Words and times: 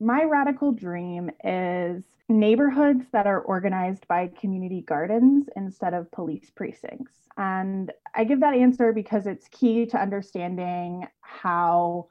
my 0.00 0.24
radical 0.24 0.72
dream 0.72 1.30
is 1.44 2.02
neighborhoods 2.28 3.04
that 3.12 3.26
are 3.26 3.40
organized 3.40 4.08
by 4.08 4.30
community 4.40 4.80
gardens 4.80 5.46
instead 5.56 5.92
of 5.92 6.10
police 6.10 6.50
precincts. 6.50 7.12
And 7.36 7.92
I 8.14 8.24
give 8.24 8.40
that 8.40 8.54
answer 8.54 8.92
because 8.92 9.26
it's 9.26 9.46
key 9.48 9.84
to 9.86 10.00
understanding 10.00 11.06
how 11.20 12.08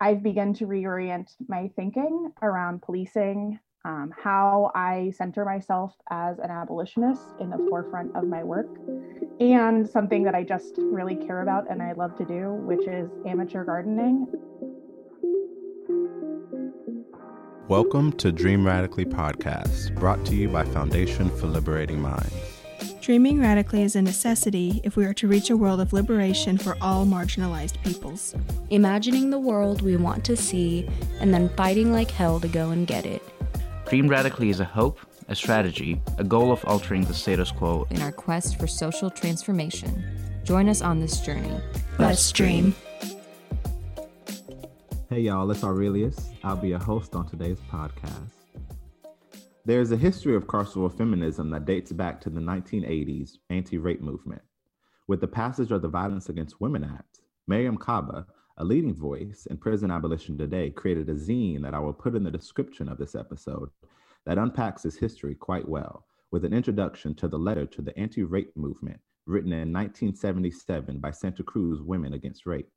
I've 0.00 0.22
begun 0.22 0.54
to 0.54 0.66
reorient 0.66 1.34
my 1.48 1.70
thinking 1.74 2.32
around 2.42 2.82
policing, 2.82 3.58
um, 3.84 4.12
how 4.16 4.70
I 4.74 5.12
center 5.16 5.44
myself 5.44 5.94
as 6.10 6.38
an 6.38 6.50
abolitionist 6.50 7.22
in 7.40 7.50
the 7.50 7.66
forefront 7.68 8.14
of 8.14 8.24
my 8.24 8.44
work, 8.44 8.68
and 9.40 9.88
something 9.88 10.22
that 10.24 10.34
I 10.34 10.44
just 10.44 10.74
really 10.78 11.16
care 11.16 11.42
about 11.42 11.70
and 11.70 11.82
I 11.82 11.92
love 11.92 12.16
to 12.18 12.24
do, 12.24 12.52
which 12.52 12.86
is 12.86 13.10
amateur 13.26 13.64
gardening. 13.64 14.26
Welcome 17.68 18.12
to 18.18 18.30
Dream 18.30 18.66
Radically 18.66 19.06
podcast, 19.06 19.94
brought 19.94 20.26
to 20.26 20.34
you 20.34 20.50
by 20.50 20.64
Foundation 20.64 21.30
for 21.30 21.46
Liberating 21.46 21.98
Minds. 21.98 22.34
Dreaming 23.00 23.40
radically 23.40 23.82
is 23.82 23.96
a 23.96 24.02
necessity 24.02 24.82
if 24.84 24.96
we 24.96 25.06
are 25.06 25.14
to 25.14 25.26
reach 25.26 25.48
a 25.48 25.56
world 25.56 25.80
of 25.80 25.94
liberation 25.94 26.58
for 26.58 26.76
all 26.82 27.06
marginalized 27.06 27.82
peoples. 27.82 28.34
Imagining 28.68 29.30
the 29.30 29.38
world 29.38 29.80
we 29.80 29.96
want 29.96 30.26
to 30.26 30.36
see 30.36 30.86
and 31.20 31.32
then 31.32 31.48
fighting 31.56 31.90
like 31.90 32.10
hell 32.10 32.38
to 32.38 32.48
go 32.48 32.68
and 32.68 32.86
get 32.86 33.06
it. 33.06 33.22
Dream 33.88 34.08
Radically 34.08 34.50
is 34.50 34.60
a 34.60 34.64
hope, 34.66 35.00
a 35.28 35.34
strategy, 35.34 36.02
a 36.18 36.24
goal 36.24 36.52
of 36.52 36.62
altering 36.66 37.06
the 37.06 37.14
status 37.14 37.50
quo 37.50 37.86
in 37.88 38.02
our 38.02 38.12
quest 38.12 38.60
for 38.60 38.66
social 38.66 39.08
transformation. 39.08 40.04
Join 40.44 40.68
us 40.68 40.82
on 40.82 41.00
this 41.00 41.18
journey. 41.20 41.58
Let's 41.98 42.30
dream. 42.30 42.74
Hey 45.10 45.20
y'all, 45.20 45.50
it's 45.50 45.62
Aurelius. 45.62 46.30
I'll 46.42 46.56
be 46.56 46.72
a 46.72 46.78
host 46.78 47.14
on 47.14 47.28
today's 47.28 47.60
podcast. 47.70 48.30
There's 49.66 49.92
a 49.92 49.98
history 49.98 50.34
of 50.34 50.46
carceral 50.46 50.90
feminism 50.96 51.50
that 51.50 51.66
dates 51.66 51.92
back 51.92 52.22
to 52.22 52.30
the 52.30 52.40
1980s 52.40 53.32
anti 53.50 53.76
rape 53.76 54.00
movement. 54.00 54.40
With 55.06 55.20
the 55.20 55.28
passage 55.28 55.70
of 55.72 55.82
the 55.82 55.88
Violence 55.88 56.30
Against 56.30 56.58
Women 56.58 56.84
Act, 56.84 57.20
Mariame 57.50 57.78
Kaba, 57.78 58.26
a 58.56 58.64
leading 58.64 58.94
voice 58.94 59.46
in 59.50 59.58
prison 59.58 59.90
abolition 59.90 60.38
today, 60.38 60.70
created 60.70 61.10
a 61.10 61.14
zine 61.14 61.60
that 61.62 61.74
I 61.74 61.80
will 61.80 61.92
put 61.92 62.14
in 62.14 62.24
the 62.24 62.30
description 62.30 62.88
of 62.88 62.96
this 62.96 63.14
episode 63.14 63.68
that 64.24 64.38
unpacks 64.38 64.82
this 64.82 64.96
history 64.96 65.34
quite 65.34 65.68
well, 65.68 66.06
with 66.30 66.46
an 66.46 66.54
introduction 66.54 67.14
to 67.16 67.28
the 67.28 67.38
letter 67.38 67.66
to 67.66 67.82
the 67.82 67.96
anti 67.98 68.22
rape 68.22 68.56
movement 68.56 69.00
written 69.26 69.52
in 69.52 69.70
1977 69.70 70.98
by 70.98 71.10
Santa 71.10 71.42
Cruz 71.42 71.82
Women 71.82 72.14
Against 72.14 72.46
Rape. 72.46 72.72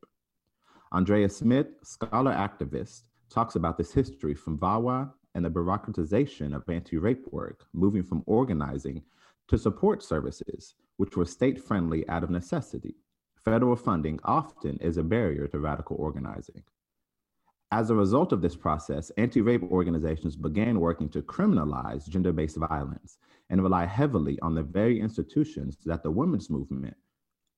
Andrea 0.92 1.28
Smith, 1.28 1.68
scholar 1.84 2.32
activist, 2.32 3.04
talks 3.30 3.56
about 3.56 3.78
this 3.78 3.94
history 3.94 4.34
from 4.34 4.58
VAWA 4.58 5.12
and 5.36 5.44
the 5.44 5.50
bureaucratization 5.50 6.56
of 6.56 6.68
anti 6.70 6.98
rape 6.98 7.26
work, 7.32 7.66
moving 7.74 8.04
from 8.04 8.24
organizing 8.26 9.04
to 9.50 9.58
support 9.58 10.02
services, 10.02 10.76
which 10.96 11.18
were 11.18 11.26
state 11.26 11.62
friendly 11.62 12.08
out 12.10 12.24
of 12.24 12.30
necessity. 12.30 12.96
Federal 13.44 13.76
funding 13.76 14.20
often 14.24 14.78
is 14.78 14.98
a 14.98 15.04
barrier 15.04 15.48
to 15.48 15.60
radical 15.60 15.98
organizing. 15.98 16.64
As 17.72 17.90
a 17.90 17.96
result 17.96 18.32
of 18.32 18.42
this 18.42 18.56
process, 18.56 19.10
anti 19.18 19.42
rape 19.42 19.64
organizations 19.64 20.38
began 20.38 20.80
working 20.80 21.10
to 21.10 21.22
criminalize 21.22 22.08
gender 22.08 22.32
based 22.32 22.58
violence 22.58 23.18
and 23.50 23.62
rely 23.62 23.86
heavily 23.86 24.40
on 24.40 24.56
the 24.56 24.64
very 24.64 25.02
institutions 25.02 25.78
that 25.86 26.02
the 26.02 26.12
women's 26.12 26.50
movement 26.50 26.96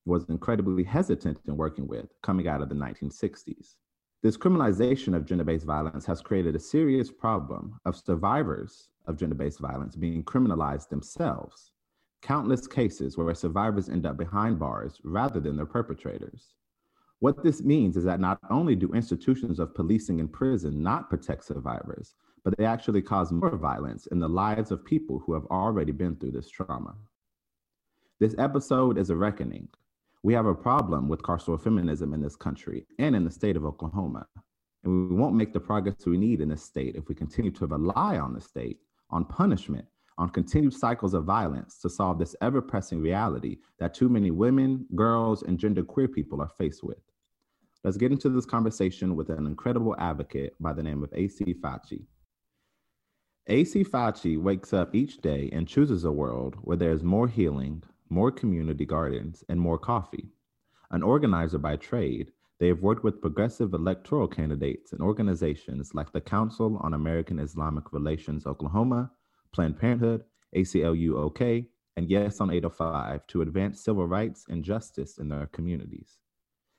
was 0.06 0.26
incredibly 0.30 0.84
hesitant 0.84 1.40
in 1.48 1.58
working 1.58 1.88
with 1.88 2.08
coming 2.22 2.48
out 2.48 2.62
of 2.62 2.70
the 2.70 2.76
1960s. 2.76 3.76
This 4.22 4.38
criminalization 4.38 5.16
of 5.16 5.26
gender 5.26 5.46
based 5.46 5.66
violence 5.66 6.06
has 6.06 6.22
created 6.22 6.56
a 6.56 6.60
serious 6.60 7.10
problem 7.12 7.80
of 7.86 7.96
survivors 7.96 8.90
of 9.08 9.18
gender 9.18 9.36
based 9.36 9.60
violence 9.60 9.96
being 9.96 10.24
criminalized 10.24 10.90
themselves. 10.90 11.72
Countless 12.22 12.68
cases 12.68 13.18
where 13.18 13.34
survivors 13.34 13.88
end 13.88 14.06
up 14.06 14.18
behind 14.18 14.60
bars 14.60 15.00
rather 15.04 15.40
than 15.40 15.56
their 15.56 15.66
perpetrators. 15.66 16.56
What 17.20 17.44
this 17.44 17.62
means 17.62 17.96
is 17.96 18.04
that 18.06 18.20
not 18.20 18.40
only 18.50 18.76
do 18.76 18.94
institutions 18.94 19.60
of 19.60 19.74
policing 19.74 20.20
and 20.20 20.32
prison 20.32 20.82
not 20.82 21.10
protect 21.10 21.46
survivors, 21.46 22.16
but 22.44 22.58
they 22.58 22.66
actually 22.66 23.02
cause 23.02 23.32
more 23.32 23.58
violence 23.58 24.08
in 24.08 24.20
the 24.20 24.30
lives 24.30 24.72
of 24.72 24.84
people 24.86 25.20
who 25.20 25.34
have 25.34 25.46
already 25.46 25.92
been 25.92 26.16
through 26.16 26.32
this 26.32 26.50
trauma. 26.50 26.96
This 28.20 28.36
episode 28.38 28.98
is 28.98 29.10
a 29.10 29.16
reckoning, 29.16 29.68
we 30.24 30.34
have 30.34 30.46
a 30.46 30.56
problem 30.56 31.08
with 31.08 31.22
carceral 31.22 31.62
feminism 31.62 32.14
in 32.14 32.22
this 32.22 32.36
country 32.36 32.86
and 32.98 33.16
in 33.16 33.24
the 33.24 33.32
state 33.32 33.56
of 33.56 33.66
Oklahoma. 33.66 34.26
And 34.84 35.10
we 35.10 35.16
won't 35.16 35.36
make 35.36 35.54
the 35.54 35.60
progress 35.60 36.06
we 36.06 36.18
need 36.18 36.42
in 36.42 36.50
this 36.50 36.64
state 36.64 36.96
if 36.96 37.08
we 37.08 37.16
continue 37.16 37.52
to 37.52 37.68
rely 37.68 38.18
on 38.18 38.34
the 38.34 38.42
state, 38.42 38.80
on 39.10 39.26
punishment, 39.26 39.86
on 40.18 40.30
continued 40.30 40.74
cycles 40.74 41.14
of 41.14 41.24
violence 41.24 41.80
to 41.80 41.90
solve 41.90 42.20
this 42.20 42.36
ever 42.42 42.62
pressing 42.62 43.02
reality 43.02 43.58
that 43.80 43.94
too 43.94 44.10
many 44.10 44.32
women, 44.32 44.86
girls, 44.96 45.44
and 45.44 45.58
genderqueer 45.58 46.12
people 46.12 46.42
are 46.42 46.50
faced 46.50 46.84
with. 46.84 47.00
Let's 47.84 47.96
get 47.96 48.12
into 48.12 48.28
this 48.30 48.46
conversation 48.46 49.16
with 49.16 49.30
an 49.30 49.48
incredible 49.48 49.96
advocate 49.98 50.54
by 50.60 50.74
the 50.74 50.84
name 50.84 51.02
of 51.02 51.14
AC 51.14 51.56
Fachi. 51.62 52.04
AC 53.48 53.86
Fachi 53.86 54.38
wakes 54.38 54.74
up 54.74 54.94
each 54.94 55.22
day 55.22 55.50
and 55.54 55.68
chooses 55.68 56.04
a 56.04 56.12
world 56.12 56.56
where 56.62 56.78
there 56.78 56.92
is 56.92 57.02
more 57.02 57.28
healing, 57.28 57.82
more 58.10 58.32
community 58.32 58.86
gardens, 58.86 59.44
and 59.50 59.60
more 59.60 59.78
coffee. 59.78 60.30
An 60.92 61.04
organizer 61.04 61.58
by 61.58 61.76
trade, 61.76 62.32
they 62.60 62.68
have 62.68 62.82
worked 62.82 63.04
with 63.04 63.22
progressive 63.22 63.74
electoral 63.74 64.28
candidates 64.28 64.92
and 64.92 65.02
organizations 65.02 65.94
like 65.94 66.12
the 66.12 66.22
Council 66.22 66.78
on 66.82 66.94
American 66.94 67.40
Islamic 67.40 67.94
Relations 67.94 68.46
Oklahoma, 68.46 69.12
Planned 69.54 69.80
Parenthood, 69.80 70.24
ACLU 70.56 71.16
OK, 71.16 71.68
and 71.96 72.10
Yes 72.10 72.42
on 72.42 72.50
805 72.52 73.28
to 73.28 73.42
advance 73.42 73.84
civil 73.84 74.08
rights 74.08 74.46
and 74.50 74.64
justice 74.64 75.18
in 75.18 75.30
their 75.30 75.48
communities. 75.48 76.18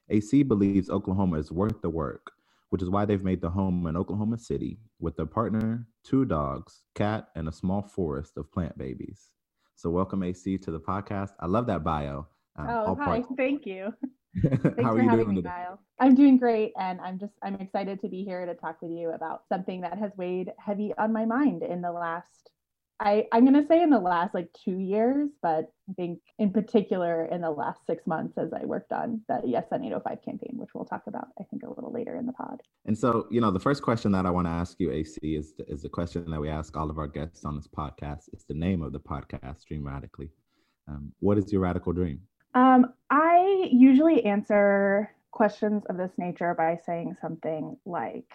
AC 0.08 0.42
believes 0.42 0.90
Oklahoma 0.90 1.38
is 1.38 1.52
worth 1.52 1.80
the 1.80 1.90
work, 1.90 2.32
which 2.70 2.82
is 2.82 2.90
why 2.90 3.04
they've 3.04 3.24
made 3.24 3.40
the 3.40 3.50
home 3.50 3.86
in 3.86 3.96
Oklahoma 3.96 4.38
City 4.38 4.78
with 4.98 5.16
their 5.16 5.26
partner, 5.26 5.86
two 6.04 6.24
dogs, 6.24 6.82
cat, 6.94 7.28
and 7.36 7.48
a 7.48 7.52
small 7.52 7.82
forest 7.82 8.36
of 8.36 8.52
plant 8.52 8.76
babies. 8.76 9.30
So 9.80 9.88
welcome 9.88 10.22
AC 10.22 10.58
to 10.58 10.70
the 10.70 10.78
podcast. 10.78 11.30
I 11.40 11.46
love 11.46 11.66
that 11.68 11.82
bio. 11.82 12.26
Um, 12.56 12.68
oh, 12.68 12.94
hi. 13.00 13.24
Thank 13.38 13.64
you. 13.64 13.94
Thanks 14.42 14.82
How 14.82 14.94
for 14.94 15.00
having 15.00 15.32
me, 15.32 15.42
Kyle. 15.42 15.80
I'm 15.98 16.14
doing 16.14 16.36
great, 16.36 16.74
and 16.78 17.00
I'm 17.00 17.18
just 17.18 17.32
I'm 17.42 17.54
excited 17.54 17.98
to 18.02 18.08
be 18.10 18.22
here 18.22 18.44
to 18.44 18.52
talk 18.52 18.82
with 18.82 18.90
you 18.90 19.12
about 19.12 19.44
something 19.48 19.80
that 19.80 19.96
has 19.96 20.12
weighed 20.18 20.52
heavy 20.58 20.92
on 20.98 21.14
my 21.14 21.24
mind 21.24 21.62
in 21.62 21.80
the 21.80 21.90
last 21.90 22.50
I, 23.02 23.26
I'm 23.32 23.46
going 23.46 23.60
to 23.60 23.66
say 23.66 23.82
in 23.82 23.88
the 23.88 23.98
last 23.98 24.34
like 24.34 24.48
two 24.52 24.78
years, 24.78 25.30
but 25.42 25.72
I 25.88 25.92
think 25.94 26.20
in 26.38 26.52
particular 26.52 27.24
in 27.24 27.40
the 27.40 27.50
last 27.50 27.86
six 27.86 28.06
months 28.06 28.36
as 28.36 28.52
I 28.52 28.66
worked 28.66 28.92
on 28.92 29.22
the 29.26 29.40
Yes 29.42 29.64
on 29.72 29.82
805 29.82 30.22
campaign, 30.22 30.52
which 30.56 30.68
we'll 30.74 30.84
talk 30.84 31.04
about, 31.06 31.28
I 31.40 31.44
think, 31.44 31.62
a 31.62 31.68
little 31.68 31.90
later 31.90 32.16
in 32.16 32.26
the 32.26 32.34
pod. 32.34 32.60
And 32.84 32.96
so, 32.96 33.26
you 33.30 33.40
know, 33.40 33.50
the 33.50 33.58
first 33.58 33.82
question 33.82 34.12
that 34.12 34.26
I 34.26 34.30
want 34.30 34.46
to 34.46 34.50
ask 34.50 34.78
you, 34.78 34.92
AC, 34.92 35.18
is 35.22 35.54
the, 35.54 35.64
is 35.66 35.80
the 35.80 35.88
question 35.88 36.30
that 36.30 36.38
we 36.38 36.50
ask 36.50 36.76
all 36.76 36.90
of 36.90 36.98
our 36.98 37.08
guests 37.08 37.46
on 37.46 37.56
this 37.56 37.66
podcast. 37.66 38.28
It's 38.34 38.44
the 38.44 38.54
name 38.54 38.82
of 38.82 38.92
the 38.92 39.00
podcast, 39.00 39.64
Dream 39.64 39.86
Radically. 39.86 40.28
Um, 40.86 41.10
what 41.20 41.38
is 41.38 41.50
your 41.50 41.62
radical 41.62 41.94
dream? 41.94 42.20
Um, 42.54 42.92
I 43.08 43.68
usually 43.72 44.26
answer 44.26 45.10
questions 45.30 45.84
of 45.88 45.96
this 45.96 46.12
nature 46.18 46.54
by 46.54 46.78
saying 46.84 47.16
something 47.22 47.78
like, 47.86 48.30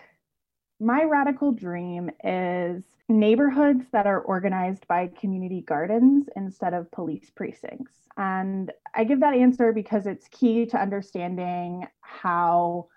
my 0.80 1.04
radical 1.04 1.52
dream 1.52 2.10
is 2.24 2.84
neighborhoods 3.08 3.86
that 3.92 4.08
are 4.08 4.22
organized 4.22 4.88
by 4.88 5.10
community 5.20 5.62
gardens 5.62 6.28
instead 6.36 6.74
of 6.74 6.92
police 6.92 7.30
precincts. 7.30 7.94
And 8.18 8.72
I 8.94 9.04
give 9.04 9.20
that 9.20 9.34
answer 9.34 9.72
because 9.74 10.06
it's 10.08 10.28
key 10.30 10.66
to 10.68 10.82
understanding 10.82 11.88
how 12.02 12.88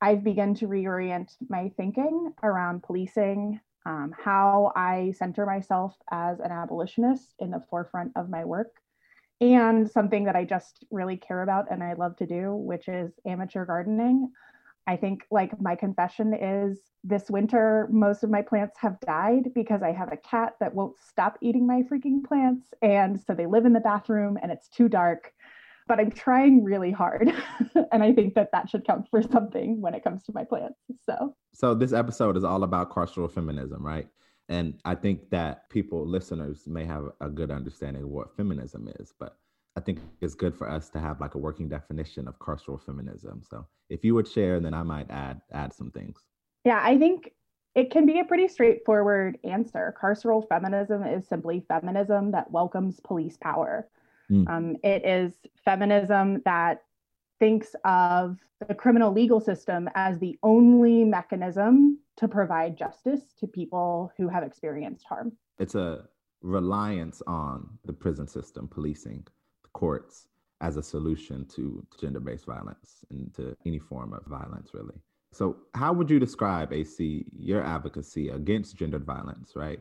I've 0.00 0.24
begun 0.24 0.54
to 0.56 0.66
reorient 0.66 1.36
my 1.48 1.70
thinking 1.76 2.32
around 2.42 2.82
policing, 2.82 3.60
um, 3.84 4.14
how 4.18 4.72
I 4.74 5.12
center 5.16 5.44
myself 5.44 5.94
as 6.10 6.40
an 6.40 6.50
abolitionist 6.50 7.34
in 7.38 7.50
the 7.50 7.62
forefront 7.68 8.12
of 8.16 8.30
my 8.30 8.44
work, 8.44 8.80
and 9.40 9.90
something 9.90 10.24
that 10.24 10.36
I 10.36 10.44
just 10.44 10.84
really 10.90 11.16
care 11.16 11.42
about 11.42 11.70
and 11.70 11.82
I 11.82 11.94
love 11.94 12.16
to 12.16 12.26
do, 12.26 12.54
which 12.54 12.88
is 12.88 13.12
amateur 13.26 13.66
gardening. 13.66 14.32
I 14.90 14.96
think 14.96 15.24
like 15.30 15.52
my 15.60 15.76
confession 15.76 16.34
is 16.34 16.80
this 17.04 17.30
winter, 17.30 17.86
most 17.92 18.24
of 18.24 18.30
my 18.30 18.42
plants 18.42 18.76
have 18.78 18.98
died 18.98 19.54
because 19.54 19.84
I 19.84 19.92
have 19.92 20.12
a 20.12 20.16
cat 20.16 20.54
that 20.58 20.74
won't 20.74 20.98
stop 20.98 21.38
eating 21.40 21.64
my 21.64 21.82
freaking 21.82 22.24
plants. 22.24 22.74
And 22.82 23.20
so 23.24 23.32
they 23.32 23.46
live 23.46 23.66
in 23.66 23.72
the 23.72 23.78
bathroom 23.78 24.36
and 24.42 24.50
it's 24.50 24.66
too 24.66 24.88
dark. 24.88 25.32
But 25.86 26.00
I'm 26.00 26.10
trying 26.10 26.64
really 26.64 26.90
hard. 26.90 27.32
and 27.92 28.02
I 28.02 28.12
think 28.12 28.34
that 28.34 28.50
that 28.50 28.68
should 28.68 28.84
count 28.84 29.06
for 29.08 29.22
something 29.22 29.80
when 29.80 29.94
it 29.94 30.02
comes 30.02 30.24
to 30.24 30.32
my 30.34 30.42
plants. 30.42 30.80
So, 31.06 31.36
so 31.54 31.72
this 31.72 31.92
episode 31.92 32.36
is 32.36 32.42
all 32.42 32.64
about 32.64 32.90
carceral 32.90 33.30
feminism, 33.30 33.86
right? 33.86 34.08
And 34.48 34.80
I 34.84 34.96
think 34.96 35.30
that 35.30 35.70
people, 35.70 36.04
listeners, 36.04 36.66
may 36.66 36.84
have 36.84 37.04
a 37.20 37.28
good 37.28 37.52
understanding 37.52 38.02
of 38.02 38.08
what 38.08 38.36
feminism 38.36 38.88
is. 38.98 39.14
But 39.16 39.36
I 39.76 39.80
think 39.80 40.00
it's 40.20 40.34
good 40.34 40.54
for 40.54 40.68
us 40.68 40.88
to 40.90 40.98
have 41.00 41.20
like 41.20 41.34
a 41.34 41.38
working 41.38 41.68
definition 41.68 42.26
of 42.28 42.38
carceral 42.38 42.80
feminism. 42.84 43.42
So 43.48 43.66
if 43.88 44.04
you 44.04 44.14
would 44.14 44.26
share, 44.28 44.60
then 44.60 44.74
I 44.74 44.82
might 44.82 45.10
add 45.10 45.40
add 45.52 45.72
some 45.72 45.90
things. 45.90 46.18
Yeah, 46.64 46.80
I 46.82 46.98
think 46.98 47.32
It 47.74 47.90
can 47.90 48.04
be 48.04 48.18
a 48.18 48.24
pretty 48.24 48.48
straightforward 48.48 49.38
answer. 49.44 49.94
Carceral 50.00 50.46
feminism 50.48 51.04
is 51.04 51.28
simply 51.28 51.64
feminism 51.68 52.32
that 52.32 52.50
welcomes 52.50 52.98
police 53.00 53.36
power. 53.36 53.88
Mm. 54.30 54.48
Um, 54.48 54.76
it 54.82 55.04
is 55.06 55.34
feminism 55.64 56.42
that 56.44 56.82
thinks 57.38 57.74
of 57.84 58.38
the 58.66 58.74
criminal 58.74 59.12
legal 59.12 59.40
system 59.40 59.88
as 59.94 60.18
the 60.18 60.38
only 60.42 61.04
mechanism 61.04 61.98
to 62.16 62.28
provide 62.28 62.76
justice 62.76 63.32
to 63.38 63.46
people 63.46 64.12
who 64.16 64.28
have 64.28 64.42
experienced 64.42 65.06
harm. 65.06 65.32
It's 65.58 65.74
a 65.74 66.08
reliance 66.42 67.22
on 67.26 67.78
the 67.84 67.92
prison 67.92 68.26
system, 68.26 68.68
policing, 68.68 69.26
courts 69.72 70.28
as 70.60 70.76
a 70.76 70.82
solution 70.82 71.46
to 71.46 71.84
gender 72.00 72.20
based 72.20 72.44
violence 72.44 73.04
and 73.10 73.32
to 73.34 73.56
any 73.66 73.78
form 73.78 74.12
of 74.12 74.24
violence, 74.26 74.70
really. 74.74 74.96
So, 75.32 75.56
how 75.74 75.92
would 75.92 76.10
you 76.10 76.18
describe, 76.18 76.72
AC, 76.72 77.24
your 77.32 77.62
advocacy 77.62 78.30
against 78.30 78.76
gendered 78.76 79.04
violence, 79.04 79.52
right? 79.54 79.80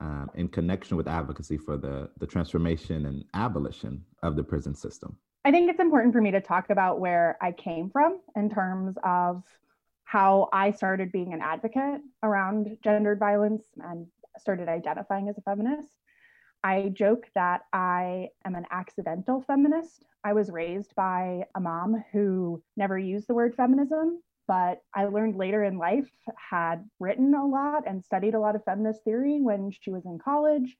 Um, 0.00 0.30
in 0.34 0.48
connection 0.48 0.96
with 0.96 1.06
advocacy 1.06 1.58
for 1.58 1.76
the, 1.76 2.08
the 2.18 2.26
transformation 2.26 3.04
and 3.04 3.24
abolition 3.34 4.02
of 4.22 4.34
the 4.34 4.42
prison 4.42 4.74
system? 4.74 5.18
I 5.44 5.50
think 5.50 5.70
it's 5.70 5.80
important 5.80 6.14
for 6.14 6.22
me 6.22 6.30
to 6.30 6.40
talk 6.40 6.70
about 6.70 7.00
where 7.00 7.36
I 7.40 7.52
came 7.52 7.90
from 7.90 8.20
in 8.34 8.48
terms 8.48 8.96
of 9.04 9.42
how 10.04 10.48
I 10.52 10.70
started 10.72 11.12
being 11.12 11.34
an 11.34 11.40
advocate 11.42 12.00
around 12.22 12.76
gendered 12.82 13.18
violence 13.18 13.62
and 13.78 14.06
started 14.38 14.68
identifying 14.68 15.28
as 15.28 15.36
a 15.38 15.42
feminist. 15.42 15.88
I 16.62 16.90
joke 16.92 17.26
that 17.34 17.62
I 17.72 18.28
am 18.44 18.54
an 18.54 18.66
accidental 18.70 19.42
feminist. 19.46 20.04
I 20.24 20.34
was 20.34 20.50
raised 20.50 20.94
by 20.94 21.44
a 21.54 21.60
mom 21.60 22.04
who 22.12 22.62
never 22.76 22.98
used 22.98 23.28
the 23.28 23.34
word 23.34 23.54
feminism 23.54 24.20
but 24.50 24.82
I 24.92 25.04
learned 25.04 25.36
later 25.36 25.62
in 25.62 25.78
life 25.78 26.10
had 26.50 26.84
written 26.98 27.34
a 27.34 27.46
lot 27.46 27.84
and 27.86 28.04
studied 28.04 28.34
a 28.34 28.40
lot 28.40 28.56
of 28.56 28.64
feminist 28.64 29.04
theory 29.04 29.38
when 29.40 29.70
she 29.70 29.92
was 29.92 30.04
in 30.06 30.18
college. 30.18 30.76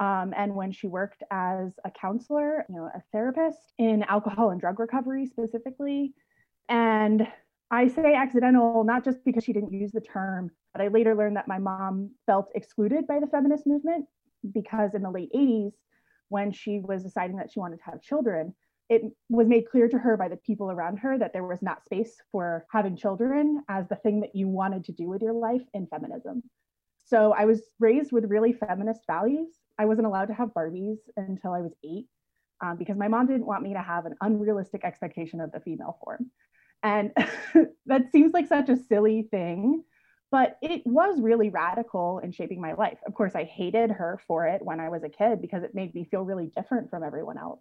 Um, 0.00 0.34
and 0.36 0.56
when 0.56 0.72
she 0.72 0.88
worked 0.88 1.22
as 1.30 1.74
a 1.84 1.92
counselor, 1.92 2.66
you 2.68 2.74
know, 2.74 2.90
a 2.92 3.00
therapist 3.12 3.72
in 3.78 4.02
alcohol 4.02 4.50
and 4.50 4.60
drug 4.60 4.80
recovery 4.80 5.26
specifically. 5.26 6.12
And 6.68 7.24
I 7.70 7.86
say 7.86 8.14
accidental 8.16 8.82
not 8.82 9.04
just 9.04 9.24
because 9.24 9.44
she 9.44 9.52
didn't 9.52 9.72
use 9.72 9.92
the 9.92 10.00
term, 10.00 10.50
but 10.72 10.82
I 10.82 10.88
later 10.88 11.14
learned 11.14 11.36
that 11.36 11.46
my 11.46 11.58
mom 11.58 12.10
felt 12.26 12.50
excluded 12.56 13.06
by 13.06 13.20
the 13.20 13.28
feminist 13.28 13.64
movement 13.64 14.06
because 14.52 14.94
in 14.94 15.02
the 15.02 15.10
late 15.10 15.32
80s, 15.34 15.72
when 16.28 16.52
she 16.52 16.80
was 16.80 17.02
deciding 17.02 17.36
that 17.36 17.52
she 17.52 17.60
wanted 17.60 17.78
to 17.78 17.84
have 17.84 18.02
children, 18.02 18.54
it 18.88 19.02
was 19.28 19.46
made 19.46 19.68
clear 19.70 19.88
to 19.88 19.98
her 19.98 20.16
by 20.16 20.28
the 20.28 20.36
people 20.36 20.70
around 20.70 20.98
her 20.98 21.18
that 21.18 21.32
there 21.32 21.44
was 21.44 21.62
not 21.62 21.84
space 21.84 22.16
for 22.30 22.66
having 22.70 22.96
children 22.96 23.62
as 23.68 23.88
the 23.88 23.96
thing 23.96 24.20
that 24.20 24.34
you 24.34 24.48
wanted 24.48 24.84
to 24.84 24.92
do 24.92 25.08
with 25.08 25.22
your 25.22 25.32
life 25.32 25.62
in 25.72 25.86
feminism. 25.86 26.42
So 27.06 27.32
I 27.32 27.44
was 27.44 27.62
raised 27.80 28.12
with 28.12 28.24
really 28.24 28.52
feminist 28.52 29.02
values. 29.06 29.48
I 29.78 29.86
wasn't 29.86 30.06
allowed 30.06 30.26
to 30.26 30.34
have 30.34 30.50
Barbies 30.50 30.98
until 31.16 31.52
I 31.52 31.60
was 31.60 31.72
eight 31.84 32.06
um, 32.62 32.76
because 32.76 32.96
my 32.96 33.08
mom 33.08 33.26
didn't 33.26 33.46
want 33.46 33.62
me 33.62 33.72
to 33.74 33.82
have 33.82 34.06
an 34.06 34.14
unrealistic 34.20 34.84
expectation 34.84 35.40
of 35.40 35.52
the 35.52 35.60
female 35.60 35.98
form. 36.02 36.30
And 36.82 37.12
that 37.86 38.12
seems 38.12 38.32
like 38.32 38.48
such 38.48 38.68
a 38.68 38.76
silly 38.76 39.28
thing, 39.30 39.82
but 40.34 40.58
it 40.60 40.82
was 40.84 41.20
really 41.20 41.48
radical 41.48 42.18
in 42.18 42.32
shaping 42.32 42.60
my 42.60 42.72
life. 42.72 42.98
Of 43.06 43.14
course, 43.14 43.36
I 43.36 43.44
hated 43.44 43.92
her 43.92 44.18
for 44.26 44.48
it 44.48 44.62
when 44.64 44.80
I 44.80 44.88
was 44.88 45.04
a 45.04 45.08
kid 45.08 45.40
because 45.40 45.62
it 45.62 45.76
made 45.76 45.94
me 45.94 46.08
feel 46.10 46.22
really 46.22 46.50
different 46.56 46.90
from 46.90 47.04
everyone 47.04 47.38
else. 47.38 47.60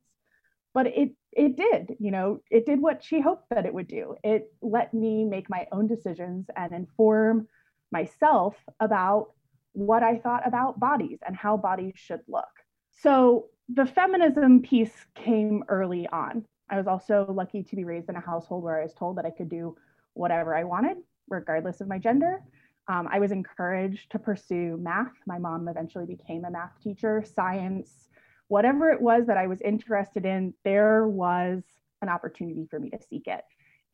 But 0.74 0.88
it 0.88 1.12
it 1.32 1.56
did 1.56 1.96
you 2.00 2.10
know 2.10 2.40
it 2.50 2.66
did 2.66 2.82
what 2.82 3.04
she 3.04 3.22
hoped 3.22 3.52
that 3.52 3.68
it 3.68 3.74
would 3.76 3.88
do. 3.88 4.16
It 4.24 4.52
let 4.64 4.92
me 4.92 5.24
make 5.24 5.52
my 5.52 5.68
own 5.72 5.86
decisions 5.86 6.48
and 6.56 6.74
inform 6.74 7.48
myself 7.92 8.56
about 8.80 9.34
what 9.74 10.02
i 10.02 10.18
thought 10.18 10.48
about 10.48 10.80
bodies 10.80 11.20
and 11.24 11.36
how 11.36 11.58
bodies 11.58 11.94
should 11.94 12.22
look. 12.28 12.54
So 12.90 13.50
the 13.70 13.86
feminism 13.86 14.64
piece 14.64 15.06
came 15.14 15.64
early 15.68 16.08
on. 16.08 16.44
I 16.72 16.78
was 16.78 16.88
also 16.88 17.28
lucky 17.32 17.62
to 17.62 17.76
be 17.76 17.84
raised 17.84 18.10
in 18.10 18.16
a 18.16 18.20
household 18.32 18.64
where 18.64 18.80
i 18.80 18.84
was 18.84 18.96
told 18.96 19.18
that 19.18 19.28
i 19.28 19.30
could 19.38 19.50
do 19.50 19.76
whatever 20.14 20.56
i 20.56 20.64
wanted 20.64 20.98
regardless 21.30 21.82
of 21.82 21.88
my 21.88 21.98
gender 21.98 22.42
um, 22.88 23.08
i 23.12 23.20
was 23.20 23.32
encouraged 23.32 24.12
to 24.12 24.20
pursue 24.20 24.78
math 24.78 25.14
my 25.26 25.38
mom 25.38 25.68
eventually 25.68 26.06
became 26.06 26.46
a 26.46 26.52
math 26.52 26.80
teacher 26.82 27.24
science 27.36 28.10
whatever 28.54 28.92
it 28.92 29.02
was 29.02 29.26
that 29.26 29.38
I 29.38 29.48
was 29.48 29.62
interested 29.62 30.26
in, 30.26 30.54
there 30.64 31.08
was 31.08 31.64
an 32.04 32.10
opportunity 32.10 32.68
for 32.70 32.80
me 32.80 32.92
to 32.92 33.00
seek 33.10 33.26
it. 33.26 33.44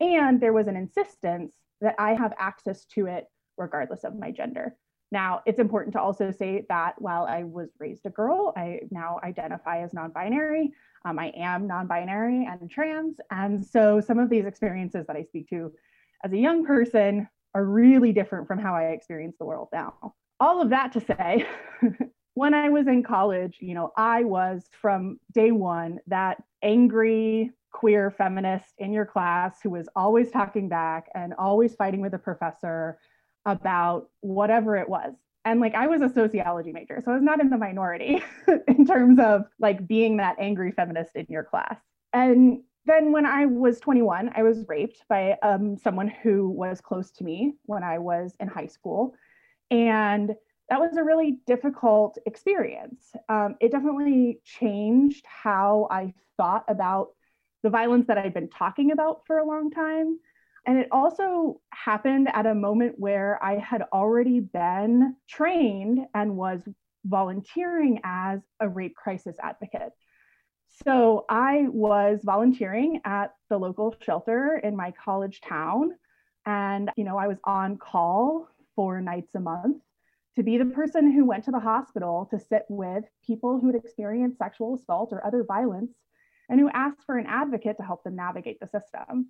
And 0.00 0.38
there 0.38 0.52
was 0.52 0.66
an 0.66 0.76
insistence 0.76 1.54
that 1.80 1.94
I 1.98 2.14
have 2.14 2.34
access 2.38 2.84
to 2.96 3.06
it 3.06 3.24
regardless 3.56 4.04
of 4.04 4.18
my 4.18 4.30
gender. 4.30 4.76
Now, 5.12 5.40
it's 5.46 5.58
important 5.58 5.94
to 5.94 6.00
also 6.00 6.30
say 6.30 6.66
that 6.68 7.00
while 7.00 7.24
I 7.24 7.44
was 7.44 7.70
raised 7.78 8.04
a 8.04 8.10
girl, 8.10 8.52
I 8.54 8.80
now 8.90 9.18
identify 9.24 9.82
as 9.82 9.94
non 9.94 10.10
binary. 10.10 10.72
Um, 11.06 11.18
I 11.18 11.32
am 11.36 11.66
non 11.66 11.86
binary 11.86 12.46
and 12.46 12.70
trans. 12.70 13.16
And 13.30 13.64
so 13.64 14.00
some 14.00 14.18
of 14.18 14.28
these 14.28 14.44
experiences 14.44 15.06
that 15.06 15.16
I 15.16 15.22
speak 15.22 15.48
to 15.48 15.72
as 16.22 16.32
a 16.34 16.38
young 16.38 16.66
person 16.66 17.28
are 17.54 17.64
really 17.64 18.12
different 18.12 18.46
from 18.46 18.58
how 18.58 18.74
I 18.74 18.88
experience 18.88 19.36
the 19.38 19.44
world 19.44 19.68
now. 19.72 20.14
All 20.38 20.62
of 20.62 20.70
that 20.70 20.92
to 20.92 21.00
say, 21.00 21.46
when 22.34 22.54
I 22.54 22.68
was 22.68 22.86
in 22.86 23.02
college, 23.02 23.58
you 23.60 23.74
know, 23.74 23.92
I 23.96 24.24
was 24.24 24.64
from 24.80 25.18
day 25.32 25.50
one 25.50 25.98
that 26.06 26.42
angry 26.62 27.52
queer 27.72 28.10
feminist 28.10 28.74
in 28.78 28.92
your 28.92 29.06
class 29.06 29.58
who 29.62 29.70
was 29.70 29.88
always 29.94 30.30
talking 30.30 30.68
back 30.68 31.06
and 31.14 31.34
always 31.34 31.74
fighting 31.74 32.00
with 32.00 32.12
the 32.12 32.18
professor 32.18 32.98
about 33.46 34.08
whatever 34.20 34.76
it 34.76 34.88
was. 34.88 35.14
And 35.44 35.60
like 35.60 35.74
I 35.74 35.86
was 35.86 36.02
a 36.02 36.12
sociology 36.12 36.72
major, 36.72 37.00
so 37.02 37.12
I 37.12 37.14
was 37.14 37.22
not 37.22 37.40
in 37.40 37.48
the 37.48 37.56
minority 37.56 38.22
in 38.68 38.86
terms 38.86 39.18
of 39.18 39.44
like 39.58 39.86
being 39.86 40.18
that 40.18 40.36
angry 40.38 40.72
feminist 40.72 41.12
in 41.14 41.26
your 41.28 41.44
class. 41.44 41.76
And 42.12 42.62
then 42.86 43.12
when 43.12 43.26
I 43.26 43.46
was 43.46 43.78
21, 43.80 44.30
I 44.34 44.42
was 44.42 44.64
raped 44.66 45.04
by 45.08 45.36
um, 45.42 45.76
someone 45.76 46.08
who 46.08 46.48
was 46.48 46.80
close 46.80 47.10
to 47.12 47.24
me 47.24 47.54
when 47.66 47.82
I 47.82 47.98
was 47.98 48.34
in 48.40 48.48
high 48.48 48.66
school. 48.66 49.14
And 49.70 50.34
that 50.68 50.80
was 50.80 50.96
a 50.96 51.04
really 51.04 51.40
difficult 51.46 52.16
experience. 52.26 53.12
Um, 53.28 53.56
it 53.60 53.72
definitely 53.72 54.40
changed 54.44 55.24
how 55.26 55.88
I 55.90 56.14
thought 56.36 56.64
about 56.68 57.08
the 57.62 57.70
violence 57.70 58.06
that 58.06 58.18
I'd 58.18 58.34
been 58.34 58.48
talking 58.48 58.92
about 58.92 59.22
for 59.26 59.38
a 59.38 59.46
long 59.46 59.70
time. 59.70 60.18
And 60.66 60.78
it 60.78 60.88
also 60.92 61.60
happened 61.70 62.28
at 62.32 62.46
a 62.46 62.54
moment 62.54 62.94
where 62.98 63.42
I 63.42 63.58
had 63.58 63.82
already 63.92 64.40
been 64.40 65.16
trained 65.28 66.00
and 66.14 66.36
was 66.36 66.60
volunteering 67.04 68.00
as 68.04 68.40
a 68.60 68.68
rape 68.68 68.94
crisis 68.94 69.36
advocate. 69.42 69.92
So 70.84 71.26
I 71.28 71.66
was 71.68 72.20
volunteering 72.24 73.00
at 73.04 73.34
the 73.48 73.58
local 73.58 73.94
shelter 74.00 74.60
in 74.62 74.76
my 74.76 74.92
college 74.92 75.40
town. 75.40 75.90
And, 76.46 76.90
you 76.96 77.04
know, 77.04 77.18
I 77.18 77.26
was 77.26 77.38
on 77.44 77.76
call 77.76 78.48
four 78.74 79.00
nights 79.00 79.34
a 79.34 79.40
month 79.40 79.82
to 80.36 80.42
be 80.42 80.56
the 80.56 80.64
person 80.64 81.12
who 81.12 81.26
went 81.26 81.44
to 81.44 81.50
the 81.50 81.58
hospital 81.58 82.26
to 82.30 82.38
sit 82.38 82.64
with 82.68 83.04
people 83.26 83.60
who 83.60 83.66
had 83.66 83.76
experienced 83.76 84.38
sexual 84.38 84.76
assault 84.76 85.10
or 85.12 85.24
other 85.26 85.44
violence 85.44 85.92
and 86.48 86.58
who 86.58 86.70
asked 86.70 87.04
for 87.04 87.18
an 87.18 87.26
advocate 87.26 87.76
to 87.76 87.82
help 87.82 88.02
them 88.04 88.16
navigate 88.16 88.58
the 88.58 88.66
system. 88.66 89.28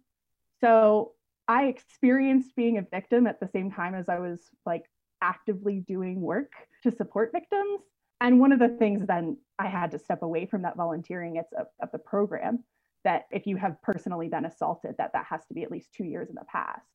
So 0.61 1.12
I 1.49 1.64
experienced 1.64 2.54
being 2.54 2.78
a 2.78 2.83
victim 2.83 3.26
at 3.26 3.40
the 3.40 3.49
same 3.49 3.73
time 3.73 3.95
as 3.95 4.09
I 4.09 4.21
was 4.21 4.38
like 4.64 4.85
actively 5.21 5.80
doing 5.80 6.21
work 6.21 6.52
to 6.85 6.92
support 6.92 7.33
victims. 7.33 7.80
And 8.20 8.38
one 8.38 8.52
of 8.52 8.58
the 8.58 8.68
things 8.68 9.06
then 9.06 9.38
I 9.58 9.66
had 9.66 9.92
to 9.92 9.98
step 9.98 10.22
away 10.22 10.46
from 10.46 10.62
that 10.62 10.76
volunteering 10.76 11.36
it's 11.36 11.52
of, 11.52 11.66
of 11.80 11.90
the 11.92 11.98
program 11.98 12.64
that 13.04 13.26
if 13.30 13.46
you 13.46 13.56
have 13.56 13.80
personally 13.82 14.28
been 14.28 14.44
assaulted, 14.44 14.96
that 14.98 15.14
that 15.14 15.26
has 15.26 15.44
to 15.46 15.54
be 15.54 15.62
at 15.62 15.70
least 15.70 15.94
two 15.94 16.04
years 16.04 16.28
in 16.28 16.34
the 16.34 16.44
past. 16.44 16.86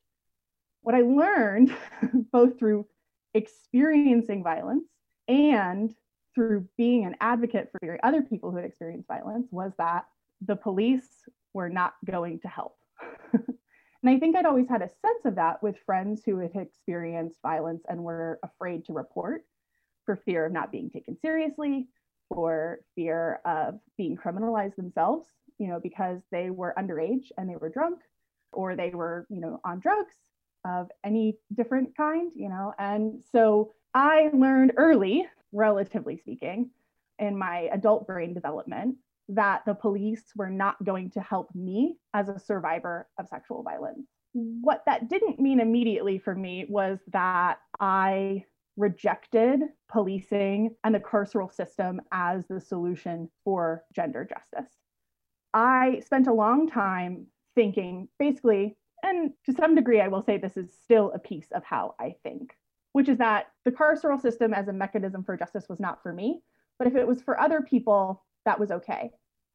What 0.82 0.96
I 0.96 1.01
learned 1.01 1.75
both 2.32 2.60
through 2.60 2.86
experiencing 3.34 4.44
violence 4.44 4.88
and 5.27 5.94
through 6.36 6.67
being 6.77 7.05
an 7.05 7.15
advocate 7.22 7.70
for 7.72 7.98
other 8.03 8.22
people 8.22 8.51
who 8.51 8.58
had 8.58 8.65
experienced 8.65 9.08
violence 9.08 9.48
was 9.51 9.72
that 9.77 10.05
the 10.41 10.55
police 10.55 11.08
were 11.53 11.70
not 11.70 11.96
going 12.05 12.39
to 12.41 12.48
help. 12.48 12.75
and 13.34 14.08
I 14.10 14.20
think 14.20 14.36
I'd 14.36 14.46
always 14.46 14.67
had 14.70 14.82
a 14.82 14.89
sense 14.89 15.25
of 15.25 15.36
that 15.36 15.63
with 15.63 15.77
friends 15.86 16.22
who 16.24 16.38
had 16.38 16.51
experienced 16.55 17.39
violence 17.41 17.84
and 17.89 18.03
were 18.03 18.39
afraid 18.44 18.86
to 18.86 18.94
report 18.94 19.41
for 20.06 20.16
fear 20.16 20.46
of 20.46 20.52
not 20.52 20.72
being 20.72 20.90
taken 20.90 21.18
seriously, 21.20 21.88
for 22.30 22.80
fear 22.96 23.40
of 23.46 23.80
being 23.98 24.18
criminalized 24.18 24.76
themselves, 24.76 25.28
you 25.58 25.68
know, 25.68 25.80
because 25.80 26.22
they 26.32 26.50
were 26.50 26.74
underage 26.78 27.32
and 27.38 27.50
they 27.50 27.56
were 27.56 27.70
drunk 27.70 28.00
or 28.52 28.76
they 28.76 28.90
were, 28.90 29.26
you 29.30 29.40
know, 29.40 29.60
on 29.64 29.80
drugs 29.80 30.16
of 30.66 30.90
any 31.04 31.38
different 31.54 31.96
kind, 31.96 32.32
you 32.36 32.50
know. 32.50 32.74
And 32.80 33.24
so 33.32 33.74
I 33.94 34.30
learned 34.34 34.74
early, 34.78 35.26
relatively 35.52 36.18
speaking, 36.18 36.72
in 37.20 37.38
my 37.38 37.70
adult 37.72 38.08
brain 38.08 38.34
development 38.34 38.98
that 39.30 39.64
the 39.66 39.74
police 39.74 40.24
were 40.36 40.50
not 40.50 40.84
going 40.84 41.10
to 41.12 41.22
help 41.22 41.54
me 41.56 41.98
as 42.14 42.30
a 42.30 42.40
survivor 42.40 43.08
of 43.18 43.28
sexual 43.28 43.64
violence. 43.64 44.08
Mm. 44.36 44.60
what 44.62 44.84
that 44.86 45.10
didn't 45.10 45.40
mean 45.40 45.60
immediately 45.60 46.20
for 46.20 46.36
me 46.36 46.66
was 46.68 47.00
that 47.12 47.60
I 47.80 48.44
rejected 48.77 49.62
policing 49.89 50.75
and 50.84 50.94
the 50.94 51.00
carceral 51.00 51.53
system 51.53 52.01
as 52.12 52.46
the 52.48 52.60
solution 52.60 53.29
for 53.44 53.84
gender 53.94 54.25
justice. 54.25 54.72
I 55.53 56.01
spent 56.05 56.27
a 56.27 56.34
long 56.34 56.70
time 56.70 57.27
thinking, 57.55 58.10
basically, 58.20 58.75
and 59.03 59.32
to 59.46 59.53
some 59.53 59.75
degree, 59.75 60.01
I 60.01 60.08
will 60.08 60.24
say 60.24 60.38
this 60.38 60.58
is 60.58 60.74
still 60.84 61.12
a 61.13 61.20
piece 61.20 61.48
of 61.53 61.63
how 61.63 61.96
I 62.00 62.15
think, 62.24 62.53
which 62.94 63.08
is 63.08 63.20
that 63.20 63.48
the 63.63 63.72
carceral 63.72 64.20
system 64.20 64.53
as 64.53 64.67
a 64.67 64.74
mechanism 64.74 65.24
for 65.24 65.38
justice 65.38 65.70
was 65.70 65.79
not 65.79 66.01
for 66.01 66.12
me. 66.12 66.41
But 66.77 66.88
if 66.88 66.96
it 66.96 67.08
was 67.08 67.22
for 67.22 67.39
other 67.39 67.62
people, 67.62 68.25
that 68.46 68.60
was 68.60 68.72
okay. 68.72 69.12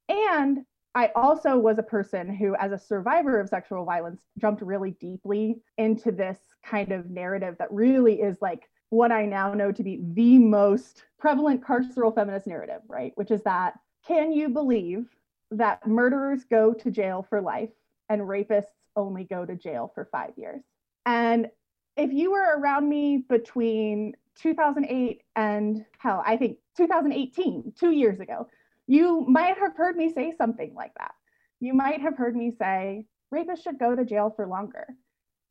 And 0.08 0.60
I 0.94 1.10
also 1.14 1.58
was 1.58 1.78
a 1.78 1.84
person 1.84 2.34
who, 2.34 2.56
as 2.56 2.72
a 2.72 2.78
survivor 2.78 3.38
of 3.38 3.48
sexual 3.48 3.84
violence, 3.84 4.22
jumped 4.38 4.62
really 4.62 4.92
deeply 4.92 5.60
into 5.78 6.10
this 6.10 6.38
kind 6.64 6.90
of 6.92 7.10
narrative 7.10 7.56
that 7.58 7.72
really 7.72 8.20
is 8.20 8.38
like 8.40 8.68
what 8.90 9.12
I 9.12 9.24
now 9.24 9.54
know 9.54 9.72
to 9.72 9.82
be 9.82 10.00
the 10.02 10.38
most 10.38 11.04
prevalent 11.18 11.62
carceral 11.62 12.14
feminist 12.14 12.46
narrative, 12.46 12.82
right? 12.88 13.12
Which 13.14 13.30
is 13.30 13.42
that 13.42 13.74
can 14.06 14.32
you 14.32 14.48
believe 14.48 15.06
that 15.50 15.86
murderers 15.86 16.44
go 16.44 16.72
to 16.72 16.90
jail 16.90 17.26
for 17.28 17.40
life 17.40 17.70
and 18.08 18.22
rapists 18.22 18.72
only 18.96 19.24
go 19.24 19.44
to 19.46 19.54
jail 19.54 19.90
for 19.94 20.08
five 20.10 20.32
years? 20.36 20.62
And 21.06 21.48
if 21.96 22.12
you 22.12 22.32
were 22.32 22.58
around 22.58 22.88
me 22.88 23.24
between 23.28 24.14
2008 24.36 25.22
and 25.36 25.84
hell, 25.98 26.22
I 26.26 26.36
think 26.36 26.58
2018, 26.76 27.74
two 27.78 27.90
years 27.90 28.20
ago, 28.20 28.48
you 28.86 29.20
might 29.22 29.58
have 29.58 29.76
heard 29.76 29.96
me 29.96 30.12
say 30.12 30.32
something 30.36 30.74
like 30.74 30.94
that. 30.98 31.14
You 31.60 31.74
might 31.74 32.00
have 32.00 32.16
heard 32.16 32.34
me 32.34 32.50
say, 32.50 33.06
rapists 33.32 33.62
should 33.62 33.78
go 33.78 33.94
to 33.94 34.04
jail 34.04 34.32
for 34.34 34.46
longer. 34.46 34.86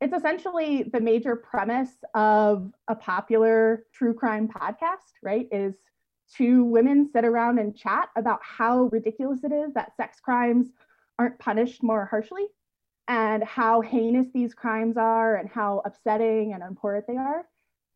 It's 0.01 0.13
essentially 0.13 0.83
the 0.83 1.01
major 1.01 1.35
premise 1.35 1.91
of 2.13 2.71
a 2.87 2.95
popular 2.95 3.83
true 3.93 4.13
crime 4.13 4.47
podcast, 4.47 5.13
right? 5.21 5.47
Is 5.51 5.73
two 6.35 6.63
women 6.63 7.09
sit 7.11 7.25
around 7.25 7.59
and 7.59 7.75
chat 7.75 8.09
about 8.15 8.39
how 8.41 8.83
ridiculous 8.91 9.43
it 9.43 9.51
is 9.51 9.73
that 9.73 9.95
sex 9.97 10.19
crimes 10.19 10.67
aren't 11.17 11.39
punished 11.39 11.83
more 11.83 12.05
harshly 12.05 12.45
and 13.07 13.43
how 13.43 13.81
heinous 13.81 14.27
these 14.33 14.53
crimes 14.53 14.95
are 14.95 15.35
and 15.35 15.49
how 15.49 15.81
upsetting 15.83 16.53
and 16.53 16.63
abhorrent 16.63 17.05
they 17.07 17.17
are. 17.17 17.45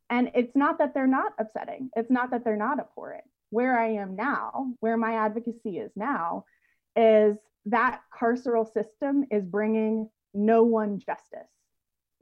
And 0.09 0.31
it's 0.35 0.55
not 0.55 0.79
that 0.79 0.93
they're 0.93 1.07
not 1.07 1.33
upsetting, 1.39 1.89
it's 1.95 2.11
not 2.11 2.31
that 2.31 2.43
they're 2.43 2.57
not 2.57 2.79
abhorrent 2.79 3.23
where 3.53 3.77
I 3.79 3.89
am 3.89 4.15
now, 4.15 4.73
where 4.79 4.97
my 4.97 5.13
advocacy 5.13 5.77
is 5.77 5.91
now, 5.95 6.45
is 6.95 7.37
that 7.67 8.01
carceral 8.11 8.65
system 8.65 9.25
is 9.29 9.45
bringing 9.45 10.09
no 10.33 10.63
one 10.63 10.97
justice. 10.97 11.47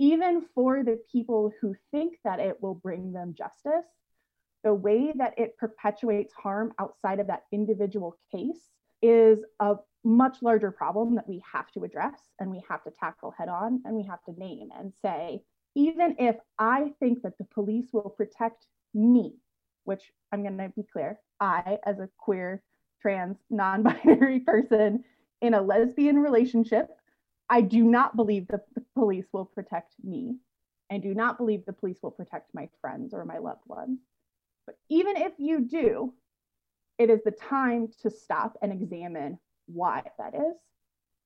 Even 0.01 0.41
for 0.55 0.83
the 0.83 0.99
people 1.11 1.53
who 1.61 1.75
think 1.91 2.17
that 2.23 2.39
it 2.39 2.61
will 2.61 2.73
bring 2.73 3.13
them 3.13 3.35
justice, 3.37 3.85
the 4.63 4.73
way 4.73 5.13
that 5.15 5.37
it 5.37 5.55
perpetuates 5.57 6.33
harm 6.33 6.73
outside 6.79 7.19
of 7.19 7.27
that 7.27 7.43
individual 7.51 8.17
case 8.31 8.71
is 9.03 9.39
a 9.59 9.75
much 10.03 10.41
larger 10.41 10.71
problem 10.71 11.13
that 11.13 11.29
we 11.29 11.39
have 11.53 11.71
to 11.71 11.83
address 11.83 12.19
and 12.39 12.49
we 12.49 12.63
have 12.67 12.83
to 12.83 12.91
tackle 12.91 13.31
head 13.37 13.47
on 13.47 13.79
and 13.85 13.95
we 13.95 14.03
have 14.03 14.23
to 14.23 14.39
name 14.39 14.69
and 14.75 14.91
say, 15.03 15.43
even 15.75 16.15
if 16.17 16.35
I 16.57 16.93
think 16.99 17.21
that 17.21 17.37
the 17.37 17.45
police 17.45 17.89
will 17.93 18.09
protect 18.09 18.65
me 18.95 19.35
which 19.83 20.11
I'm 20.31 20.43
going 20.43 20.57
to 20.57 20.69
be 20.75 20.83
clear, 20.83 21.19
I, 21.39 21.77
as 21.85 21.99
a 21.99 22.09
queer, 22.17 22.63
trans, 23.01 23.37
non 23.49 23.83
binary 23.83 24.39
person 24.45 25.03
in 25.41 25.53
a 25.53 25.61
lesbian 25.61 26.19
relationship, 26.19 26.89
I 27.51 27.59
do 27.59 27.83
not 27.83 28.15
believe 28.15 28.47
that 28.47 28.65
the 28.73 28.83
police 28.95 29.25
will 29.33 29.45
protect 29.45 29.93
me. 30.01 30.37
I 30.89 30.97
do 30.97 31.13
not 31.13 31.37
believe 31.37 31.65
the 31.65 31.73
police 31.73 31.97
will 32.01 32.11
protect 32.11 32.53
my 32.53 32.69
friends 32.79 33.13
or 33.13 33.25
my 33.25 33.39
loved 33.39 33.67
ones. 33.67 33.99
But 34.65 34.77
even 34.89 35.17
if 35.17 35.33
you 35.37 35.59
do, 35.59 36.13
it 36.97 37.09
is 37.09 37.19
the 37.25 37.31
time 37.31 37.89
to 38.03 38.09
stop 38.09 38.57
and 38.61 38.71
examine 38.71 39.37
why 39.65 40.03
that 40.17 40.33
is 40.33 40.55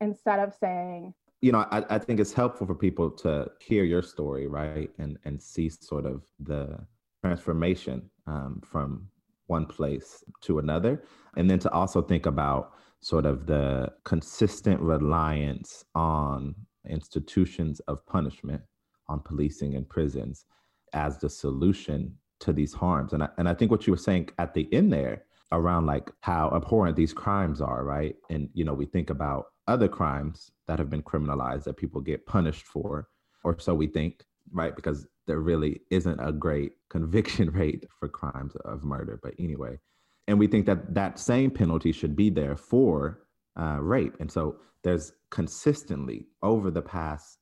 instead 0.01 0.39
of 0.39 0.53
saying, 0.59 1.13
you 1.41 1.51
know, 1.51 1.67
I, 1.69 1.83
I 1.91 1.99
think 1.99 2.19
it's 2.19 2.33
helpful 2.33 2.65
for 2.65 2.73
people 2.73 3.11
to 3.11 3.51
hear 3.59 3.83
your 3.83 4.01
story, 4.01 4.47
right? 4.47 4.89
And 4.97 5.19
and 5.25 5.39
see 5.39 5.69
sort 5.69 6.07
of 6.07 6.23
the 6.39 6.79
transformation 7.23 8.09
um, 8.25 8.61
from 8.65 9.07
one 9.45 9.67
place 9.67 10.23
to 10.41 10.57
another. 10.57 11.03
And 11.37 11.47
then 11.47 11.59
to 11.59 11.71
also 11.71 12.01
think 12.01 12.25
about 12.25 12.73
sort 13.05 13.27
of 13.27 13.45
the 13.45 13.87
consistent 14.03 14.81
reliance 14.81 15.85
on 15.93 16.55
institutions 16.89 17.79
of 17.81 18.03
punishment, 18.07 18.59
on 19.07 19.19
policing 19.19 19.75
and 19.75 19.87
prisons 19.87 20.45
as 20.93 21.19
the 21.19 21.29
solution 21.29 22.11
to 22.39 22.51
these 22.51 22.73
harms. 22.73 23.13
And 23.13 23.21
I, 23.21 23.29
and 23.37 23.47
I 23.47 23.53
think 23.53 23.69
what 23.69 23.85
you 23.85 23.93
were 23.93 23.97
saying 23.97 24.31
at 24.39 24.55
the 24.55 24.67
end 24.73 24.91
there 24.91 25.21
around 25.51 25.85
like 25.85 26.09
how 26.21 26.51
abhorrent 26.55 26.95
these 26.95 27.13
crimes 27.13 27.61
are, 27.61 27.83
right? 27.83 28.15
And, 28.31 28.49
you 28.55 28.65
know, 28.65 28.73
we 28.73 28.87
think 28.87 29.11
about 29.11 29.49
other 29.67 29.87
crimes 29.87 30.49
that 30.67 30.79
have 30.79 30.89
been 30.89 31.03
criminalized 31.03 31.65
that 31.65 31.77
people 31.77 32.01
get 32.01 32.25
punished 32.25 32.65
for, 32.65 33.07
or 33.43 33.59
so 33.59 33.75
we 33.75 33.85
think, 33.85 34.23
right? 34.51 34.75
Because 34.75 35.05
there 35.27 35.41
really 35.41 35.79
isn't 35.91 36.19
a 36.19 36.31
great 36.31 36.71
conviction 36.89 37.51
rate 37.51 37.85
for 37.99 38.09
crimes 38.09 38.55
of 38.65 38.83
murder. 38.83 39.19
But 39.21 39.35
anyway, 39.37 39.77
and 40.27 40.39
we 40.39 40.47
think 40.47 40.65
that 40.65 40.93
that 40.93 41.19
same 41.19 41.51
penalty 41.51 41.91
should 41.91 42.15
be 42.15 42.29
there 42.29 42.55
for 42.55 43.25
uh, 43.59 43.77
rape. 43.79 44.15
And 44.19 44.31
so 44.31 44.57
there's 44.83 45.13
consistently 45.29 46.27
over 46.41 46.71
the 46.71 46.81
past, 46.81 47.39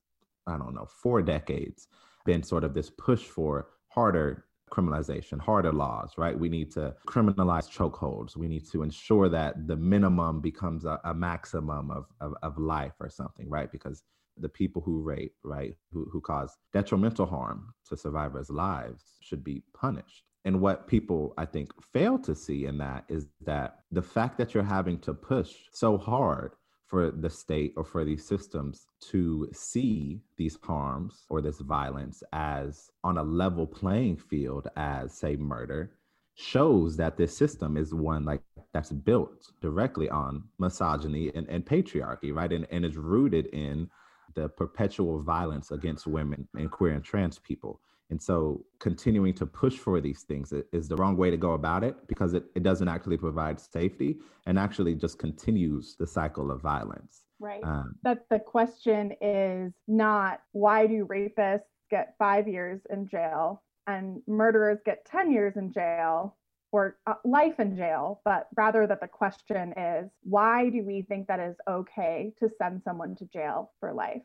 I 0.48 0.58
don't 0.58 0.74
know, 0.74 0.86
four 0.86 1.22
decades, 1.22 1.88
been 2.26 2.44
sort 2.44 2.64
of 2.64 2.74
this 2.74 2.90
push 2.90 3.24
for 3.24 3.68
harder 3.90 4.46
criminalization, 4.72 5.40
harder 5.40 5.72
laws, 5.72 6.14
right? 6.18 6.38
We 6.38 6.50
need 6.50 6.72
to 6.72 6.96
criminalize 7.08 7.70
chokeholds. 7.70 8.36
We 8.36 8.48
need 8.48 8.68
to 8.72 8.82
ensure 8.82 9.30
that 9.30 9.68
the 9.68 9.76
minimum 9.76 10.42
becomes 10.42 10.86
a, 10.86 11.00
a 11.04 11.14
maximum 11.14 11.92
of, 11.92 12.08
of, 12.20 12.34
of 12.42 12.58
life 12.58 12.94
or 13.00 13.10
something, 13.10 13.48
right? 13.50 13.72
Because 13.72 14.02
the 14.38 14.50
people 14.50 14.82
who 14.82 15.02
rape, 15.02 15.36
right, 15.44 15.76
who, 15.92 16.10
who 16.12 16.20
cause 16.20 16.58
detrimental 16.72 17.28
harm 17.28 17.74
to 17.88 17.96
survivors' 17.96 18.50
lives 18.50 19.04
should 19.22 19.44
be 19.44 19.62
punished. 19.74 20.24
And 20.46 20.60
what 20.60 20.88
people, 20.88 21.34
I 21.38 21.46
think, 21.46 21.70
fail 21.94 22.20
to 22.20 22.36
see 22.36 22.66
in 22.66 22.78
that 22.80 23.06
is 23.08 23.28
that 23.46 23.80
the 23.92 24.02
fact 24.02 24.38
that 24.38 24.54
you're 24.54 24.64
having 24.64 25.00
to 25.00 25.14
push 25.14 25.54
so 25.72 25.98
hard 25.98 26.54
for 26.88 27.12
the 27.12 27.30
state 27.30 27.74
or 27.76 27.84
for 27.84 28.04
these 28.04 28.26
systems 28.26 28.86
to 29.00 29.50
see 29.54 30.22
these 30.38 30.58
harms 30.62 31.26
or 31.30 31.42
this 31.42 31.60
violence 31.60 32.22
as 32.34 32.92
on 33.04 33.18
a 33.18 33.24
level 33.24 33.66
playing 33.66 34.18
field 34.18 34.68
as, 34.76 35.18
say, 35.18 35.36
murder 35.36 35.96
shows 36.36 36.98
that 36.98 37.18
this 37.18 37.36
system 37.38 37.78
is 37.78 37.94
one 37.94 38.26
like 38.26 38.42
that's 38.74 38.92
built 38.92 39.52
directly 39.62 40.10
on 40.10 40.44
misogyny 40.60 41.32
and, 41.36 41.48
and 41.48 41.66
patriarchy, 41.66 42.34
right? 42.34 42.52
And, 42.52 42.68
and 42.72 42.86
is 42.86 42.98
rooted 42.98 43.48
in 43.48 43.90
the 44.36 44.50
perpetual 44.50 45.22
violence 45.22 45.72
against 45.72 46.08
women 46.08 46.48
and 46.56 46.72
queer 46.72 46.94
and 46.94 47.04
trans 47.04 47.40
people. 47.40 47.80
And 48.10 48.22
so 48.22 48.64
continuing 48.80 49.34
to 49.36 49.46
push 49.46 49.78
for 49.78 50.00
these 50.00 50.24
things 50.24 50.54
is 50.72 50.88
the 50.88 50.96
wrong 50.96 51.18
way 51.18 51.32
to 51.32 51.38
go 51.38 51.54
about 51.54 51.84
it 51.84 51.96
because 52.08 52.34
it, 52.34 52.46
it 52.56 52.64
doesn't 52.64 52.88
actually 52.88 53.18
provide 53.18 53.60
safety 53.60 54.18
and 54.46 54.60
actually 54.60 54.96
just 54.96 55.18
continues 55.18 55.96
the 55.98 56.06
cycle 56.06 56.52
of 56.52 56.62
violence. 56.62 57.24
Right. 57.40 57.64
Um, 57.64 57.96
that 58.04 58.26
the 58.30 58.40
question 58.40 59.14
is 59.22 59.74
not 59.88 60.42
why 60.52 60.88
do 60.88 61.06
rapists 61.06 61.62
get 61.90 62.16
five 62.20 62.48
years 62.48 62.82
in 62.90 63.08
jail 63.08 63.64
and 63.88 64.22
murderers 64.28 64.80
get 64.86 65.06
10 65.06 65.32
years 65.32 65.54
in 65.56 65.72
jail 65.72 66.38
or 66.72 66.98
uh, 67.06 67.14
life 67.24 67.60
in 67.60 67.76
jail, 67.76 68.22
but 68.26 68.48
rather 68.56 68.88
that 68.88 69.00
the 69.00 69.08
question 69.08 69.74
is 69.78 70.10
why 70.24 70.70
do 70.70 70.84
we 70.84 71.04
think 71.04 71.28
that 71.28 71.40
is 71.40 71.56
okay 71.70 72.34
to 72.40 72.50
send 72.58 72.82
someone 72.84 73.16
to 73.16 73.26
jail 73.26 73.72
for 73.80 73.94
life? 73.94 74.22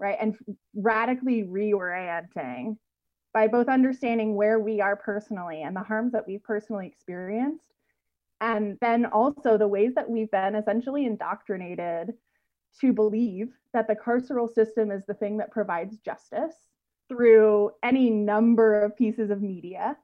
Right. 0.00 0.16
And 0.18 0.34
radically 0.74 1.44
reorienting 1.44 2.78
by 3.34 3.48
both 3.48 3.68
understanding 3.68 4.34
where 4.34 4.58
we 4.58 4.80
are 4.80 4.96
personally 4.96 5.62
and 5.62 5.76
the 5.76 5.82
harms 5.82 6.12
that 6.12 6.26
we've 6.26 6.42
personally 6.42 6.86
experienced, 6.86 7.66
and 8.40 8.78
then 8.80 9.04
also 9.04 9.58
the 9.58 9.68
ways 9.68 9.92
that 9.94 10.08
we've 10.08 10.30
been 10.30 10.54
essentially 10.54 11.04
indoctrinated 11.04 12.14
to 12.80 12.92
believe 12.94 13.48
that 13.74 13.86
the 13.88 13.94
carceral 13.94 14.48
system 14.52 14.90
is 14.90 15.04
the 15.06 15.14
thing 15.14 15.36
that 15.36 15.50
provides 15.50 15.98
justice 15.98 16.54
through 17.08 17.70
any 17.82 18.08
number 18.08 18.82
of 18.82 18.96
pieces 18.96 19.30
of 19.30 19.42
media 19.42 19.98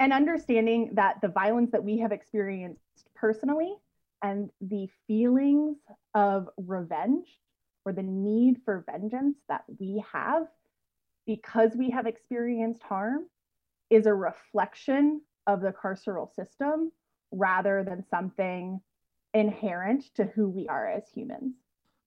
and 0.00 0.12
understanding 0.12 0.90
that 0.94 1.20
the 1.20 1.28
violence 1.28 1.70
that 1.70 1.84
we 1.84 1.98
have 1.98 2.10
experienced 2.10 2.80
personally 3.14 3.76
and 4.22 4.50
the 4.60 4.88
feelings 5.06 5.76
of 6.14 6.48
revenge 6.56 7.38
or 7.84 7.92
the 7.92 8.02
need 8.02 8.60
for 8.64 8.84
vengeance 8.90 9.38
that 9.48 9.64
we 9.78 10.02
have 10.12 10.46
because 11.26 11.72
we 11.76 11.90
have 11.90 12.06
experienced 12.06 12.82
harm 12.82 13.26
is 13.90 14.06
a 14.06 14.14
reflection 14.14 15.20
of 15.46 15.60
the 15.60 15.72
carceral 15.72 16.32
system 16.34 16.90
rather 17.30 17.84
than 17.84 18.04
something 18.10 18.80
inherent 19.34 20.14
to 20.14 20.24
who 20.24 20.48
we 20.48 20.66
are 20.68 20.88
as 20.88 21.08
humans. 21.08 21.54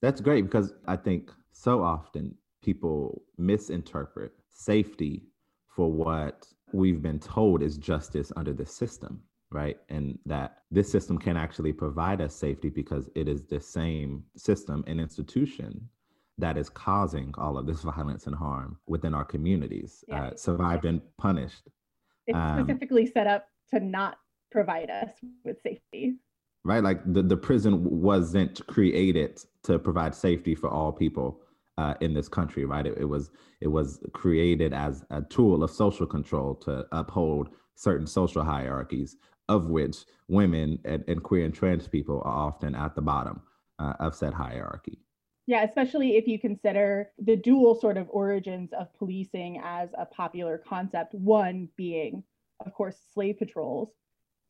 That's 0.01 0.21
great 0.21 0.43
because 0.43 0.73
I 0.87 0.95
think 0.95 1.31
so 1.51 1.83
often 1.83 2.35
people 2.63 3.23
misinterpret 3.37 4.31
safety 4.49 5.23
for 5.67 5.91
what 5.91 6.47
we've 6.73 7.01
been 7.01 7.19
told 7.19 7.61
is 7.61 7.77
justice 7.77 8.31
under 8.35 8.53
the 8.53 8.65
system, 8.65 9.21
right? 9.51 9.77
And 9.89 10.19
that 10.25 10.59
this 10.71 10.91
system 10.91 11.17
can 11.17 11.37
actually 11.37 11.73
provide 11.73 12.21
us 12.21 12.35
safety 12.35 12.69
because 12.69 13.09
it 13.15 13.27
is 13.27 13.43
the 13.43 13.59
same 13.59 14.23
system 14.35 14.83
and 14.87 14.99
institution 14.99 15.87
that 16.37 16.57
is 16.57 16.69
causing 16.69 17.33
all 17.37 17.57
of 17.57 17.65
this 17.65 17.81
violence 17.95 18.27
and 18.27 18.35
harm 18.35 18.77
within 18.87 19.13
our 19.13 19.25
communities, 19.25 20.03
yeah. 20.07 20.27
uh, 20.27 20.35
survived 20.35 20.85
and 20.85 21.01
punished. 21.17 21.69
It's 22.27 22.37
um, 22.37 22.63
specifically 22.63 23.05
set 23.05 23.27
up 23.27 23.47
to 23.71 23.79
not 23.79 24.17
provide 24.51 24.89
us 24.89 25.09
with 25.43 25.61
safety. 25.61 26.15
Right? 26.63 26.83
Like 26.83 27.01
the, 27.05 27.23
the 27.23 27.37
prison 27.37 27.83
wasn't 27.83 28.65
created 28.67 29.41
to 29.63 29.79
provide 29.79 30.13
safety 30.13 30.53
for 30.53 30.69
all 30.69 30.91
people 30.91 31.39
uh, 31.77 31.93
in 32.01 32.13
this 32.13 32.27
country, 32.27 32.65
right? 32.65 32.85
It, 32.85 32.97
it, 32.97 33.05
was 33.05 33.31
it 33.61 33.67
was 33.67 33.99
created 34.13 34.73
as 34.73 35.05
a 35.09 35.21
tool 35.21 35.63
of 35.63 35.71
social 35.71 36.05
control 36.05 36.55
to 36.55 36.85
uphold 36.91 37.49
certain 37.75 38.07
social 38.07 38.43
hierarchies, 38.43 39.15
of 39.49 39.67
which 39.67 39.97
women 40.27 40.79
and, 40.85 41.03
and 41.07 41.23
queer 41.23 41.45
and 41.45 41.53
trans 41.53 41.87
people 41.87 42.21
are 42.25 42.47
often 42.47 42.75
at 42.75 42.95
the 42.95 43.01
bottom 43.01 43.41
uh, 43.79 43.93
of 43.99 44.15
said 44.15 44.33
hierarchy. 44.33 44.99
Yeah, 45.45 45.63
especially 45.63 46.17
if 46.17 46.27
you 46.27 46.39
consider 46.39 47.11
the 47.19 47.37
dual 47.37 47.75
sort 47.75 47.97
of 47.97 48.07
origins 48.09 48.71
of 48.73 48.93
policing 48.97 49.61
as 49.63 49.89
a 49.97 50.05
popular 50.05 50.57
concept. 50.57 51.13
One 51.13 51.69
being, 51.77 52.23
of 52.65 52.73
course, 52.73 52.97
slave 53.13 53.37
patrols, 53.39 53.89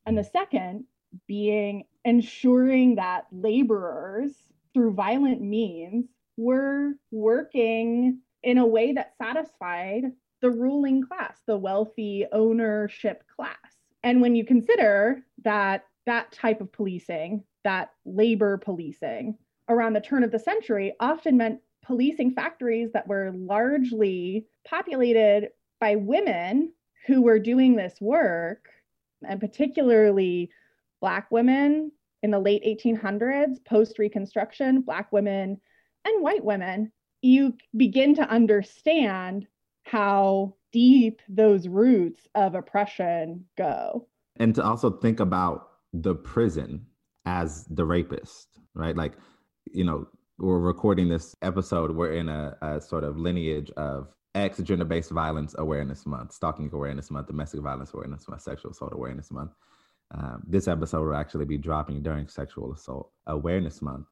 and 0.07 0.17
the 0.17 0.23
second 0.23 0.85
being 1.27 1.83
ensuring 2.05 2.95
that 2.95 3.27
laborers, 3.31 4.31
through 4.73 4.93
violent 4.93 5.41
means, 5.41 6.05
were 6.35 6.93
working 7.11 8.19
in 8.43 8.57
a 8.57 8.65
way 8.65 8.93
that 8.93 9.13
satisfied 9.17 10.03
the 10.41 10.49
ruling 10.49 11.03
class, 11.03 11.37
the 11.45 11.57
wealthy 11.57 12.25
ownership 12.31 13.23
class. 13.35 13.57
And 14.03 14.21
when 14.21 14.35
you 14.35 14.45
consider 14.45 15.23
that 15.43 15.85
that 16.05 16.31
type 16.31 16.61
of 16.61 16.71
policing, 16.71 17.43
that 17.63 17.91
labor 18.05 18.57
policing, 18.57 19.37
around 19.69 19.93
the 19.93 20.01
turn 20.01 20.23
of 20.23 20.31
the 20.31 20.39
century 20.39 20.93
often 20.99 21.37
meant 21.37 21.59
policing 21.83 22.31
factories 22.31 22.91
that 22.93 23.07
were 23.07 23.31
largely 23.35 24.45
populated 24.65 25.49
by 25.79 25.95
women 25.95 26.71
who 27.05 27.21
were 27.21 27.39
doing 27.39 27.75
this 27.75 27.99
work, 28.01 28.69
and 29.27 29.39
particularly 29.39 30.49
Black 31.01 31.29
women 31.31 31.91
in 32.23 32.31
the 32.31 32.39
late 32.39 32.63
1800s, 32.63 33.63
post 33.65 33.99
Reconstruction, 33.99 34.81
Black 34.81 35.11
women 35.11 35.59
and 36.05 36.23
white 36.23 36.43
women, 36.43 36.91
you 37.21 37.55
begin 37.75 38.15
to 38.15 38.29
understand 38.29 39.47
how 39.83 40.55
deep 40.77 41.22
those 41.27 41.67
roots 41.67 42.27
of 42.36 42.53
oppression 42.53 43.46
go. 43.57 44.07
And 44.36 44.53
to 44.55 44.63
also 44.63 44.91
think 44.91 45.19
about 45.19 45.69
the 45.91 46.13
prison 46.13 46.86
as 47.25 47.65
the 47.65 47.84
rapist, 47.84 48.48
right? 48.75 48.96
Like 48.96 49.13
you 49.74 49.84
know, 49.84 50.07
we're 50.38 50.60
recording 50.60 51.10
this 51.10 51.36
episode, 51.41 51.91
we're 51.91 52.13
in 52.13 52.29
a, 52.29 52.55
a 52.62 52.79
sort 52.79 53.03
of 53.03 53.17
lineage 53.17 53.72
of 53.72 54.13
X 54.36 54.60
gender 54.60 54.86
based 54.86 55.10
violence 55.10 55.55
awareness 55.57 56.05
month, 56.05 56.31
stalking 56.31 56.69
awareness 56.72 57.10
month, 57.10 57.27
domestic 57.27 57.62
violence 57.62 57.91
awareness 57.93 58.27
month, 58.27 58.43
sexual 58.43 58.72
assault 58.72 58.93
awareness 58.93 59.31
month. 59.31 59.51
Um, 60.13 60.43
this 60.48 60.67
episode 60.67 61.05
will 61.05 61.15
actually 61.15 61.46
be 61.46 61.57
dropping 61.57 62.03
during 62.03 62.27
sexual 62.27 62.72
assault 62.72 63.12
awareness 63.25 63.81
month. 63.81 64.05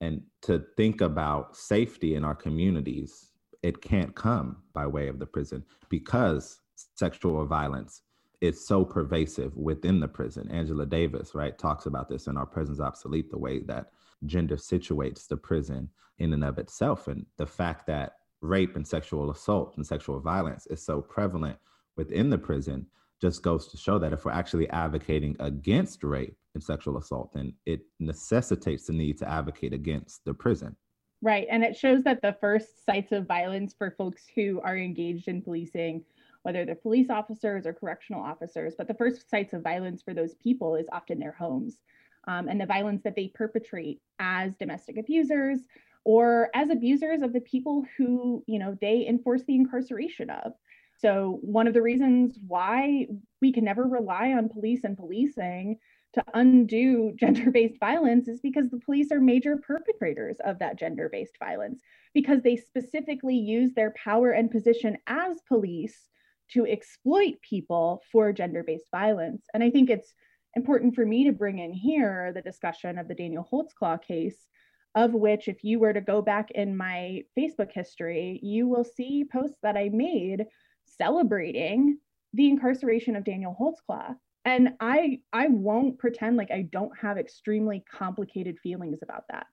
And 0.00 0.22
to 0.42 0.64
think 0.76 1.00
about 1.00 1.56
safety 1.56 2.14
in 2.14 2.24
our 2.24 2.34
communities, 2.34 3.31
it 3.62 3.80
can't 3.80 4.14
come 4.14 4.56
by 4.72 4.86
way 4.86 5.08
of 5.08 5.18
the 5.18 5.26
prison 5.26 5.64
because 5.88 6.60
sexual 6.94 7.44
violence 7.46 8.02
is 8.40 8.66
so 8.66 8.84
pervasive 8.84 9.56
within 9.56 10.00
the 10.00 10.08
prison. 10.08 10.50
Angela 10.50 10.84
Davis, 10.84 11.34
right, 11.34 11.56
talks 11.56 11.86
about 11.86 12.08
this 12.08 12.26
in 12.26 12.36
Are 12.36 12.44
Prisons 12.44 12.80
Obsolete, 12.80 13.30
the 13.30 13.38
way 13.38 13.60
that 13.60 13.92
gender 14.26 14.56
situates 14.56 15.28
the 15.28 15.36
prison 15.36 15.88
in 16.18 16.32
and 16.32 16.42
of 16.42 16.58
itself. 16.58 17.06
And 17.06 17.24
the 17.36 17.46
fact 17.46 17.86
that 17.86 18.14
rape 18.40 18.74
and 18.74 18.86
sexual 18.86 19.30
assault 19.30 19.74
and 19.76 19.86
sexual 19.86 20.18
violence 20.18 20.66
is 20.66 20.84
so 20.84 21.00
prevalent 21.00 21.56
within 21.96 22.30
the 22.30 22.38
prison 22.38 22.86
just 23.20 23.42
goes 23.42 23.68
to 23.68 23.76
show 23.76 24.00
that 24.00 24.12
if 24.12 24.24
we're 24.24 24.32
actually 24.32 24.68
advocating 24.70 25.36
against 25.38 26.02
rape 26.02 26.36
and 26.54 26.62
sexual 26.62 26.98
assault, 26.98 27.32
then 27.32 27.54
it 27.66 27.82
necessitates 28.00 28.86
the 28.86 28.92
need 28.92 29.16
to 29.18 29.28
advocate 29.28 29.72
against 29.72 30.24
the 30.24 30.34
prison. 30.34 30.74
Right. 31.22 31.46
And 31.48 31.62
it 31.62 31.76
shows 31.76 32.02
that 32.04 32.20
the 32.20 32.36
first 32.40 32.84
sites 32.84 33.12
of 33.12 33.26
violence 33.26 33.74
for 33.74 33.92
folks 33.92 34.24
who 34.34 34.60
are 34.62 34.76
engaged 34.76 35.28
in 35.28 35.40
policing, 35.40 36.04
whether 36.42 36.64
they're 36.64 36.74
police 36.74 37.10
officers 37.10 37.64
or 37.64 37.72
correctional 37.72 38.22
officers, 38.22 38.74
but 38.76 38.88
the 38.88 38.94
first 38.94 39.30
sites 39.30 39.52
of 39.52 39.62
violence 39.62 40.02
for 40.02 40.14
those 40.14 40.34
people 40.34 40.74
is 40.74 40.88
often 40.92 41.20
their 41.20 41.32
homes 41.32 41.78
um, 42.26 42.48
and 42.48 42.60
the 42.60 42.66
violence 42.66 43.02
that 43.04 43.14
they 43.14 43.28
perpetrate 43.28 44.00
as 44.18 44.56
domestic 44.56 44.98
abusers 44.98 45.60
or 46.04 46.50
as 46.54 46.70
abusers 46.70 47.22
of 47.22 47.32
the 47.32 47.40
people 47.40 47.84
who 47.96 48.42
you 48.48 48.58
know 48.58 48.76
they 48.80 49.06
enforce 49.06 49.44
the 49.44 49.54
incarceration 49.54 50.30
of 50.30 50.52
so 50.98 51.38
one 51.42 51.68
of 51.68 51.74
the 51.74 51.82
reasons 51.82 52.38
why 52.46 53.06
we 53.40 53.52
can 53.52 53.64
never 53.64 53.84
rely 53.84 54.32
on 54.32 54.48
police 54.48 54.82
and 54.84 54.96
policing 54.96 55.78
to 56.14 56.24
undo 56.34 57.12
gender-based 57.20 57.78
violence 57.80 58.28
is 58.28 58.40
because 58.40 58.68
the 58.70 58.80
police 58.84 59.10
are 59.12 59.20
major 59.20 59.56
perpetrators 59.56 60.36
of 60.44 60.58
that 60.58 60.78
gender-based 60.78 61.38
violence 61.38 61.80
because 62.14 62.42
they 62.42 62.56
specifically 62.56 63.36
use 63.36 63.72
their 63.74 63.94
power 64.02 64.32
and 64.32 64.50
position 64.50 64.98
as 65.06 65.38
police 65.48 66.08
to 66.50 66.66
exploit 66.66 67.34
people 67.40 68.02
for 68.10 68.32
gender-based 68.32 68.90
violence 68.90 69.44
and 69.54 69.62
i 69.62 69.70
think 69.70 69.88
it's 69.88 70.14
important 70.54 70.94
for 70.94 71.04
me 71.04 71.24
to 71.24 71.32
bring 71.32 71.58
in 71.58 71.72
here 71.72 72.32
the 72.34 72.42
discussion 72.42 72.98
of 72.98 73.08
the 73.08 73.14
Daniel 73.14 73.48
Holtzclaw 73.50 74.02
case, 74.02 74.46
of 74.94 75.14
which, 75.14 75.48
if 75.48 75.64
you 75.64 75.78
were 75.78 75.92
to 75.92 76.00
go 76.00 76.20
back 76.20 76.50
in 76.50 76.76
my 76.76 77.22
Facebook 77.38 77.72
history, 77.72 78.38
you 78.42 78.68
will 78.68 78.84
see 78.84 79.24
posts 79.30 79.58
that 79.62 79.76
I 79.76 79.88
made 79.88 80.44
celebrating 80.84 81.98
the 82.34 82.48
incarceration 82.48 83.16
of 83.16 83.24
Daniel 83.24 83.56
Holtzclaw. 83.58 84.14
And 84.44 84.70
I 84.80 85.20
I 85.32 85.48
won't 85.48 85.98
pretend 85.98 86.36
like 86.36 86.50
I 86.50 86.62
don't 86.62 86.96
have 86.98 87.18
extremely 87.18 87.84
complicated 87.90 88.58
feelings 88.58 88.98
about 89.02 89.24
that. 89.30 89.46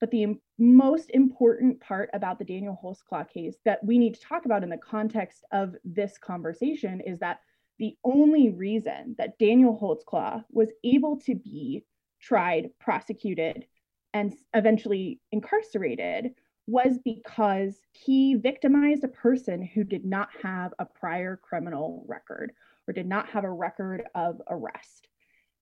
But 0.00 0.10
the 0.12 0.38
most 0.58 1.10
important 1.10 1.80
part 1.80 2.08
about 2.12 2.38
the 2.38 2.44
Daniel 2.44 2.78
Holtzclaw 2.82 3.28
case 3.28 3.56
that 3.64 3.82
we 3.84 3.98
need 3.98 4.14
to 4.14 4.20
talk 4.20 4.44
about 4.44 4.62
in 4.62 4.68
the 4.68 4.78
context 4.78 5.44
of 5.50 5.74
this 5.84 6.18
conversation 6.18 7.00
is 7.00 7.18
that 7.18 7.40
the 7.78 7.96
only 8.04 8.50
reason 8.50 9.16
that 9.18 9.38
Daniel 9.38 9.76
Holtzclaw 9.76 10.44
was 10.50 10.70
able 10.84 11.18
to 11.20 11.34
be 11.34 11.84
tried, 12.20 12.70
prosecuted, 12.78 13.66
and 14.14 14.34
eventually 14.54 15.20
incarcerated 15.32 16.34
was 16.66 16.98
because 17.04 17.80
he 17.92 18.34
victimized 18.34 19.02
a 19.02 19.08
person 19.08 19.62
who 19.62 19.84
did 19.84 20.04
not 20.04 20.28
have 20.42 20.74
a 20.78 20.84
prior 20.84 21.36
criminal 21.36 22.04
record 22.06 22.52
or 22.88 22.92
did 22.92 23.06
not 23.06 23.28
have 23.28 23.44
a 23.44 23.50
record 23.50 24.04
of 24.14 24.40
arrest. 24.48 25.08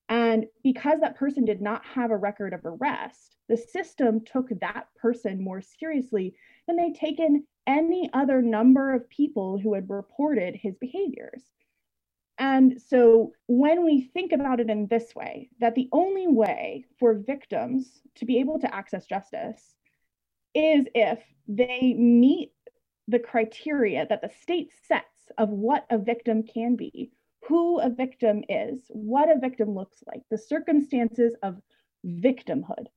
And 0.09 0.45
because 0.63 1.01
that 1.01 1.17
person 1.17 1.43
did 1.43 1.61
not 1.61 1.83
have 1.85 2.11
a 2.11 2.17
record 2.17 2.53
of 2.53 2.61
arrest, 2.63 3.35
the 3.49 3.57
system 3.57 4.23
took 4.23 4.49
that 4.61 4.87
person 4.95 5.43
more 5.43 5.61
seriously 5.61 6.35
than 6.65 6.77
they'd 6.77 6.95
taken 6.95 7.45
any 7.67 8.09
other 8.13 8.41
number 8.41 8.93
of 8.93 9.09
people 9.09 9.59
who 9.59 9.73
had 9.73 9.89
reported 9.89 10.55
his 10.55 10.77
behaviors. 10.77 11.43
And 12.37 12.81
so 12.81 13.33
when 13.47 13.83
we 13.83 14.09
think 14.13 14.31
about 14.31 14.59
it 14.59 14.69
in 14.69 14.87
this 14.87 15.13
way, 15.15 15.49
that 15.59 15.75
the 15.75 15.89
only 15.91 16.27
way 16.27 16.85
for 16.99 17.15
victims 17.15 17.99
to 18.15 18.25
be 18.25 18.39
able 18.39 18.59
to 18.59 18.73
access 18.73 19.05
justice 19.05 19.75
is 20.53 20.85
if 20.95 21.19
they 21.47 21.93
meet 21.97 22.51
the 23.07 23.19
criteria 23.19 24.05
that 24.07 24.21
the 24.21 24.29
state 24.41 24.71
sets 24.87 25.31
of 25.37 25.49
what 25.49 25.85
a 25.89 25.97
victim 25.97 26.43
can 26.43 26.75
be, 26.75 27.11
who 27.47 27.79
a 27.79 27.89
victim 27.89 28.43
is, 28.49 28.83
what 28.89 29.29
a 29.29 29.39
victim 29.39 29.73
looks 29.73 30.03
like, 30.05 30.21
the 30.29 30.37
circumstances 30.37 31.33
of 31.43 31.61
victimhood 32.05 32.87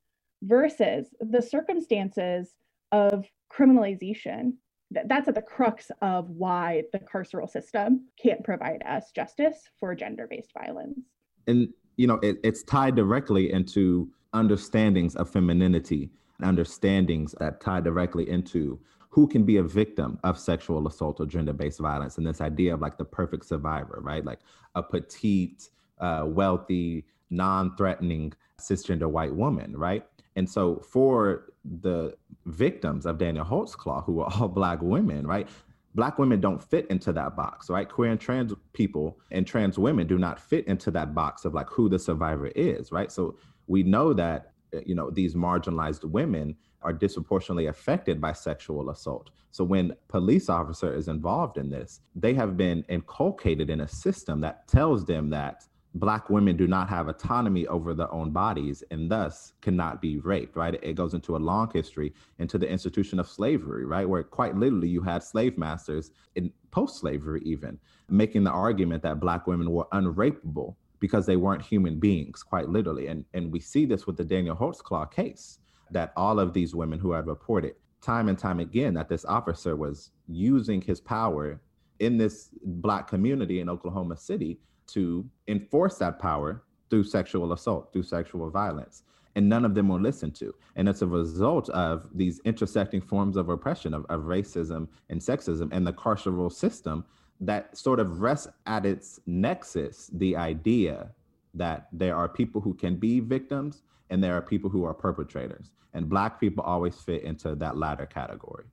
versus 0.42 1.08
the 1.20 1.40
circumstances 1.40 2.54
of 2.92 3.26
criminalization. 3.52 4.54
That's 4.90 5.28
at 5.28 5.36
the 5.36 5.42
crux 5.42 5.90
of 6.02 6.30
why 6.30 6.82
the 6.92 6.98
carceral 6.98 7.48
system 7.48 8.08
can't 8.20 8.42
provide 8.42 8.82
us 8.86 9.12
justice 9.12 9.68
for 9.78 9.94
gender-based 9.94 10.52
violence. 10.52 10.98
And 11.46 11.68
you 11.96 12.06
know 12.06 12.18
it, 12.22 12.38
it's 12.42 12.62
tied 12.64 12.96
directly 12.96 13.52
into 13.52 14.10
understandings 14.32 15.14
of 15.16 15.30
femininity 15.30 16.10
understandings 16.42 17.34
that 17.38 17.60
tie 17.60 17.80
directly 17.80 18.28
into 18.28 18.80
who 19.10 19.26
can 19.28 19.44
be 19.44 19.58
a 19.58 19.62
victim 19.62 20.18
of 20.24 20.38
sexual 20.38 20.86
assault 20.88 21.20
or 21.20 21.26
gender-based 21.26 21.80
violence 21.80 22.18
and 22.18 22.26
this 22.26 22.40
idea 22.40 22.72
of 22.74 22.80
like 22.80 22.96
the 22.98 23.04
perfect 23.04 23.44
survivor 23.44 23.98
right 24.02 24.24
like 24.24 24.40
a 24.74 24.82
petite 24.82 25.68
uh, 26.00 26.24
wealthy 26.26 27.04
non-threatening 27.30 28.32
cisgender 28.60 29.10
white 29.10 29.34
woman 29.34 29.76
right 29.76 30.04
And 30.36 30.48
so 30.48 30.76
for 30.80 31.52
the 31.64 32.16
victims 32.46 33.06
of 33.06 33.18
Daniel 33.18 33.44
Holtzclaw, 33.44 34.04
who 34.04 34.20
are 34.20 34.32
all 34.34 34.48
black 34.60 34.80
women, 34.82 35.26
right? 35.26 35.48
Black 35.94 36.18
women 36.18 36.40
don't 36.40 36.62
fit 36.62 36.86
into 36.88 37.12
that 37.12 37.36
box, 37.36 37.68
right? 37.68 37.88
Queer 37.88 38.12
and 38.12 38.20
trans 38.20 38.52
people 38.72 39.18
and 39.32 39.46
trans 39.46 39.78
women 39.78 40.06
do 40.06 40.18
not 40.18 40.38
fit 40.38 40.66
into 40.68 40.90
that 40.92 41.14
box 41.14 41.44
of 41.44 41.52
like 41.52 41.68
who 41.68 41.88
the 41.88 41.98
survivor 41.98 42.46
is, 42.54 42.92
right? 42.92 43.10
So 43.10 43.36
we 43.66 43.82
know 43.82 44.12
that 44.14 44.52
you 44.86 44.94
know 44.94 45.10
these 45.10 45.34
marginalized 45.34 46.04
women 46.04 46.56
are 46.82 46.92
disproportionately 46.92 47.66
affected 47.66 48.20
by 48.20 48.32
sexual 48.32 48.90
assault. 48.90 49.30
So 49.50 49.64
when 49.64 49.94
police 50.08 50.48
officer 50.48 50.94
is 50.94 51.08
involved 51.08 51.58
in 51.58 51.70
this, 51.70 52.00
they 52.14 52.34
have 52.34 52.56
been 52.56 52.84
inculcated 52.88 53.68
in 53.68 53.80
a 53.80 53.88
system 53.88 54.40
that 54.40 54.68
tells 54.68 55.04
them 55.04 55.30
that 55.30 55.64
black 55.94 56.30
women 56.30 56.56
do 56.56 56.68
not 56.68 56.88
have 56.88 57.08
autonomy 57.08 57.66
over 57.66 57.94
their 57.94 58.12
own 58.12 58.30
bodies 58.30 58.84
and 58.92 59.10
thus 59.10 59.54
cannot 59.60 60.00
be 60.00 60.18
raped 60.18 60.56
right? 60.56 60.78
It 60.82 60.94
goes 60.94 61.14
into 61.14 61.36
a 61.36 61.38
long 61.38 61.68
history 61.72 62.14
into 62.38 62.58
the 62.58 62.68
institution 62.68 63.18
of 63.18 63.28
slavery 63.28 63.84
right? 63.84 64.08
Where 64.08 64.22
quite 64.22 64.54
literally 64.54 64.88
you 64.88 65.02
had 65.02 65.24
slave 65.24 65.58
masters 65.58 66.12
in 66.36 66.52
post-slavery 66.70 67.42
even 67.44 67.78
making 68.08 68.44
the 68.44 68.52
argument 68.52 69.02
that 69.02 69.18
black 69.18 69.48
women 69.48 69.72
were 69.72 69.86
unrapeable 69.92 70.76
because 71.00 71.26
they 71.26 71.36
weren't 71.36 71.62
human 71.62 71.98
beings 71.98 72.42
quite 72.44 72.68
literally. 72.68 73.08
And 73.08 73.24
and 73.34 73.50
we 73.50 73.58
see 73.58 73.84
this 73.84 74.06
with 74.06 74.16
the 74.16 74.24
daniel 74.24 74.54
holtzclaw 74.54 75.10
case 75.10 75.58
that 75.90 76.12
all 76.16 76.38
of 76.38 76.52
these 76.52 76.74
women 76.74 76.98
who 76.98 77.12
have 77.12 77.26
reported 77.26 77.74
time 78.00 78.28
and 78.28 78.38
time 78.38 78.60
again 78.60 78.94
that 78.94 79.08
this 79.08 79.24
officer 79.24 79.76
was 79.76 80.10
using 80.28 80.80
his 80.80 81.00
power 81.00 81.60
in 81.98 82.16
this 82.16 82.48
black 82.62 83.06
community 83.06 83.60
in 83.60 83.68
oklahoma 83.68 84.16
city 84.16 84.58
to 84.86 85.24
enforce 85.48 85.96
that 85.98 86.18
power 86.18 86.62
through 86.90 87.04
sexual 87.04 87.52
assault, 87.52 87.92
through 87.92 88.02
sexual 88.02 88.50
violence. 88.50 89.04
And 89.36 89.48
none 89.48 89.64
of 89.64 89.74
them 89.74 89.88
were 89.88 90.00
listened 90.00 90.34
to. 90.36 90.52
And 90.74 90.88
it's 90.88 91.02
a 91.02 91.06
result 91.06 91.68
of 91.70 92.08
these 92.12 92.40
intersecting 92.44 93.00
forms 93.00 93.36
of 93.36 93.48
oppression, 93.48 93.94
of, 93.94 94.04
of 94.08 94.22
racism 94.22 94.88
and 95.08 95.20
sexism, 95.20 95.68
and 95.72 95.86
the 95.86 95.92
carceral 95.92 96.52
system 96.52 97.04
that 97.40 97.76
sort 97.78 98.00
of 98.00 98.20
rests 98.20 98.48
at 98.66 98.84
its 98.84 99.20
nexus 99.26 100.10
the 100.12 100.36
idea 100.36 101.10
that 101.54 101.88
there 101.92 102.16
are 102.16 102.28
people 102.28 102.60
who 102.60 102.74
can 102.74 102.96
be 102.96 103.20
victims 103.20 103.82
and 104.10 104.22
there 104.22 104.36
are 104.36 104.42
people 104.42 104.68
who 104.68 104.84
are 104.84 104.94
perpetrators. 104.94 105.70
And 105.94 106.08
Black 106.08 106.38
people 106.38 106.62
always 106.62 106.96
fit 106.96 107.22
into 107.22 107.54
that 107.56 107.76
latter 107.76 108.06
category. 108.06 108.66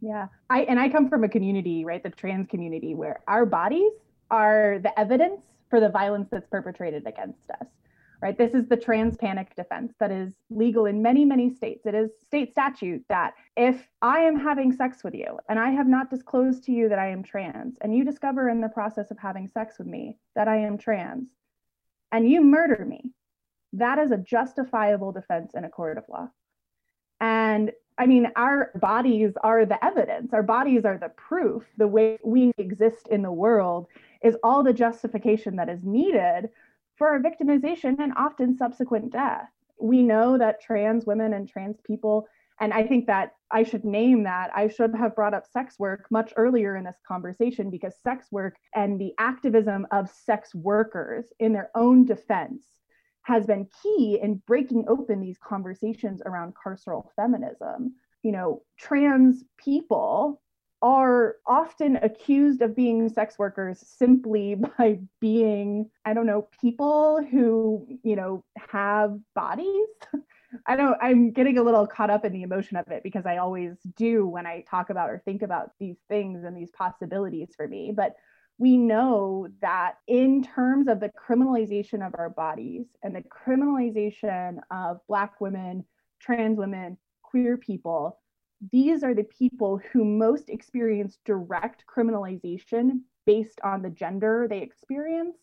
Yeah. 0.00 0.28
I 0.50 0.62
and 0.62 0.78
I 0.78 0.88
come 0.88 1.08
from 1.08 1.24
a 1.24 1.28
community, 1.28 1.84
right? 1.84 2.02
The 2.02 2.10
trans 2.10 2.48
community 2.48 2.94
where 2.94 3.20
our 3.28 3.46
bodies 3.46 3.92
are 4.30 4.78
the 4.82 4.98
evidence 4.98 5.40
for 5.70 5.80
the 5.80 5.88
violence 5.88 6.28
that's 6.30 6.46
perpetrated 6.48 7.06
against 7.06 7.50
us 7.50 7.66
right 8.22 8.38
this 8.38 8.54
is 8.54 8.66
the 8.66 8.76
trans 8.76 9.16
panic 9.16 9.54
defense 9.54 9.92
that 10.00 10.10
is 10.10 10.32
legal 10.50 10.86
in 10.86 11.02
many 11.02 11.24
many 11.24 11.54
states 11.54 11.86
it 11.86 11.94
is 11.94 12.10
state 12.26 12.50
statute 12.50 13.04
that 13.08 13.34
if 13.56 13.88
i 14.02 14.20
am 14.20 14.38
having 14.38 14.72
sex 14.72 15.04
with 15.04 15.14
you 15.14 15.38
and 15.48 15.58
i 15.58 15.70
have 15.70 15.86
not 15.86 16.10
disclosed 16.10 16.64
to 16.64 16.72
you 16.72 16.88
that 16.88 16.98
i 16.98 17.08
am 17.08 17.22
trans 17.22 17.76
and 17.82 17.94
you 17.94 18.04
discover 18.04 18.48
in 18.48 18.60
the 18.60 18.68
process 18.68 19.10
of 19.10 19.18
having 19.18 19.46
sex 19.46 19.78
with 19.78 19.86
me 19.86 20.16
that 20.34 20.48
i 20.48 20.56
am 20.56 20.78
trans 20.78 21.28
and 22.12 22.28
you 22.28 22.40
murder 22.42 22.84
me 22.84 23.10
that 23.78 23.98
is 23.98 24.10
a 24.10 24.16
justifiable 24.16 25.12
defense 25.12 25.52
in 25.54 25.64
a 25.64 25.70
court 25.70 25.98
of 25.98 26.04
law 26.08 26.28
and 27.20 27.72
I 27.98 28.06
mean, 28.06 28.30
our 28.36 28.72
bodies 28.74 29.32
are 29.42 29.64
the 29.64 29.82
evidence, 29.82 30.34
our 30.34 30.42
bodies 30.42 30.84
are 30.84 30.98
the 30.98 31.08
proof. 31.10 31.64
The 31.78 31.88
way 31.88 32.18
we 32.22 32.52
exist 32.58 33.08
in 33.08 33.22
the 33.22 33.32
world 33.32 33.86
is 34.22 34.36
all 34.42 34.62
the 34.62 34.74
justification 34.74 35.56
that 35.56 35.70
is 35.70 35.82
needed 35.82 36.50
for 36.96 37.08
our 37.08 37.20
victimization 37.20 37.98
and 37.98 38.12
often 38.16 38.56
subsequent 38.56 39.12
death. 39.12 39.48
We 39.80 40.02
know 40.02 40.36
that 40.36 40.60
trans 40.60 41.06
women 41.06 41.32
and 41.32 41.48
trans 41.48 41.80
people, 41.80 42.28
and 42.60 42.72
I 42.72 42.86
think 42.86 43.06
that 43.06 43.34
I 43.50 43.62
should 43.62 43.84
name 43.84 44.24
that, 44.24 44.50
I 44.54 44.68
should 44.68 44.94
have 44.94 45.14
brought 45.14 45.34
up 45.34 45.46
sex 45.46 45.78
work 45.78 46.06
much 46.10 46.34
earlier 46.36 46.76
in 46.76 46.84
this 46.84 47.00
conversation 47.06 47.70
because 47.70 47.94
sex 48.02 48.26
work 48.30 48.56
and 48.74 49.00
the 49.00 49.14
activism 49.18 49.86
of 49.90 50.10
sex 50.10 50.54
workers 50.54 51.32
in 51.38 51.52
their 51.52 51.70
own 51.74 52.04
defense 52.04 52.66
has 53.26 53.44
been 53.44 53.66
key 53.82 54.20
in 54.22 54.40
breaking 54.46 54.84
open 54.86 55.20
these 55.20 55.36
conversations 55.38 56.22
around 56.24 56.54
carceral 56.54 57.08
feminism. 57.16 57.92
You 58.22 58.30
know, 58.30 58.62
trans 58.78 59.42
people 59.58 60.40
are 60.80 61.34
often 61.44 61.96
accused 61.96 62.62
of 62.62 62.76
being 62.76 63.08
sex 63.08 63.36
workers 63.36 63.82
simply 63.84 64.54
by 64.78 65.00
being, 65.20 65.90
I 66.04 66.14
don't 66.14 66.26
know, 66.26 66.48
people 66.60 67.20
who, 67.28 67.88
you 68.04 68.14
know, 68.14 68.44
have 68.70 69.18
bodies. 69.34 69.88
I 70.66 70.76
don't, 70.76 70.96
I'm 71.02 71.32
getting 71.32 71.58
a 71.58 71.64
little 71.64 71.88
caught 71.88 72.10
up 72.10 72.24
in 72.24 72.32
the 72.32 72.44
emotion 72.44 72.76
of 72.76 72.86
it 72.92 73.02
because 73.02 73.26
I 73.26 73.38
always 73.38 73.72
do 73.96 74.24
when 74.24 74.46
I 74.46 74.62
talk 74.70 74.90
about 74.90 75.10
or 75.10 75.20
think 75.24 75.42
about 75.42 75.72
these 75.80 75.96
things 76.08 76.44
and 76.44 76.56
these 76.56 76.70
possibilities 76.70 77.48
for 77.56 77.66
me. 77.66 77.92
But 77.94 78.14
we 78.58 78.76
know 78.76 79.48
that 79.60 79.96
in 80.06 80.42
terms 80.42 80.88
of 80.88 81.00
the 81.00 81.10
criminalization 81.10 82.06
of 82.06 82.14
our 82.18 82.30
bodies 82.30 82.86
and 83.02 83.14
the 83.14 83.22
criminalization 83.22 84.58
of 84.70 85.00
Black 85.08 85.40
women, 85.40 85.84
trans 86.20 86.58
women, 86.58 86.96
queer 87.22 87.58
people, 87.58 88.18
these 88.72 89.02
are 89.02 89.14
the 89.14 89.24
people 89.24 89.78
who 89.92 90.04
most 90.04 90.48
experience 90.48 91.18
direct 91.26 91.84
criminalization 91.86 93.00
based 93.26 93.60
on 93.62 93.82
the 93.82 93.90
gender 93.90 94.46
they 94.48 94.60
experience 94.60 95.36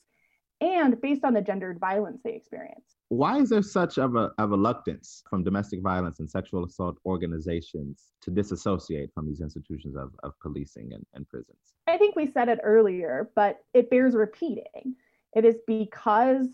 and 0.63 0.99
based 1.01 1.25
on 1.25 1.33
the 1.33 1.41
gendered 1.41 1.79
violence 1.79 2.21
they 2.23 2.33
experience. 2.33 2.95
Why 3.09 3.37
is 3.37 3.49
there 3.49 3.61
such 3.61 3.97
of 3.97 4.15
a, 4.15 4.31
a 4.37 4.47
reluctance 4.47 5.23
from 5.29 5.43
domestic 5.43 5.81
violence 5.81 6.19
and 6.19 6.29
sexual 6.29 6.65
assault 6.65 6.97
organizations 7.05 8.13
to 8.21 8.31
disassociate 8.31 9.11
from 9.13 9.27
these 9.27 9.41
institutions 9.41 9.95
of, 9.95 10.11
of 10.23 10.31
policing 10.41 10.93
and, 10.93 11.05
and 11.13 11.27
prisons? 11.27 11.75
I 11.87 11.97
think 11.97 12.15
we 12.15 12.27
said 12.27 12.49
it 12.49 12.59
earlier, 12.63 13.29
but 13.35 13.59
it 13.73 13.89
bears 13.89 14.15
repeating. 14.15 14.95
It 15.35 15.45
is 15.45 15.57
because 15.67 16.47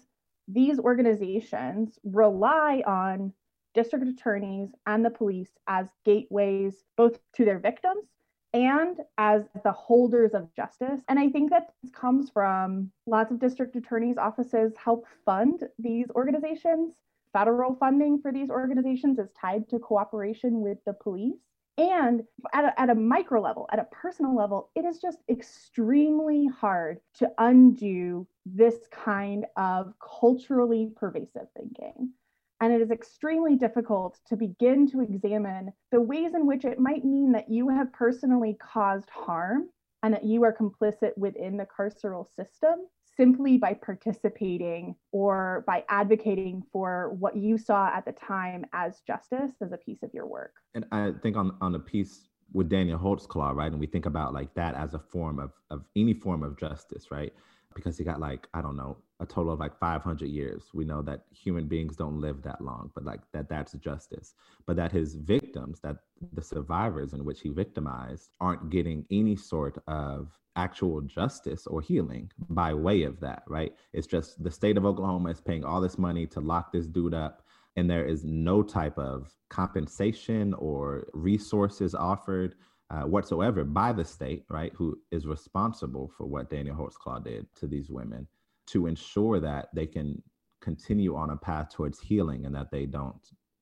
these 0.48 0.80
organizations 0.80 2.00
rely 2.04 2.82
on 2.88 3.32
district 3.76 4.08
attorneys 4.08 4.69
and 4.88 5.06
the 5.06 5.12
police 5.12 5.52
as 5.67 5.88
gateways 6.04 6.84
both 6.98 7.19
to 7.34 7.45
their 7.45 7.60
victims 7.60 8.08
and 8.54 8.98
as 9.18 9.44
the 9.64 9.72
holders 9.72 10.34
of 10.34 10.54
justice. 10.56 11.02
And 11.08 11.20
I 11.20 11.30
think 11.30 11.52
that 11.52 11.74
this 11.84 11.92
comes 11.92 12.30
from 12.30 12.92
lots 13.06 13.32
of 13.32 13.40
district 13.40 13.76
attorneys' 13.76 14.18
offices 14.18 14.74
help 14.84 15.06
fund 15.26 15.64
these 15.78 16.08
organizations. 16.16 16.94
Federal 17.32 17.76
funding 17.76 18.20
for 18.20 18.32
these 18.32 18.50
organizations 18.50 19.20
is 19.20 19.30
tied 19.40 19.70
to 19.70 19.78
cooperation 19.80 20.62
with 20.62 20.80
the 20.86 20.94
police. 20.94 21.38
And 21.78 22.24
at 22.52 22.66
a, 22.66 22.82
at 22.82 22.90
a 22.90 22.96
micro 22.96 23.40
level, 23.40 23.70
at 23.72 23.80
a 23.80 23.86
personal 23.86 24.36
level, 24.36 24.70
it 24.76 24.84
is 24.84 25.00
just 25.00 25.20
extremely 25.30 26.48
hard 26.48 27.00
to 27.20 27.32
undo 27.38 28.28
this 28.46 28.76
kind 28.92 29.46
of 29.56 29.94
culturally 30.00 30.92
pervasive 30.96 31.48
thinking. 31.56 32.12
And 32.62 32.74
it 32.74 32.82
is 32.82 32.91
extremely 32.91 33.56
difficult 33.56 34.19
to 34.28 34.36
begin 34.36 34.89
to 34.91 35.02
examine 35.02 35.72
the 35.91 36.02
ways 36.02 36.34
in 36.34 36.45
which 36.45 36.65
it 36.65 36.80
might 36.80 37.06
mean 37.06 37.32
that 37.32 37.50
you 37.50 37.69
have 37.69 37.93
personally 37.93 38.58
caused 38.60 39.10
harm 39.10 39.69
and 40.04 40.13
that 40.13 40.26
you 40.26 40.43
are 40.43 40.54
complicit 40.54 41.17
within 41.17 41.58
the 41.58 41.65
carceral 41.65 42.28
system 42.36 42.88
simply 43.17 43.58
by 43.58 43.74
participating 43.74 44.95
or 45.12 45.63
by 45.67 45.84
advocating 45.89 46.63
for 46.72 47.13
what 47.19 47.36
you 47.36 47.58
saw 47.58 47.88
at 47.93 48.06
the 48.06 48.13
time 48.13 48.65
as 48.72 49.02
justice 49.06 49.52
as 49.62 49.74
a 49.74 49.78
piece 49.78 50.04
of 50.04 50.13
your 50.13 50.26
work. 50.26 50.54
And 50.74 50.86
I 50.91 51.12
think 51.22 51.36
on, 51.36 51.58
on 51.60 51.74
the 51.74 51.80
piece 51.80 52.30
with 52.54 52.69
Daniel 52.69 52.98
Holtzclaw, 52.98 53.54
right? 53.54 53.72
And 53.72 53.80
we 53.80 53.88
think 53.88 54.06
about 54.06 54.34
like 54.34 54.54
that 54.56 54.74
as 54.76 54.93
a 54.93 55.00
form 55.00 55.39
of, 55.39 55.52
of 55.69 55.84
any 55.95 56.13
form 56.13 56.43
of 56.43 56.58
justice, 56.58 57.12
right? 57.12 57.34
Because 57.80 57.98
he 57.98 58.04
got 58.04 58.20
like, 58.20 58.48
I 58.54 58.62
don't 58.62 58.76
know, 58.76 58.98
a 59.20 59.26
total 59.26 59.54
of 59.54 59.60
like 59.60 59.78
500 59.78 60.28
years. 60.28 60.63
We 60.74 60.86
know 60.86 61.02
that 61.04 61.24
human 61.32 61.68
beings 61.68 61.96
don't 61.96 62.22
live 62.22 62.42
that 62.44 62.62
long, 62.62 62.92
but 62.96 63.06
like 63.06 63.22
that 63.34 63.50
that's 63.50 63.74
justice. 63.74 64.34
But 64.65 64.76
that 64.78 64.92
his 64.92 65.15
victims, 65.15 65.80
that 65.82 65.98
the 66.34 66.42
survivors 66.42 67.13
in 67.13 67.26
which 67.26 67.42
he 67.42 67.50
victimized, 67.50 68.30
aren't 68.39 68.70
getting 68.70 69.06
any 69.12 69.36
sort 69.36 69.82
of 69.88 70.38
actual 70.56 71.02
justice 71.02 71.68
or 71.68 71.82
healing 71.82 72.32
by 72.50 72.74
way 72.74 73.04
of 73.04 73.20
that, 73.22 73.44
right? 73.48 73.74
It's 73.94 74.08
just 74.08 74.44
the 74.44 74.52
state 74.52 74.78
of 74.78 74.86
Oklahoma 74.86 75.30
is 75.30 75.42
paying 75.42 75.63
all 75.63 75.82
this 75.82 75.98
money 75.98 76.26
to 76.28 76.39
lock 76.39 76.72
this 76.72 76.88
dude 76.88 77.13
up, 77.13 77.44
and 77.76 77.89
there 77.89 78.06
is 78.06 78.26
no 78.26 78.62
type 78.62 78.98
of 78.98 79.34
compensation 79.50 80.54
or 80.56 81.08
resources 81.13 81.96
offered 81.96 82.56
uh, 82.91 83.02
whatsoever 83.02 83.63
by 83.63 83.93
the 83.93 84.06
state, 84.06 84.45
right? 84.49 84.73
Who 84.75 84.97
is 85.12 85.28
responsible 85.28 86.12
for 86.17 86.25
what 86.25 86.49
Daniel 86.49 86.75
Holtzclaw 86.75 87.23
did 87.23 87.47
to 87.56 87.67
these 87.67 87.89
women 87.89 88.28
to 88.67 88.88
ensure 88.88 89.39
that 89.39 89.69
they 89.73 89.86
can 89.86 90.21
continue 90.62 91.15
on 91.15 91.30
a 91.30 91.38
path 91.38 91.69
towards 91.73 91.99
healing 91.99 92.45
and 92.45 92.56
that 92.56 92.71
they 92.71 92.86
don't 92.86 93.19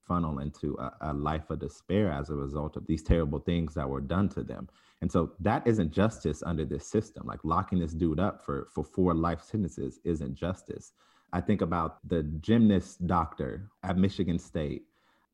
funnel 0.08 0.40
into 0.40 0.78
a, 0.80 0.92
a, 1.02 1.14
life 1.14 1.50
of 1.50 1.60
despair 1.60 2.12
as 2.12 2.30
a 2.30 2.36
result 2.36 2.78
of 2.78 2.88
these 2.88 3.04
terrible 3.04 3.40
things 3.40 3.74
that 3.74 3.88
were 3.88 4.02
done 4.02 4.30
to 4.30 4.44
them. 4.44 4.68
And 5.02 5.12
so 5.12 5.34
that 5.42 5.68
isn't 5.68 5.92
justice 5.92 6.42
under 6.44 6.66
this 6.66 6.88
system. 6.88 7.28
Like 7.28 7.44
locking 7.44 7.80
this 7.80 7.94
dude 7.94 8.20
up 8.20 8.44
for, 8.44 8.70
for 8.74 8.84
four 8.84 9.14
life 9.14 9.44
sentences 9.44 10.00
isn't 10.06 10.36
justice. 10.36 10.94
I 11.34 11.42
think 11.42 11.62
about 11.62 11.98
the 12.08 12.24
gymnast 12.24 13.06
doctor 13.06 13.70
at 13.84 13.98
Michigan 13.98 14.40
State 14.40 14.84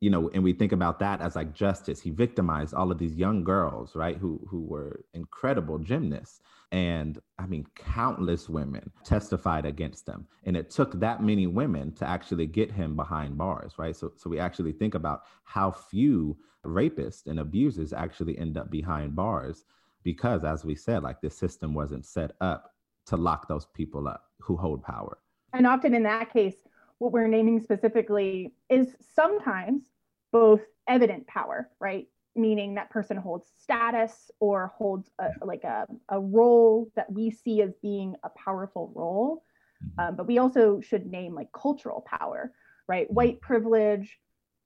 you 0.04 0.10
know, 0.10 0.28
and 0.34 0.44
we 0.44 0.52
think 0.52 0.72
about 0.72 0.98
that 0.98 1.22
as 1.22 1.34
like 1.34 1.54
justice. 1.54 1.98
He 1.98 2.10
victimized 2.10 2.74
all 2.74 2.92
of 2.92 2.98
these 2.98 3.16
young 3.16 3.42
girls, 3.42 3.96
right, 3.96 4.18
who 4.18 4.38
who 4.50 4.60
were 4.60 5.06
incredible 5.14 5.78
gymnasts. 5.78 6.42
And 6.72 7.18
I 7.38 7.46
mean, 7.46 7.66
countless 7.74 8.46
women 8.46 8.92
testified 9.02 9.64
against 9.64 10.04
them. 10.04 10.26
And 10.44 10.58
it 10.58 10.68
took 10.68 11.00
that 11.00 11.22
many 11.22 11.46
women 11.46 11.90
to 11.92 12.06
actually 12.06 12.46
get 12.46 12.70
him 12.70 12.96
behind 12.96 13.38
bars, 13.38 13.78
right? 13.78 13.96
So 13.96 14.12
so 14.14 14.28
we 14.28 14.38
actually 14.38 14.72
think 14.72 14.94
about 14.94 15.22
how 15.44 15.70
few 15.70 16.36
rapists 16.66 17.26
and 17.26 17.40
abusers 17.40 17.94
actually 17.94 18.36
end 18.36 18.58
up 18.58 18.70
behind 18.70 19.16
bars 19.16 19.64
because 20.02 20.44
as 20.44 20.66
we 20.66 20.74
said, 20.74 21.02
like 21.02 21.22
the 21.22 21.30
system 21.30 21.72
wasn't 21.72 22.04
set 22.04 22.32
up 22.42 22.74
to 23.06 23.16
lock 23.16 23.48
those 23.48 23.64
people 23.72 24.06
up 24.06 24.24
who 24.38 24.58
hold 24.58 24.82
power. 24.82 25.16
And 25.54 25.66
often 25.66 25.94
in 25.94 26.02
that 26.02 26.30
case, 26.30 26.56
what 26.98 27.12
we're 27.12 27.26
naming 27.26 27.60
specifically 27.60 28.52
is 28.68 28.96
sometimes 29.14 29.93
both 30.34 30.62
evident 30.88 31.28
power, 31.28 31.70
right? 31.78 32.08
Meaning 32.34 32.74
that 32.74 32.90
person 32.90 33.16
holds 33.16 33.48
status 33.62 34.32
or 34.40 34.72
holds 34.76 35.08
a, 35.20 35.28
like 35.46 35.62
a, 35.62 35.86
a 36.08 36.18
role 36.18 36.90
that 36.96 37.10
we 37.10 37.30
see 37.30 37.62
as 37.62 37.72
being 37.80 38.16
a 38.24 38.30
powerful 38.30 38.92
role. 38.96 39.44
Mm-hmm. 39.80 40.00
Um, 40.08 40.16
but 40.16 40.26
we 40.26 40.38
also 40.38 40.80
should 40.80 41.06
name 41.06 41.36
like 41.36 41.52
cultural 41.52 42.04
power, 42.04 42.52
right? 42.88 43.06
Mm-hmm. 43.06 43.14
White 43.14 43.40
privilege, 43.40 44.18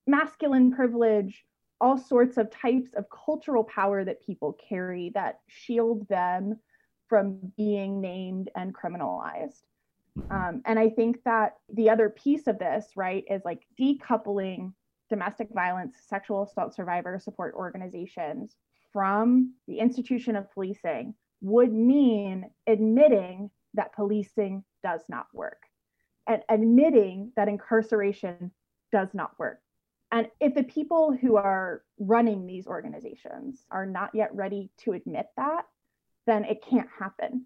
masculine 0.07 0.73
privilege, 0.73 1.45
all 1.83 1.99
sorts 1.99 2.39
of 2.39 2.51
types 2.51 2.95
of 2.95 3.05
cultural 3.11 3.65
power 3.65 4.07
that 4.07 4.25
people 4.25 4.57
carry 4.71 5.13
that 5.15 5.41
shield 5.49 6.09
them 6.09 6.59
from 7.11 7.53
being 7.59 8.01
named 8.01 8.49
and 8.57 8.75
criminalized. 8.75 9.61
Mm-hmm. 10.19 10.33
Um, 10.33 10.63
and 10.65 10.79
I 10.79 10.89
think 10.89 11.23
that 11.27 11.57
the 11.71 11.91
other 11.91 12.09
piece 12.09 12.47
of 12.47 12.59
this, 12.59 12.87
right, 12.97 13.25
is 13.31 13.43
like 13.45 13.65
decoupling 13.79 14.73
domestic 15.09 15.49
violence, 15.53 15.97
sexual 16.09 16.43
assault 16.43 16.75
survivor 16.75 17.19
support 17.19 17.55
organizations 17.55 18.57
from 18.93 19.55
the 19.67 19.79
institution 19.79 20.37
of 20.37 20.51
policing 20.53 21.15
would 21.41 21.73
mean 21.73 22.51
admitting 22.67 23.51
that 23.75 23.95
policing 23.95 24.65
does 24.83 25.03
not 25.09 25.27
work 25.33 25.63
and 26.27 26.43
admitting 26.49 27.33
that 27.37 27.49
incarceration 27.49 28.51
does 28.93 29.09
not 29.15 29.39
work. 29.39 29.61
And 30.11 30.29
if 30.41 30.55
the 30.55 30.65
people 30.65 31.17
who 31.21 31.37
are 31.37 31.83
running 31.99 32.47
these 32.47 32.67
organizations 32.67 33.67
are 33.71 33.87
not 33.87 34.15
yet 34.15 34.35
ready 34.35 34.71
to 34.79 34.93
admit 34.93 35.27
that, 35.37 35.67
then 36.27 36.45
it 36.45 36.65
can't 36.69 36.89
happen. 36.99 37.45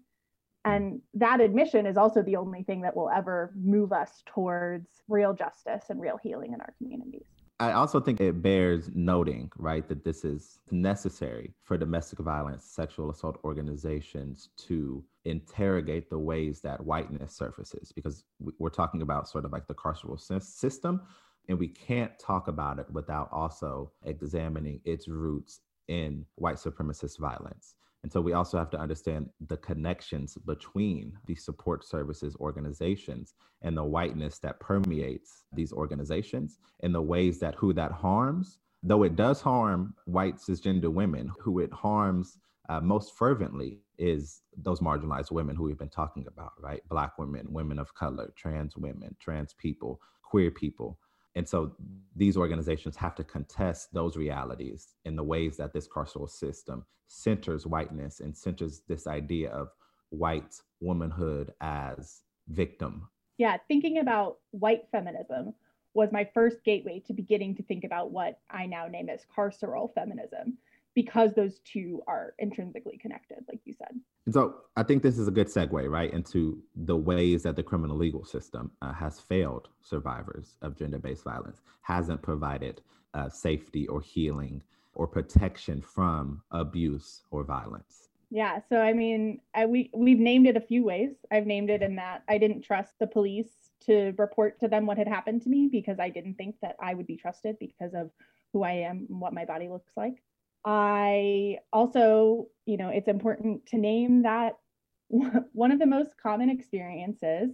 And 0.65 1.01
that 1.15 1.41
admission 1.41 1.85
is 1.85 1.97
also 1.97 2.21
the 2.21 2.37
only 2.37 2.63
thing 2.63 2.81
that 2.81 2.95
will 2.95 3.09
ever 3.09 3.51
move 3.55 3.91
us 3.91 4.23
towards 4.25 5.01
real 5.09 5.33
justice 5.33 5.85
and 5.89 5.99
real 5.99 6.17
healing 6.21 6.53
in 6.53 6.61
our 6.61 6.73
communities. 6.77 7.27
I 7.59 7.73
also 7.73 7.99
think 7.99 8.19
it 8.19 8.41
bears 8.41 8.89
noting, 8.93 9.51
right, 9.57 9.87
that 9.87 10.03
this 10.03 10.25
is 10.25 10.59
necessary 10.71 11.53
for 11.63 11.77
domestic 11.77 12.19
violence, 12.19 12.65
sexual 12.65 13.11
assault 13.11 13.37
organizations 13.43 14.49
to 14.67 15.03
interrogate 15.25 16.09
the 16.09 16.17
ways 16.17 16.61
that 16.61 16.83
whiteness 16.83 17.35
surfaces, 17.35 17.91
because 17.91 18.25
we're 18.59 18.69
talking 18.69 19.01
about 19.01 19.29
sort 19.29 19.45
of 19.45 19.51
like 19.51 19.67
the 19.67 19.75
carceral 19.75 20.19
system, 20.41 21.01
and 21.47 21.59
we 21.59 21.67
can't 21.67 22.17
talk 22.19 22.47
about 22.47 22.79
it 22.79 22.89
without 22.91 23.29
also 23.31 23.91
examining 24.03 24.81
its 24.83 25.07
roots 25.07 25.61
in 25.87 26.25
white 26.35 26.57
supremacist 26.57 27.19
violence. 27.19 27.75
And 28.03 28.11
so 28.11 28.19
we 28.19 28.33
also 28.33 28.57
have 28.57 28.69
to 28.71 28.79
understand 28.79 29.29
the 29.47 29.57
connections 29.57 30.37
between 30.45 31.13
these 31.25 31.43
support 31.43 31.85
services 31.85 32.35
organizations 32.39 33.33
and 33.61 33.77
the 33.77 33.83
whiteness 33.83 34.39
that 34.39 34.59
permeates 34.59 35.43
these 35.53 35.71
organizations 35.71 36.59
and 36.81 36.93
the 36.93 37.01
ways 37.01 37.39
that 37.39 37.55
who 37.55 37.73
that 37.73 37.91
harms, 37.91 38.59
though 38.83 39.03
it 39.03 39.15
does 39.15 39.39
harm 39.39 39.95
white 40.05 40.35
cisgender 40.35 40.91
women, 40.91 41.31
who 41.39 41.59
it 41.59 41.71
harms 41.71 42.37
uh, 42.69 42.81
most 42.81 43.15
fervently 43.15 43.79
is 43.97 44.41
those 44.57 44.79
marginalized 44.79 45.31
women 45.31 45.55
who 45.55 45.63
we've 45.63 45.77
been 45.77 45.89
talking 45.89 46.25
about, 46.27 46.53
right? 46.59 46.81
Black 46.89 47.17
women, 47.17 47.45
women 47.49 47.79
of 47.79 47.93
color, 47.93 48.33
trans 48.35 48.75
women, 48.75 49.15
trans 49.19 49.53
people, 49.53 50.01
queer 50.23 50.51
people. 50.51 50.97
And 51.35 51.47
so 51.47 51.75
these 52.15 52.37
organizations 52.37 52.95
have 52.97 53.15
to 53.15 53.23
contest 53.23 53.93
those 53.93 54.17
realities 54.17 54.95
in 55.05 55.15
the 55.15 55.23
ways 55.23 55.57
that 55.57 55.73
this 55.73 55.87
carceral 55.87 56.29
system 56.29 56.85
centers 57.07 57.65
whiteness 57.65 58.19
and 58.19 58.35
centers 58.35 58.81
this 58.87 59.07
idea 59.07 59.49
of 59.49 59.69
white 60.09 60.55
womanhood 60.79 61.53
as 61.61 62.21
victim. 62.47 63.07
Yeah, 63.37 63.57
thinking 63.67 63.97
about 63.97 64.37
white 64.51 64.83
feminism 64.91 65.53
was 65.95 66.11
my 66.11 66.27
first 66.33 66.63
gateway 66.63 67.01
to 67.07 67.13
beginning 67.13 67.55
to 67.55 67.63
think 67.63 67.83
about 67.83 68.11
what 68.11 68.39
I 68.49 68.65
now 68.65 68.87
name 68.87 69.09
as 69.09 69.25
carceral 69.35 69.93
feminism 69.93 70.57
because 70.95 71.33
those 71.33 71.59
two 71.59 72.01
are 72.07 72.33
intrinsically 72.39 72.97
connected, 72.97 73.37
like 73.47 73.59
you 73.65 73.73
said. 73.73 73.99
And 74.25 74.33
so 74.33 74.55
I 74.75 74.83
think 74.83 75.03
this 75.03 75.17
is 75.17 75.27
a 75.27 75.31
good 75.31 75.47
segue, 75.47 75.89
right, 75.89 76.13
into 76.13 76.61
the 76.75 76.95
ways 76.95 77.43
that 77.43 77.55
the 77.55 77.63
criminal 77.63 77.97
legal 77.97 78.23
system 78.23 78.71
uh, 78.81 78.93
has 78.93 79.19
failed 79.19 79.69
survivors 79.81 80.55
of 80.61 80.77
gender 80.77 80.99
based 80.99 81.23
violence, 81.23 81.61
hasn't 81.81 82.21
provided 82.21 82.81
uh, 83.13 83.29
safety 83.29 83.87
or 83.87 84.01
healing 84.01 84.61
or 84.95 85.07
protection 85.07 85.81
from 85.81 86.41
abuse 86.51 87.23
or 87.31 87.43
violence. 87.43 88.09
Yeah, 88.29 88.61
so 88.67 88.77
I 88.77 88.93
mean, 88.93 89.41
I, 89.53 89.67
we 89.67 89.91
we've 89.93 90.19
named 90.19 90.47
it 90.47 90.57
a 90.57 90.61
few 90.61 90.83
ways. 90.83 91.11
I've 91.31 91.45
named 91.45 91.69
it 91.69 91.83
in 91.83 91.95
that 91.97 92.23
I 92.27 92.39
didn't 92.39 92.63
trust 92.63 92.93
the 92.99 93.05
police 93.05 93.51
to 93.85 94.13
report 94.17 94.59
to 94.61 94.67
them 94.67 94.85
what 94.85 94.97
had 94.97 95.07
happened 95.07 95.43
to 95.43 95.49
me 95.49 95.69
because 95.71 95.99
I 95.99 96.09
didn't 96.09 96.35
think 96.35 96.55
that 96.61 96.75
I 96.79 96.95
would 96.95 97.05
be 97.05 97.15
trusted 97.15 97.59
because 97.59 97.93
of 97.93 98.09
who 98.51 98.63
I 98.63 98.71
am 98.71 99.05
and 99.09 99.19
what 99.19 99.33
my 99.33 99.45
body 99.45 99.67
looks 99.69 99.91
like. 99.95 100.23
I 100.65 101.59
also, 101.71 102.47
you 102.65 102.77
know, 102.77 102.89
it's 102.89 103.07
important 103.07 103.65
to 103.67 103.77
name 103.77 104.23
that 104.23 104.57
one 105.09 105.71
of 105.71 105.79
the 105.79 105.85
most 105.85 106.11
common 106.21 106.49
experiences 106.49 107.51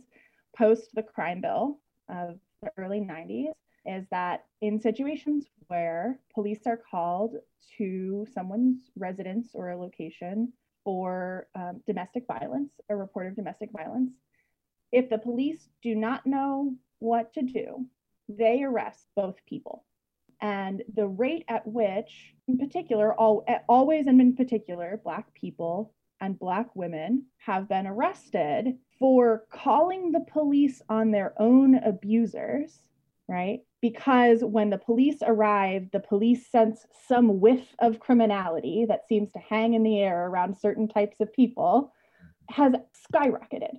post 0.56 0.90
the 0.94 1.04
crime 1.04 1.42
bill 1.42 1.80
of 2.10 2.40
the 2.62 2.72
early 2.78 3.00
90s 3.00 3.54
is 3.86 4.06
that 4.12 4.46
in 4.62 4.80
situations 4.80 5.46
where 5.68 6.20
police 6.34 6.62
are 6.66 6.80
called 6.90 7.36
to 7.78 8.28
someone's 8.34 8.92
residence 8.96 9.50
or 9.54 9.70
a 9.70 9.80
location 9.80 10.52
for 10.84 11.48
um, 11.56 11.82
domestic 11.88 12.26
violence, 12.28 12.72
a 12.90 12.96
report 12.96 13.28
of 13.28 13.36
domestic 13.36 13.70
violence, 13.72 14.12
if 14.92 15.10
the 15.10 15.18
police 15.18 15.70
do 15.82 15.96
not 15.96 16.26
know 16.26 16.76
what 17.00 17.34
to 17.34 17.42
do, 17.42 17.86
they 18.28 18.64
arrest 18.64 19.08
both 19.16 19.36
people 19.48 19.86
and 20.42 20.84
the 20.94 21.08
rate 21.08 21.46
at 21.48 21.66
which, 21.68 22.34
in 22.48 22.58
particular, 22.58 23.14
all, 23.14 23.46
always 23.68 24.08
and 24.08 24.22
in 24.22 24.36
particular, 24.36 25.00
Black 25.04 25.34
people 25.34 25.94
and 26.22 26.40
Black 26.40 26.76
women 26.76 27.26
have 27.38 27.70
been 27.70 27.88
arrested 27.88 28.78
for 28.98 29.46
calling 29.52 30.12
the 30.12 30.26
police 30.32 30.82
on 30.90 31.12
their 31.12 31.34
own 31.42 31.76
abusers, 31.76 32.80
right? 33.28 33.62
Because 33.82 34.44
when 34.44 34.70
the 34.70 34.78
police 34.78 35.20
arrive, 35.26 35.90
the 35.92 36.00
police 36.00 36.50
sense 36.52 36.86
some 37.08 37.40
whiff 37.40 37.76
of 37.80 38.00
criminality 38.00 38.86
that 38.88 39.08
seems 39.08 39.32
to 39.32 39.40
hang 39.40 39.74
in 39.74 39.84
the 39.84 40.00
air 40.00 40.28
around 40.28 40.58
certain 40.58 40.88
types 40.88 41.22
of 41.22 41.32
people 41.34 41.94
has 42.50 42.74
skyrocketed 43.14 43.78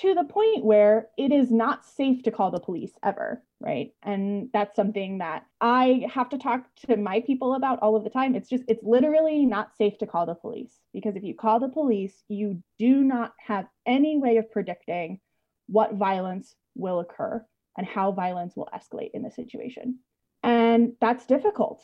to 0.00 0.14
the 0.14 0.24
point 0.24 0.64
where 0.64 1.08
it 1.16 1.30
is 1.30 1.52
not 1.52 1.84
safe 1.84 2.22
to 2.24 2.30
call 2.30 2.50
the 2.50 2.58
police 2.58 2.92
ever, 3.04 3.42
right? 3.60 3.92
And 4.02 4.48
that's 4.52 4.74
something 4.74 5.18
that 5.18 5.46
I 5.60 6.06
have 6.12 6.28
to 6.30 6.38
talk 6.38 6.64
to 6.86 6.96
my 6.96 7.20
people 7.20 7.54
about 7.54 7.78
all 7.80 7.94
of 7.94 8.02
the 8.02 8.10
time. 8.10 8.34
It's 8.34 8.48
just, 8.48 8.64
it's 8.66 8.82
literally 8.82 9.46
not 9.46 9.76
safe 9.76 9.96
to 9.98 10.06
call 10.06 10.26
the 10.26 10.34
police 10.34 10.80
because 10.92 11.14
if 11.14 11.22
you 11.22 11.34
call 11.34 11.60
the 11.60 11.68
police, 11.68 12.24
you 12.28 12.62
do 12.78 13.04
not 13.04 13.34
have 13.38 13.66
any 13.86 14.18
way 14.18 14.38
of 14.38 14.50
predicting 14.50 15.20
what 15.68 15.94
violence 15.94 16.56
will 16.74 16.98
occur 16.98 17.44
and 17.78 17.86
how 17.86 18.10
violence 18.10 18.56
will 18.56 18.68
escalate 18.74 19.10
in 19.14 19.22
the 19.22 19.30
situation. 19.30 19.98
And 20.42 20.94
that's 21.00 21.26
difficult 21.26 21.82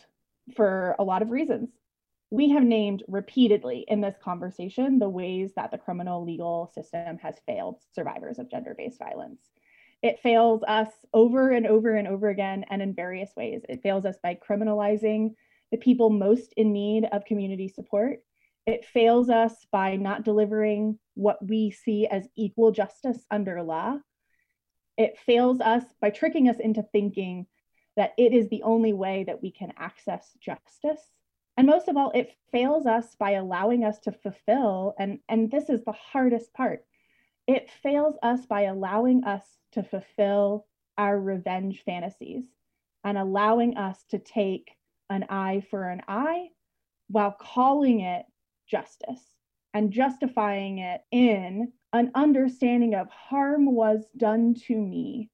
for 0.57 0.97
a 0.99 1.05
lot 1.05 1.23
of 1.23 1.31
reasons 1.31 1.71
we 2.31 2.51
have 2.51 2.63
named 2.63 3.03
repeatedly 3.09 3.85
in 3.89 4.01
this 4.01 4.15
conversation 4.23 4.99
the 4.99 5.09
ways 5.09 5.51
that 5.57 5.73
the 5.73 5.79
criminal 5.79 6.25
legal 6.25 6.71
system 6.73 7.19
has 7.19 7.35
failed 7.45 7.81
survivors 7.93 8.39
of 8.39 8.49
gender 8.49 8.75
based 8.77 9.01
violence. 9.01 9.41
It 10.03 10.21
fails 10.21 10.63
us 10.67 10.89
over 11.13 11.51
and 11.51 11.67
over 11.67 11.95
and 11.95 12.07
over 12.07 12.29
again 12.29 12.65
and 12.71 12.81
in 12.81 12.95
various 12.95 13.31
ways. 13.37 13.63
It 13.69 13.83
fails 13.83 14.05
us 14.05 14.17
by 14.23 14.37
criminalizing 14.37 15.35
the 15.73 15.77
people 15.77 16.09
most 16.09 16.55
in 16.57 16.73
need 16.73 17.07
of 17.13 17.25
community 17.25 17.69
support. 17.69 18.21
It 18.65 18.87
fails 18.87 19.29
us 19.29 19.67
by 19.73 19.97
not 19.97 20.25
delivering 20.25 20.99
what 21.15 21.45
we 21.45 21.73
see 21.73 22.07
as 22.07 22.29
equal 22.37 22.71
justice 22.71 23.27
under 23.31 23.63
law. 23.63 23.99
It 24.97 25.19
fails 25.27 25.61
us 25.61 25.85
by 26.01 26.11
tricking 26.11 26.49
us 26.49 26.61
into 26.61 26.83
thinking 26.93 27.47
that 27.97 28.13
it 28.17 28.33
is 28.33 28.49
the 28.49 28.63
only 28.63 28.93
way 28.93 29.25
that 29.25 29.43
we 29.43 29.51
can 29.51 29.73
access 29.77 30.31
justice 30.41 31.01
and 31.61 31.69
most 31.69 31.89
of 31.89 31.97
all 31.99 32.11
it 32.15 32.33
fails 32.51 32.87
us 32.87 33.15
by 33.17 33.33
allowing 33.33 33.85
us 33.85 33.99
to 33.99 34.11
fulfill 34.11 34.95
and 34.99 35.19
and 35.29 35.51
this 35.51 35.69
is 35.69 35.85
the 35.85 35.93
hardest 35.93 36.55
part 36.55 36.87
it 37.47 37.69
fails 37.83 38.15
us 38.23 38.47
by 38.47 38.63
allowing 38.63 39.25
us 39.25 39.43
to 39.71 39.83
fulfill 39.83 40.65
our 40.97 41.21
revenge 41.21 41.83
fantasies 41.85 42.45
and 43.05 43.19
allowing 43.19 43.77
us 43.77 44.03
to 44.09 44.19
take 44.19 44.71
an 45.11 45.27
eye 45.29 45.63
for 45.69 45.91
an 45.91 46.01
eye 46.09 46.49
while 47.09 47.37
calling 47.39 48.01
it 48.01 48.25
justice 48.67 49.21
and 49.75 49.93
justifying 49.93 50.79
it 50.79 51.03
in 51.13 51.71
an 51.93 52.11
understanding 52.15 52.95
of 52.95 53.11
harm 53.11 53.71
was 53.71 54.07
done 54.17 54.55
to 54.55 54.75
me 54.75 55.29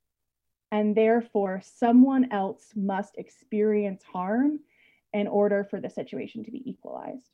and 0.73 0.97
therefore 0.97 1.63
someone 1.63 2.33
else 2.33 2.73
must 2.75 3.17
experience 3.17 4.03
harm 4.03 4.59
in 5.17 5.27
order 5.27 5.65
for 5.65 5.81
the 5.81 5.89
situation 5.89 6.45
to 6.45 6.51
be 6.51 6.63
equalized. 6.69 7.31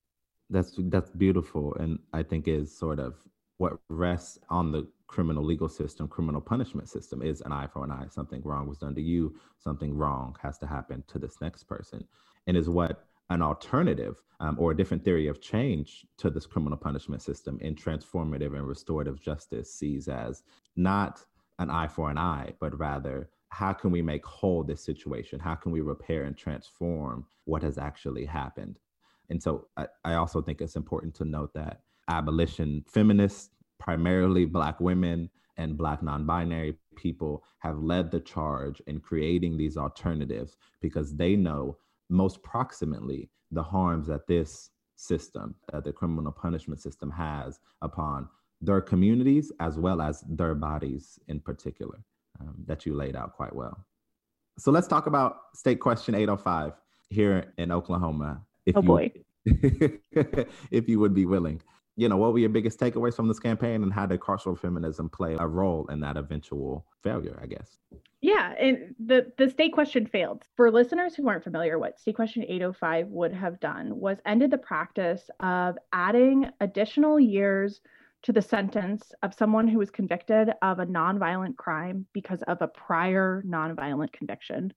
That's 0.51 0.75
that's 0.95 1.11
beautiful 1.11 1.75
and 1.77 1.99
i 2.13 2.23
think 2.23 2.47
is 2.47 2.77
sort 2.77 2.99
of 2.99 3.15
what 3.59 3.73
rests 3.89 4.39
on 4.51 4.71
the 4.71 4.87
criminal 5.07 5.45
legal 5.45 5.69
system 5.69 6.09
criminal 6.09 6.41
punishment 6.41 6.89
system 6.89 7.23
is 7.23 7.41
an 7.43 7.53
eye 7.53 7.69
for 7.73 7.85
an 7.85 7.91
eye. 7.91 8.07
Something 8.11 8.43
wrong 8.45 8.67
was 8.69 8.79
done 8.79 8.95
to 8.95 9.03
you 9.03 9.35
something 9.59 9.97
wrong 9.97 10.37
has 10.43 10.59
to 10.59 10.67
happen 10.67 11.03
to 11.09 11.19
this 11.19 11.37
next 11.41 11.65
person. 11.65 12.05
And 12.47 12.57
is 12.57 12.69
what 12.69 13.05
an 13.31 13.43
alternative 13.43 14.23
um, 14.41 14.57
or 14.59 14.73
a 14.73 14.77
different 14.77 15.05
theory 15.05 15.27
of 15.29 15.41
change 15.41 16.05
to 16.19 16.29
this 16.29 16.47
criminal 16.47 16.77
punishment 16.77 17.23
system 17.23 17.59
in 17.61 17.75
transformative 17.75 18.55
and 18.57 18.67
restorative 18.67 19.21
justice 19.21 19.73
sees 19.73 20.09
as 20.09 20.43
not 20.77 21.25
an 21.59 21.71
eye 21.71 21.89
for 21.89 22.11
an 22.11 22.19
eye, 22.19 22.53
but 22.61 22.79
rather 22.79 23.31
how 23.53 23.75
can 23.75 23.91
we 23.91 24.01
make 24.01 24.25
whole 24.25 24.65
this 24.65 24.83
situation? 24.83 25.39
How 25.39 25.55
can 25.55 25.73
we 25.73 25.83
repair 25.83 26.25
and 26.25 26.35
transform 26.35 27.27
what 27.45 27.63
has 27.63 27.77
actually 27.77 28.25
happened? 28.25 28.79
And 29.29 29.43
so 29.43 29.67
I, 29.77 29.89
I 30.07 30.15
also 30.15 30.41
think 30.41 30.63
it's 30.63 30.75
important 30.75 31.15
to 31.17 31.27
note 31.27 31.53
that 31.53 31.83
abolition 32.09 32.83
feminists, 32.89 33.51
primarily 33.79 34.47
Black 34.47 34.81
women 34.81 35.29
and 35.59 35.77
Black 35.77 36.03
non 36.03 36.25
binary 36.25 36.79
people, 36.97 37.45
have 37.59 37.79
led 37.79 38.11
the 38.11 38.21
charge 38.21 38.81
in 38.87 39.01
creating 39.01 39.59
these 39.59 39.77
alternatives 39.77 40.57
because 40.81 41.15
they 41.15 41.37
know 41.37 41.77
most 42.09 42.43
proximately 42.43 43.29
the 43.51 43.63
harms 43.63 44.07
that 44.07 44.27
this 44.27 44.71
system, 44.97 45.55
uh, 45.75 45.81
the 45.81 45.93
criminal 45.93 46.33
punishment 46.33 46.81
system, 46.81 47.11
has 47.11 47.61
upon 47.83 48.31
their 48.63 48.81
communities 48.81 49.53
as 49.61 49.79
well 49.79 50.01
as 50.01 50.25
their 50.27 50.55
bodies 50.55 51.19
in 51.29 51.39
particular, 51.39 52.03
um, 52.43 52.55
that 52.67 52.87
you 52.87 52.95
laid 52.95 53.17
out 53.17 53.33
quite 53.35 53.55
well. 53.55 53.85
So 54.59 54.71
let's 54.71 54.87
talk 54.87 55.07
about 55.07 55.37
state 55.55 55.81
question 55.81 56.15
805 56.15 56.73
here 57.09 57.53
in 57.57 57.73
Oklahoma. 57.73 58.43
If 58.67 58.77
oh 58.77 58.83
you, 58.83 58.87
boy. 58.87 59.13
if 60.71 60.89
you 60.89 61.01
would 61.01 61.15
be 61.15 61.27
willing 61.27 61.63
you 61.97 62.09
know, 62.09 62.17
what 62.17 62.33
were 62.33 62.39
your 62.39 62.49
biggest 62.49 62.81
takeaways 62.81 63.15
from 63.15 63.29
this 63.29 63.39
campaign 63.39 63.83
and 63.83 63.93
how 63.93 64.07
did 64.07 64.21
carceral 64.21 64.59
feminism 64.59 65.09
play 65.11 65.37
a 65.39 65.47
role 65.47 65.87
in 65.89 66.01
that 66.01 66.17
eventual 66.17 66.87
failure, 67.03 67.39
I 67.43 67.47
guess? 67.47 67.77
Yeah, 68.23 68.55
and 68.59 68.95
the, 69.05 69.33
the 69.37 69.51
state 69.51 69.73
question 69.73 70.07
failed. 70.07 70.45
For 70.57 70.71
listeners 70.71 71.15
who 71.15 71.29
aren't 71.29 71.45
familiar, 71.45 71.79
what 71.79 71.99
state 71.99 72.15
question 72.15 72.45
805 72.45 73.09
would 73.09 73.33
have 73.33 73.61
done 73.61 73.99
was 73.99 74.19
ended 74.25 74.51
the 74.51 74.59
practice 74.59 75.29
of 75.41 75.77
adding 75.93 76.49
additional 76.61 77.21
years 77.21 77.81
to 78.23 78.33
the 78.33 78.43
sentence 78.43 79.13
of 79.23 79.35
someone 79.35 79.67
who 79.67 79.79
was 79.79 79.91
convicted 79.91 80.51
of 80.63 80.79
a 80.79 80.87
nonviolent 80.87 81.57
crime 81.57 82.07
because 82.13 82.43
of 82.43 82.63
a 82.63 82.69
prior 82.69 83.43
nonviolent 83.47 84.13
conviction. 84.13 84.73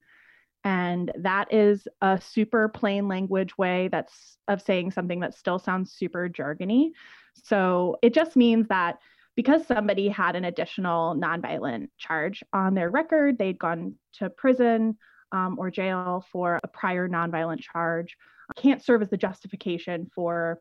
And 0.63 1.11
that 1.19 1.53
is 1.53 1.87
a 2.01 2.19
super 2.19 2.69
plain 2.69 3.07
language 3.07 3.55
way 3.57 3.87
that's 3.91 4.37
of 4.47 4.63
saying 4.63 4.91
something 4.91 5.19
that 5.19 5.35
still 5.35 5.59
sounds 5.59 5.91
super 5.91 6.27
jargony. 6.27 6.89
So 7.43 7.97
it 8.01 8.15
just 8.15 8.35
means 8.35 8.67
that 8.69 8.97
because 9.35 9.67
somebody 9.67 10.07
had 10.07 10.35
an 10.35 10.45
additional 10.45 11.15
nonviolent 11.15 11.89
charge 11.99 12.43
on 12.51 12.73
their 12.73 12.89
record, 12.89 13.37
they'd 13.37 13.59
gone 13.59 13.95
to 14.13 14.29
prison 14.29 14.97
um, 15.31 15.57
or 15.59 15.69
jail 15.69 16.25
for 16.31 16.59
a 16.63 16.67
prior 16.67 17.07
nonviolent 17.07 17.59
charge, 17.59 18.17
can't 18.55 18.83
serve 18.83 19.01
as 19.01 19.09
the 19.09 19.17
justification 19.17 20.09
for 20.15 20.59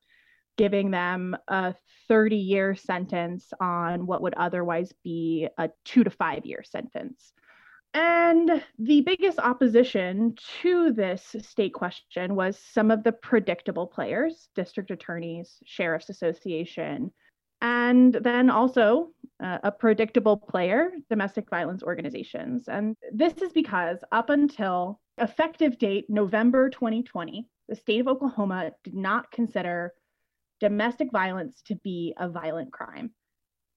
giving 0.57 0.91
them 0.91 1.37
a 1.49 1.75
30 2.09 2.37
year 2.37 2.75
sentence 2.75 3.53
on 3.61 4.07
what 4.07 4.23
would 4.23 4.35
otherwise 4.35 4.93
be 5.03 5.49
a 5.59 5.71
two 5.85 6.05
to 6.05 6.11
five 6.11 6.45
year 6.47 6.63
sentence. 6.63 7.33
And 7.95 8.61
the 8.79 9.03
biggest 9.03 9.39
opposition 9.39 10.35
to 10.63 10.93
this 10.93 11.37
state 11.39 11.75
question 11.75 12.35
was 12.35 12.59
some 12.59 12.91
of 12.91 13.05
the 13.05 13.13
predictable 13.13 13.87
players, 13.87 14.49
district 14.57 14.91
attorneys, 14.91 15.59
sheriff's 15.65 16.09
association, 16.09 17.13
and 17.63 18.13
then 18.13 18.51
also 18.51 19.11
uh, 19.43 19.59
a 19.63 19.71
predictable 19.71 20.37
player, 20.37 20.91
domestic 21.09 21.49
violence 21.49 21.85
organizations. 21.85 22.67
And 22.67 22.97
this 23.13 23.35
is 23.35 23.53
because 23.53 23.99
up 24.11 24.29
until 24.29 25.01
effective 25.19 25.79
date 25.79 26.07
November 26.09 26.71
2020, 26.71 27.47
the 27.69 27.77
state 27.77 28.01
of 28.01 28.09
Oklahoma 28.09 28.73
did 28.83 28.95
not 28.95 29.31
consider 29.31 29.93
domestic 30.61 31.11
violence 31.13 31.63
to 31.67 31.75
be 31.77 32.15
a 32.19 32.29
violent 32.29 32.73
crime. 32.73 33.11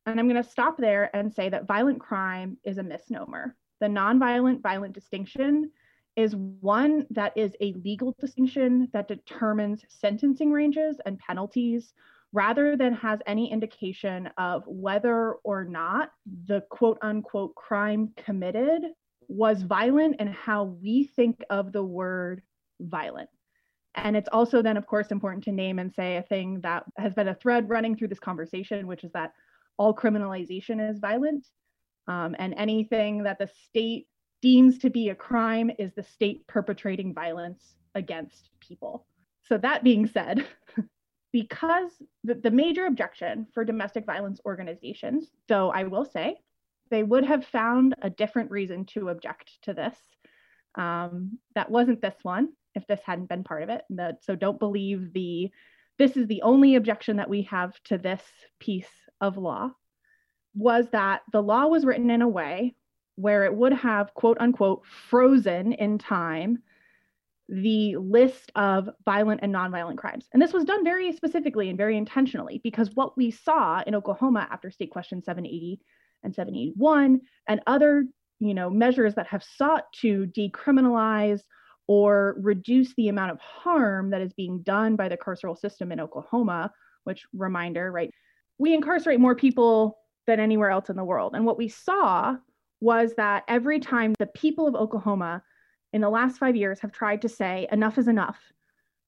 And 0.05 0.19
I'm 0.19 0.29
going 0.29 0.41
to 0.41 0.49
stop 0.49 0.77
there 0.77 1.15
and 1.15 1.33
say 1.33 1.49
that 1.49 1.67
violent 1.67 1.99
crime 1.99 2.57
is 2.63 2.77
a 2.77 2.83
misnomer 2.83 3.55
the 3.79 3.87
nonviolent 3.87 4.61
violent 4.61 4.93
distinction 4.93 5.71
is 6.15 6.35
one 6.35 7.05
that 7.11 7.31
is 7.35 7.55
a 7.61 7.73
legal 7.73 8.15
distinction 8.19 8.89
that 8.91 9.07
determines 9.07 9.85
sentencing 9.87 10.51
ranges 10.51 10.97
and 11.05 11.19
penalties 11.19 11.93
rather 12.33 12.75
than 12.75 12.93
has 12.93 13.19
any 13.27 13.51
indication 13.51 14.27
of 14.37 14.63
whether 14.65 15.33
or 15.43 15.63
not 15.63 16.11
the 16.47 16.61
quote 16.69 16.97
unquote 17.01 17.53
crime 17.55 18.11
committed 18.17 18.83
was 19.27 19.61
violent 19.61 20.15
and 20.19 20.29
how 20.29 20.63
we 20.63 21.03
think 21.03 21.43
of 21.49 21.71
the 21.71 21.83
word 21.83 22.41
violent. 22.79 23.29
And 23.97 24.15
it's 24.15 24.29
also 24.31 24.61
then, 24.61 24.77
of 24.77 24.85
course, 24.85 25.11
important 25.11 25.43
to 25.45 25.51
name 25.51 25.79
and 25.79 25.93
say 25.93 26.17
a 26.17 26.21
thing 26.21 26.61
that 26.61 26.83
has 26.97 27.13
been 27.13 27.29
a 27.29 27.35
thread 27.35 27.67
running 27.67 27.95
through 27.95 28.09
this 28.09 28.19
conversation, 28.19 28.87
which 28.87 29.03
is 29.03 29.11
that 29.13 29.33
all 29.77 29.93
criminalization 29.93 30.89
is 30.89 30.99
violent. 30.99 31.47
Um, 32.07 32.35
and 32.39 32.53
anything 32.57 33.23
that 33.23 33.39
the 33.39 33.49
state 33.65 34.07
deems 34.41 34.77
to 34.79 34.89
be 34.89 35.09
a 35.09 35.15
crime 35.15 35.71
is 35.79 35.93
the 35.93 36.03
state 36.03 36.47
perpetrating 36.47 37.13
violence 37.13 37.75
against 37.95 38.51
people. 38.59 39.05
So, 39.43 39.57
that 39.57 39.83
being 39.83 40.07
said, 40.07 40.45
because 41.33 41.91
the, 42.23 42.35
the 42.35 42.51
major 42.51 42.85
objection 42.85 43.47
for 43.53 43.65
domestic 43.65 44.05
violence 44.05 44.39
organizations, 44.45 45.31
though 45.47 45.71
I 45.71 45.83
will 45.83 46.05
say, 46.05 46.37
they 46.89 47.03
would 47.03 47.25
have 47.25 47.45
found 47.45 47.95
a 48.01 48.09
different 48.09 48.51
reason 48.51 48.85
to 48.85 49.09
object 49.09 49.51
to 49.63 49.73
this. 49.73 49.97
Um, 50.75 51.39
that 51.55 51.71
wasn't 51.71 52.01
this 52.01 52.15
one, 52.21 52.49
if 52.77 52.87
this 52.87 53.01
hadn't 53.05 53.29
been 53.29 53.43
part 53.43 53.63
of 53.63 53.69
it. 53.69 53.83
That, 53.89 54.23
so 54.23 54.35
don't 54.35 54.59
believe 54.59 55.11
the 55.13 55.51
this 55.97 56.15
is 56.15 56.27
the 56.27 56.43
only 56.43 56.75
objection 56.75 57.17
that 57.17 57.29
we 57.29 57.41
have 57.43 57.73
to 57.85 57.97
this 57.97 58.21
piece 58.59 58.89
of 59.19 59.35
law 59.35 59.71
was 60.53 60.87
that 60.91 61.21
the 61.31 61.41
law 61.41 61.65
was 61.65 61.85
written 61.85 62.09
in 62.11 62.21
a 62.21 62.27
way 62.27 62.75
where 63.15 63.45
it 63.45 63.53
would 63.55 63.73
have, 63.73 64.13
quote 64.13 64.37
unquote, 64.39 64.83
frozen 65.09 65.73
in 65.73 65.97
time 65.97 66.59
the 67.49 67.95
list 67.95 68.51
of 68.55 68.89
violent 69.05 69.39
and 69.41 69.53
nonviolent 69.53 69.97
crimes. 69.97 70.27
And 70.33 70.41
this 70.41 70.53
was 70.53 70.65
done 70.65 70.83
very 70.83 71.13
specifically 71.13 71.69
and 71.69 71.77
very 71.77 71.97
intentionally 71.97 72.59
because 72.63 72.93
what 72.93 73.17
we 73.17 73.31
saw 73.31 73.81
in 73.87 73.95
Oklahoma 73.95 74.47
after 74.51 74.69
state 74.69 74.91
question 74.91 75.23
780 75.23 75.79
and 76.23 76.35
781 76.35 77.21
and 77.47 77.61
other 77.65 78.05
you 78.39 78.53
know 78.53 78.69
measures 78.69 79.15
that 79.15 79.27
have 79.27 79.43
sought 79.43 79.85
to 80.01 80.27
decriminalize 80.27 81.41
or 81.87 82.35
reduce 82.39 82.93
the 82.95 83.07
amount 83.07 83.31
of 83.31 83.39
harm 83.39 84.09
that 84.09 84.21
is 84.21 84.33
being 84.33 84.61
done 84.61 84.95
by 84.95 85.07
the 85.07 85.17
carceral 85.17 85.57
system 85.57 85.91
in 85.91 85.99
Oklahoma, 85.99 86.71
which 87.05 87.25
reminder, 87.33 87.91
right? 87.91 88.11
We 88.57 88.73
incarcerate 88.73 89.19
more 89.19 89.35
people 89.35 89.97
than 90.25 90.39
anywhere 90.39 90.69
else 90.69 90.89
in 90.89 90.97
the 90.97 91.03
world. 91.03 91.33
And 91.33 91.45
what 91.45 91.57
we 91.57 91.69
saw 91.69 92.35
was 92.81 93.13
that 93.15 93.43
every 93.47 93.79
time 93.79 94.13
the 94.19 94.27
people 94.27 94.67
of 94.67 94.75
Oklahoma 94.75 95.41
in 95.93 96.01
the 96.01 96.09
last 96.09 96.37
five 96.37 96.55
years 96.55 96.79
have 96.81 96.91
tried 96.91 97.21
to 97.21 97.29
say, 97.29 97.67
enough 97.71 97.97
is 97.97 98.07
enough, 98.07 98.37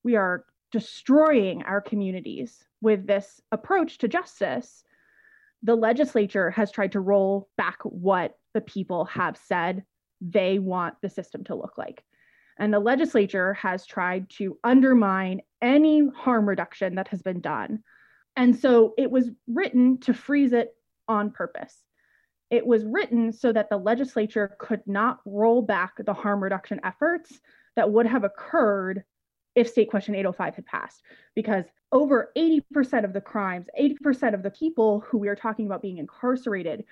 we 0.03 0.15
are 0.15 0.45
destroying 0.71 1.63
our 1.63 1.81
communities 1.81 2.63
with 2.81 3.05
this 3.05 3.41
approach 3.51 3.97
to 3.97 4.07
justice, 4.07 4.83
the 5.61 5.75
legislature 5.75 6.49
has 6.51 6.71
tried 6.71 6.93
to 6.93 7.01
roll 7.01 7.49
back 7.57 7.79
what 7.83 8.37
the 8.53 8.61
people 8.61 9.05
have 9.05 9.37
said 9.37 9.83
they 10.21 10.59
want 10.59 10.95
the 11.01 11.09
system 11.09 11.43
to 11.43 11.55
look 11.55 11.77
like. 11.77 12.03
And 12.59 12.73
the 12.73 12.79
legislature 12.79 13.53
has 13.53 13.85
tried 13.85 14.29
to 14.31 14.57
undermine 14.63 15.41
any 15.61 16.07
harm 16.15 16.47
reduction 16.47 16.95
that 16.95 17.07
has 17.07 17.21
been 17.21 17.39
done. 17.39 17.83
And 18.35 18.55
so 18.55 18.93
it 18.97 19.09
was 19.09 19.29
written 19.47 19.97
to 19.99 20.13
freeze 20.13 20.53
it 20.53 20.75
on 21.07 21.31
purpose. 21.31 21.75
It 22.51 22.65
was 22.65 22.85
written 22.85 23.31
so 23.31 23.53
that 23.53 23.69
the 23.69 23.77
legislature 23.77 24.55
could 24.59 24.81
not 24.85 25.19
roll 25.25 25.61
back 25.61 25.93
the 25.97 26.13
harm 26.13 26.43
reduction 26.43 26.79
efforts 26.83 27.39
that 27.75 27.89
would 27.89 28.05
have 28.05 28.23
occurred 28.23 29.03
if 29.55 29.69
state 29.69 29.89
question 29.89 30.15
805 30.15 30.55
had 30.55 30.65
passed 30.65 31.01
because 31.35 31.65
over 31.91 32.31
80% 32.37 33.03
of 33.03 33.13
the 33.13 33.21
crimes 33.21 33.67
80% 33.79 34.33
of 34.33 34.43
the 34.43 34.51
people 34.51 35.01
who 35.01 35.17
we 35.17 35.27
are 35.27 35.35
talking 35.35 35.65
about 35.65 35.81
being 35.81 35.97
incarcerated 35.97 36.85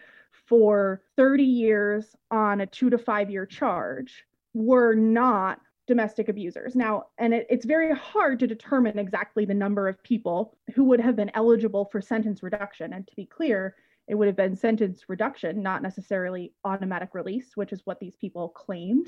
for 0.48 1.02
30 1.18 1.44
years 1.44 2.16
on 2.32 2.62
a 2.62 2.66
2 2.66 2.90
to 2.90 2.98
5 2.98 3.30
year 3.30 3.46
charge 3.46 4.26
were 4.58 4.96
not 4.96 5.60
domestic 5.86 6.28
abusers. 6.30 6.76
Now, 6.76 7.06
and 7.18 7.34
it, 7.34 7.48
it's 7.50 7.66
very 7.66 7.96
hard 7.96 8.40
to 8.40 8.48
determine 8.48 8.98
exactly 8.98 9.46
the 9.46 9.54
number 9.54 9.88
of 9.88 10.02
people 10.04 10.58
who 10.76 10.84
would 10.86 11.00
have 11.00 11.16
been 11.16 11.32
eligible 11.34 11.86
for 11.92 12.02
sentence 12.02 12.44
reduction. 12.44 12.94
And 12.94 13.08
to 13.08 13.16
be 13.16 13.26
clear, 13.26 13.76
it 14.08 14.16
would 14.16 14.28
have 14.28 14.36
been 14.36 14.56
sentence 14.56 15.04
reduction, 15.08 15.62
not 15.62 15.82
necessarily 15.82 16.54
automatic 16.64 17.10
release, 17.14 17.52
which 17.56 17.72
is 17.72 17.82
what 17.86 18.00
these 18.00 18.16
people 18.16 18.50
claimed 18.50 19.08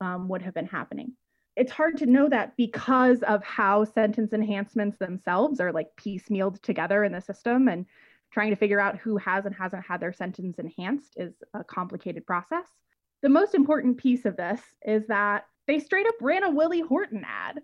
um, 0.00 0.28
would 0.28 0.42
have 0.42 0.54
been 0.54 0.66
happening. 0.66 1.12
It's 1.56 1.72
hard 1.72 1.96
to 1.98 2.06
know 2.06 2.28
that 2.28 2.56
because 2.56 3.22
of 3.22 3.42
how 3.42 3.84
sentence 3.84 4.32
enhancements 4.32 4.98
themselves 4.98 5.58
are 5.58 5.72
like 5.72 5.88
piecemealed 5.96 6.60
together 6.62 7.02
in 7.02 7.12
the 7.12 7.20
system 7.20 7.68
and 7.68 7.86
trying 8.30 8.50
to 8.50 8.56
figure 8.56 8.80
out 8.80 8.98
who 8.98 9.16
has 9.16 9.46
and 9.46 9.54
hasn't 9.54 9.84
had 9.84 10.00
their 10.00 10.12
sentence 10.12 10.58
enhanced 10.58 11.14
is 11.16 11.34
a 11.54 11.64
complicated 11.64 12.26
process. 12.26 12.66
The 13.22 13.28
most 13.28 13.54
important 13.54 13.96
piece 13.96 14.24
of 14.24 14.36
this 14.36 14.60
is 14.86 15.06
that 15.08 15.46
they 15.66 15.78
straight 15.78 16.06
up 16.06 16.14
ran 16.20 16.44
a 16.44 16.50
Willie 16.50 16.80
Horton 16.80 17.24
ad. 17.26 17.60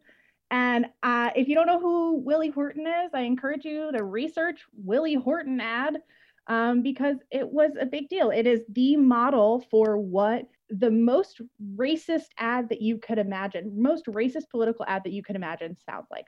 And 0.50 0.86
uh, 1.02 1.30
if 1.34 1.48
you 1.48 1.54
don't 1.54 1.66
know 1.66 1.80
who 1.80 2.18
Willie 2.18 2.50
Horton 2.50 2.86
is, 2.86 3.10
I 3.14 3.22
encourage 3.22 3.64
you 3.64 3.90
to 3.92 4.04
research 4.04 4.60
Willie 4.74 5.14
Horton 5.14 5.60
ad 5.60 5.98
um, 6.46 6.82
because 6.82 7.16
it 7.30 7.48
was 7.48 7.72
a 7.80 7.86
big 7.86 8.08
deal. 8.08 8.30
It 8.30 8.46
is 8.46 8.60
the 8.68 8.96
model 8.96 9.64
for 9.70 9.96
what 9.98 10.46
the 10.68 10.90
most 10.90 11.40
racist 11.76 12.28
ad 12.38 12.68
that 12.70 12.82
you 12.82 12.98
could 12.98 13.18
imagine, 13.18 13.72
most 13.80 14.06
racist 14.06 14.48
political 14.50 14.84
ad 14.88 15.04
that 15.04 15.12
you 15.12 15.22
could 15.22 15.36
imagine 15.36 15.76
sounds 15.88 16.06
like. 16.10 16.26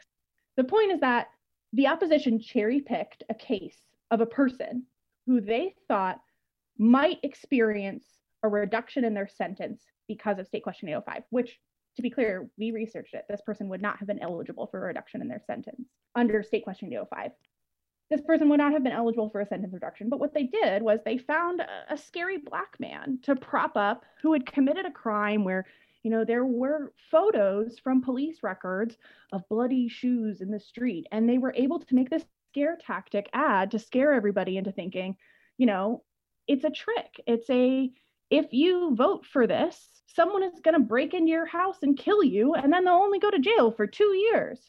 The 0.56 0.64
point 0.64 0.92
is 0.92 1.00
that 1.00 1.28
the 1.72 1.88
opposition 1.88 2.38
cherry 2.38 2.80
picked 2.80 3.24
a 3.28 3.34
case 3.34 3.78
of 4.10 4.20
a 4.20 4.26
person 4.26 4.84
who 5.26 5.40
they 5.40 5.74
thought 5.88 6.20
might 6.78 7.18
experience 7.22 8.04
a 8.44 8.48
reduction 8.48 9.04
in 9.04 9.14
their 9.14 9.28
sentence 9.28 9.82
because 10.06 10.38
of 10.38 10.46
state 10.46 10.62
question 10.62 10.88
805, 10.88 11.24
which 11.30 11.58
to 11.96 12.02
be 12.02 12.10
clear, 12.10 12.48
we 12.58 12.70
researched 12.70 13.14
it. 13.14 13.24
This 13.28 13.40
person 13.40 13.68
would 13.68 13.82
not 13.82 13.98
have 13.98 14.08
been 14.08 14.22
eligible 14.22 14.66
for 14.66 14.78
a 14.82 14.86
reduction 14.86 15.20
in 15.20 15.28
their 15.28 15.42
sentence 15.46 15.88
under 16.14 16.42
state 16.42 16.64
question 16.64 16.88
805 16.88 17.32
this 18.10 18.20
person 18.20 18.48
would 18.48 18.58
not 18.58 18.72
have 18.72 18.84
been 18.84 18.92
eligible 18.92 19.30
for 19.30 19.40
a 19.40 19.46
sentence 19.46 19.72
reduction. 19.72 20.08
But 20.08 20.20
what 20.20 20.34
they 20.34 20.44
did 20.44 20.82
was 20.82 21.00
they 21.04 21.18
found 21.18 21.60
a, 21.60 21.94
a, 21.94 21.96
scary 21.96 22.38
black 22.38 22.78
man 22.78 23.18
to 23.22 23.34
prop 23.34 23.76
up 23.76 24.04
who 24.22 24.32
had 24.32 24.46
committed 24.46 24.84
a 24.86 24.90
crime 24.90 25.42
where, 25.42 25.64
you 26.02 26.10
know, 26.10 26.24
there 26.24 26.44
were 26.44 26.92
photos 27.10 27.78
from 27.78 28.02
police 28.02 28.42
records 28.42 28.96
of 29.32 29.48
bloody 29.48 29.88
shoes 29.88 30.42
in 30.42 30.50
the 30.50 30.60
street. 30.60 31.06
And 31.12 31.28
they 31.28 31.38
were 31.38 31.54
able 31.56 31.80
to 31.80 31.94
make 31.94 32.10
this 32.10 32.24
scare 32.52 32.76
tactic 32.78 33.28
ad 33.32 33.70
to 33.70 33.78
scare 33.78 34.12
everybody 34.12 34.58
into 34.58 34.70
thinking, 34.70 35.16
you 35.56 35.66
know, 35.66 36.02
it's 36.46 36.64
a 36.64 36.70
trick. 36.70 37.20
It's 37.26 37.48
a, 37.48 37.90
if 38.30 38.52
you 38.52 38.94
vote 38.94 39.24
for 39.26 39.46
this, 39.46 40.02
someone 40.06 40.42
is 40.42 40.60
going 40.62 40.74
to 40.74 40.80
break 40.80 41.14
into 41.14 41.30
your 41.30 41.46
house 41.46 41.78
and 41.82 41.98
kill 41.98 42.22
you, 42.22 42.54
and 42.54 42.72
then 42.72 42.84
they'll 42.84 42.94
only 42.94 43.18
go 43.18 43.30
to 43.30 43.38
jail 43.38 43.70
for 43.70 43.86
two 43.86 44.14
years. 44.14 44.60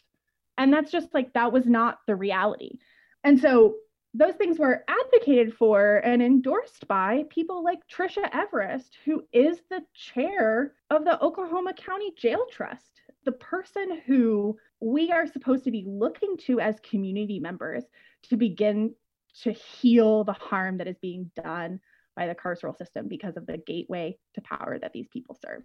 And 0.58 0.74
that's 0.74 0.92
just 0.92 1.14
like, 1.14 1.34
that 1.34 1.52
was 1.52 1.66
not 1.66 2.00
the 2.08 2.16
reality. 2.16 2.80
And 3.24 3.40
so 3.40 3.76
those 4.14 4.36
things 4.36 4.58
were 4.58 4.86
advocated 4.88 5.54
for 5.56 5.98
and 5.98 6.22
endorsed 6.22 6.88
by 6.88 7.26
people 7.30 7.64
like 7.64 7.80
Tricia 7.88 8.30
Everest, 8.32 8.98
who 9.04 9.24
is 9.34 9.60
the 9.70 9.82
chair 9.94 10.74
of 10.90 11.04
the 11.04 11.22
Oklahoma 11.22 11.74
County 11.74 12.14
Jail 12.18 12.46
Trust, 12.50 13.02
the 13.26 13.34
person 13.34 14.02
who 14.06 14.58
we 14.80 15.12
are 15.12 15.28
supposed 15.28 15.66
to 15.66 15.72
be 15.72 15.84
looking 15.86 16.38
to 16.46 16.62
as 16.62 16.80
community 16.80 17.40
members 17.40 17.84
to 18.30 18.38
begin 18.38 18.94
to 19.42 19.52
heal 19.52 20.24
the 20.24 20.34
harm 20.34 20.78
that 20.78 20.88
is 20.88 20.98
being 21.02 21.30
done 21.36 21.82
by 22.16 22.28
the 22.28 22.36
carceral 22.36 22.78
system 22.78 23.08
because 23.08 23.38
of 23.38 23.46
the 23.46 23.58
gateway 23.58 24.18
to 24.34 24.42
power 24.42 24.78
that 24.80 24.94
these 24.94 25.08
people 25.12 25.38
serve. 25.46 25.64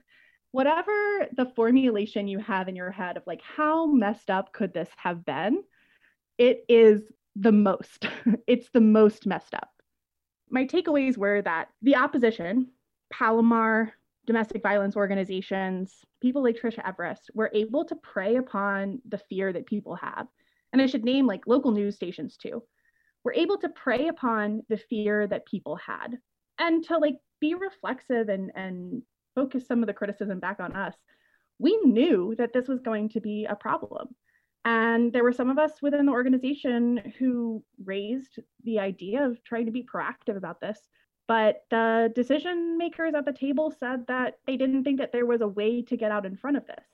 Whatever 0.52 0.92
the 1.36 1.52
formulation 1.54 2.26
you 2.26 2.40
have 2.40 2.68
in 2.68 2.76
your 2.76 2.90
head 2.90 3.16
of 3.16 3.22
like, 3.26 3.40
how 3.42 3.86
messed 3.86 4.30
up 4.30 4.52
could 4.52 4.74
this 4.74 4.88
have 4.96 5.24
been? 5.24 5.62
It 6.38 6.64
is 6.68 7.02
the 7.36 7.52
most. 7.52 8.08
it's 8.46 8.68
the 8.72 8.80
most 8.80 9.26
messed 9.26 9.54
up. 9.54 9.70
My 10.50 10.66
takeaways 10.66 11.16
were 11.16 11.42
that 11.42 11.68
the 11.82 11.96
opposition, 11.96 12.68
Palomar, 13.12 13.92
domestic 14.26 14.62
violence 14.62 14.96
organizations, 14.96 16.04
people 16.20 16.42
like 16.42 16.56
Tricia 16.56 16.86
Everest 16.86 17.30
were 17.34 17.50
able 17.54 17.84
to 17.84 17.96
prey 17.96 18.36
upon 18.36 19.00
the 19.08 19.18
fear 19.18 19.52
that 19.52 19.66
people 19.66 19.94
have. 19.96 20.26
And 20.72 20.82
I 20.82 20.86
should 20.86 21.04
name 21.04 21.26
like 21.26 21.46
local 21.46 21.70
news 21.70 21.96
stations 21.96 22.36
too. 22.36 22.62
We're 23.24 23.34
able 23.34 23.58
to 23.58 23.68
prey 23.68 24.08
upon 24.08 24.62
the 24.68 24.76
fear 24.76 25.26
that 25.26 25.46
people 25.46 25.76
had 25.76 26.18
and 26.60 26.84
to 26.84 26.98
like 26.98 27.16
be 27.40 27.54
reflexive 27.54 28.28
and 28.28 28.52
and 28.54 29.02
focus 29.34 29.66
some 29.66 29.82
of 29.82 29.86
the 29.86 29.94
criticism 29.94 30.38
back 30.38 30.60
on 30.60 30.74
us. 30.74 30.94
We 31.58 31.76
knew 31.78 32.34
that 32.38 32.52
this 32.52 32.68
was 32.68 32.80
going 32.80 33.08
to 33.10 33.20
be 33.20 33.46
a 33.48 33.56
problem. 33.56 34.14
And 34.64 35.12
there 35.12 35.24
were 35.24 35.32
some 35.32 35.50
of 35.50 35.58
us 35.58 35.80
within 35.80 36.06
the 36.06 36.12
organization 36.12 37.12
who 37.18 37.64
raised 37.84 38.38
the 38.64 38.78
idea 38.78 39.24
of 39.24 39.42
trying 39.42 39.66
to 39.66 39.72
be 39.72 39.86
proactive 39.92 40.36
about 40.36 40.60
this. 40.60 40.78
But 41.26 41.62
the 41.70 42.12
decision 42.14 42.76
makers 42.76 43.14
at 43.14 43.24
the 43.24 43.32
table 43.32 43.70
said 43.70 44.06
that 44.08 44.34
they 44.46 44.56
didn't 44.56 44.84
think 44.84 44.98
that 44.98 45.12
there 45.12 45.26
was 45.26 45.40
a 45.40 45.48
way 45.48 45.82
to 45.82 45.96
get 45.96 46.10
out 46.10 46.26
in 46.26 46.36
front 46.36 46.56
of 46.56 46.66
this. 46.66 46.84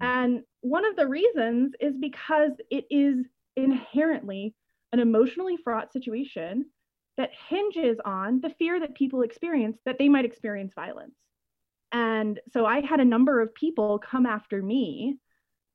And 0.00 0.42
one 0.60 0.84
of 0.84 0.96
the 0.96 1.08
reasons 1.08 1.74
is 1.80 1.96
because 1.96 2.52
it 2.70 2.84
is 2.90 3.26
inherently 3.56 4.54
an 4.92 5.00
emotionally 5.00 5.56
fraught 5.56 5.92
situation 5.92 6.66
that 7.20 7.30
hinges 7.50 7.98
on 8.06 8.40
the 8.40 8.48
fear 8.58 8.80
that 8.80 8.94
people 8.94 9.20
experience 9.20 9.76
that 9.84 9.98
they 9.98 10.08
might 10.08 10.24
experience 10.24 10.72
violence. 10.74 11.14
And 11.92 12.40
so 12.50 12.64
I 12.64 12.80
had 12.80 12.98
a 12.98 13.04
number 13.04 13.42
of 13.42 13.54
people 13.54 13.98
come 13.98 14.24
after 14.24 14.62
me 14.62 15.18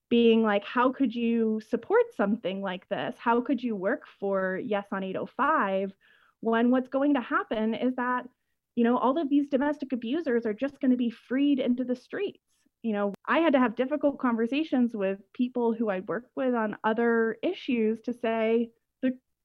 being 0.09 0.41
like, 0.41 0.63
how 0.65 0.91
could 0.91 1.13
you 1.13 1.61
support 1.69 2.05
something 2.17 2.63
like 2.63 2.89
this? 2.89 3.15
How 3.19 3.41
could 3.41 3.61
you 3.61 3.75
work 3.75 4.05
for 4.19 4.59
Yes 4.63 4.87
on 4.91 5.03
805 5.03 5.93
when 6.41 6.71
what's 6.71 6.89
going 6.89 7.13
to 7.13 7.21
happen 7.21 7.75
is 7.75 7.95
that, 7.97 8.27
you 8.73 8.83
know, 8.83 8.97
all 8.97 9.19
of 9.19 9.29
these 9.29 9.47
domestic 9.47 9.91
abusers 9.91 10.47
are 10.47 10.53
just 10.53 10.79
going 10.79 10.91
to 10.91 10.97
be 10.97 11.11
freed 11.11 11.59
into 11.59 11.83
the 11.83 11.95
streets? 11.95 12.39
You 12.81 12.93
know, 12.93 13.13
I 13.27 13.37
had 13.37 13.53
to 13.53 13.59
have 13.59 13.75
difficult 13.75 14.17
conversations 14.17 14.95
with 14.95 15.19
people 15.33 15.73
who 15.73 15.91
I 15.91 15.99
worked 15.99 16.31
with 16.35 16.55
on 16.55 16.77
other 16.83 17.37
issues 17.43 18.01
to 18.01 18.13
say 18.13 18.71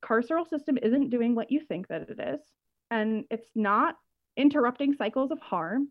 carceral 0.04 0.48
system 0.48 0.78
isn't 0.82 1.10
doing 1.10 1.34
what 1.34 1.50
you 1.50 1.60
think 1.60 1.88
that 1.88 2.08
it 2.08 2.20
is. 2.20 2.40
And 2.90 3.24
it's 3.30 3.50
not 3.54 3.96
interrupting 4.36 4.94
cycles 4.94 5.30
of 5.30 5.38
harm. 5.40 5.88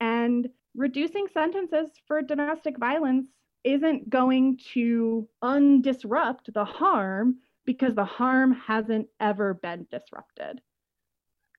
And 0.00 0.48
reducing 0.74 1.26
sentences 1.32 1.90
for 2.06 2.22
domestic 2.22 2.78
violence 2.78 3.28
isn't 3.64 4.08
going 4.08 4.58
to 4.74 5.28
undisrupt 5.42 6.52
the 6.52 6.64
harm 6.64 7.38
because 7.64 7.94
the 7.94 8.04
harm 8.04 8.52
hasn't 8.52 9.08
ever 9.20 9.54
been 9.54 9.86
disrupted. 9.90 10.60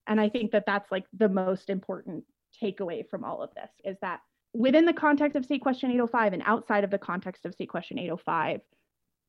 And 0.07 0.19
I 0.19 0.29
think 0.29 0.51
that 0.51 0.65
that's 0.65 0.91
like 0.91 1.05
the 1.13 1.29
most 1.29 1.69
important 1.69 2.23
takeaway 2.61 3.07
from 3.07 3.23
all 3.23 3.43
of 3.43 3.53
this 3.53 3.69
is 3.83 3.97
that 4.01 4.21
within 4.53 4.85
the 4.85 4.93
context 4.93 5.35
of 5.35 5.45
state 5.45 5.61
question 5.61 5.91
805 5.91 6.33
and 6.33 6.43
outside 6.45 6.83
of 6.83 6.89
the 6.89 6.97
context 6.97 7.45
of 7.45 7.53
state 7.53 7.69
question 7.69 7.99
805, 7.99 8.61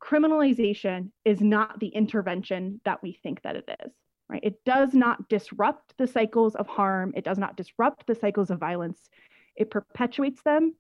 criminalization 0.03 1.11
is 1.24 1.40
not 1.40 1.78
the 1.80 1.88
intervention 1.88 2.80
that 2.84 3.03
we 3.03 3.12
think 3.22 3.42
that 3.42 3.57
it 3.57 3.68
is. 3.84 3.92
Right? 4.28 4.44
It 4.44 4.64
does 4.64 4.94
not 4.94 5.28
disrupt 5.28 5.94
the 5.98 6.07
cycles 6.07 6.55
of 6.55 6.66
harm. 6.66 7.12
It 7.16 7.24
does 7.24 7.38
not 7.38 7.57
disrupt 7.57 8.07
the 8.07 8.14
cycles 8.14 8.51
of 8.51 8.61
violence. 8.61 9.11
It 9.57 9.70
perpetuates 9.70 10.42
them 10.42 10.74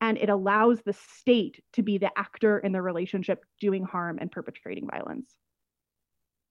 and 0.00 0.18
it 0.18 0.28
allows 0.28 0.82
the 0.82 0.92
state 0.92 1.62
to 1.72 1.82
be 1.82 1.98
the 1.98 2.10
actor 2.16 2.58
in 2.58 2.72
the 2.72 2.82
relationship 2.82 3.44
doing 3.60 3.84
harm 3.84 4.18
and 4.20 4.30
perpetrating 4.30 4.86
violence 4.88 5.34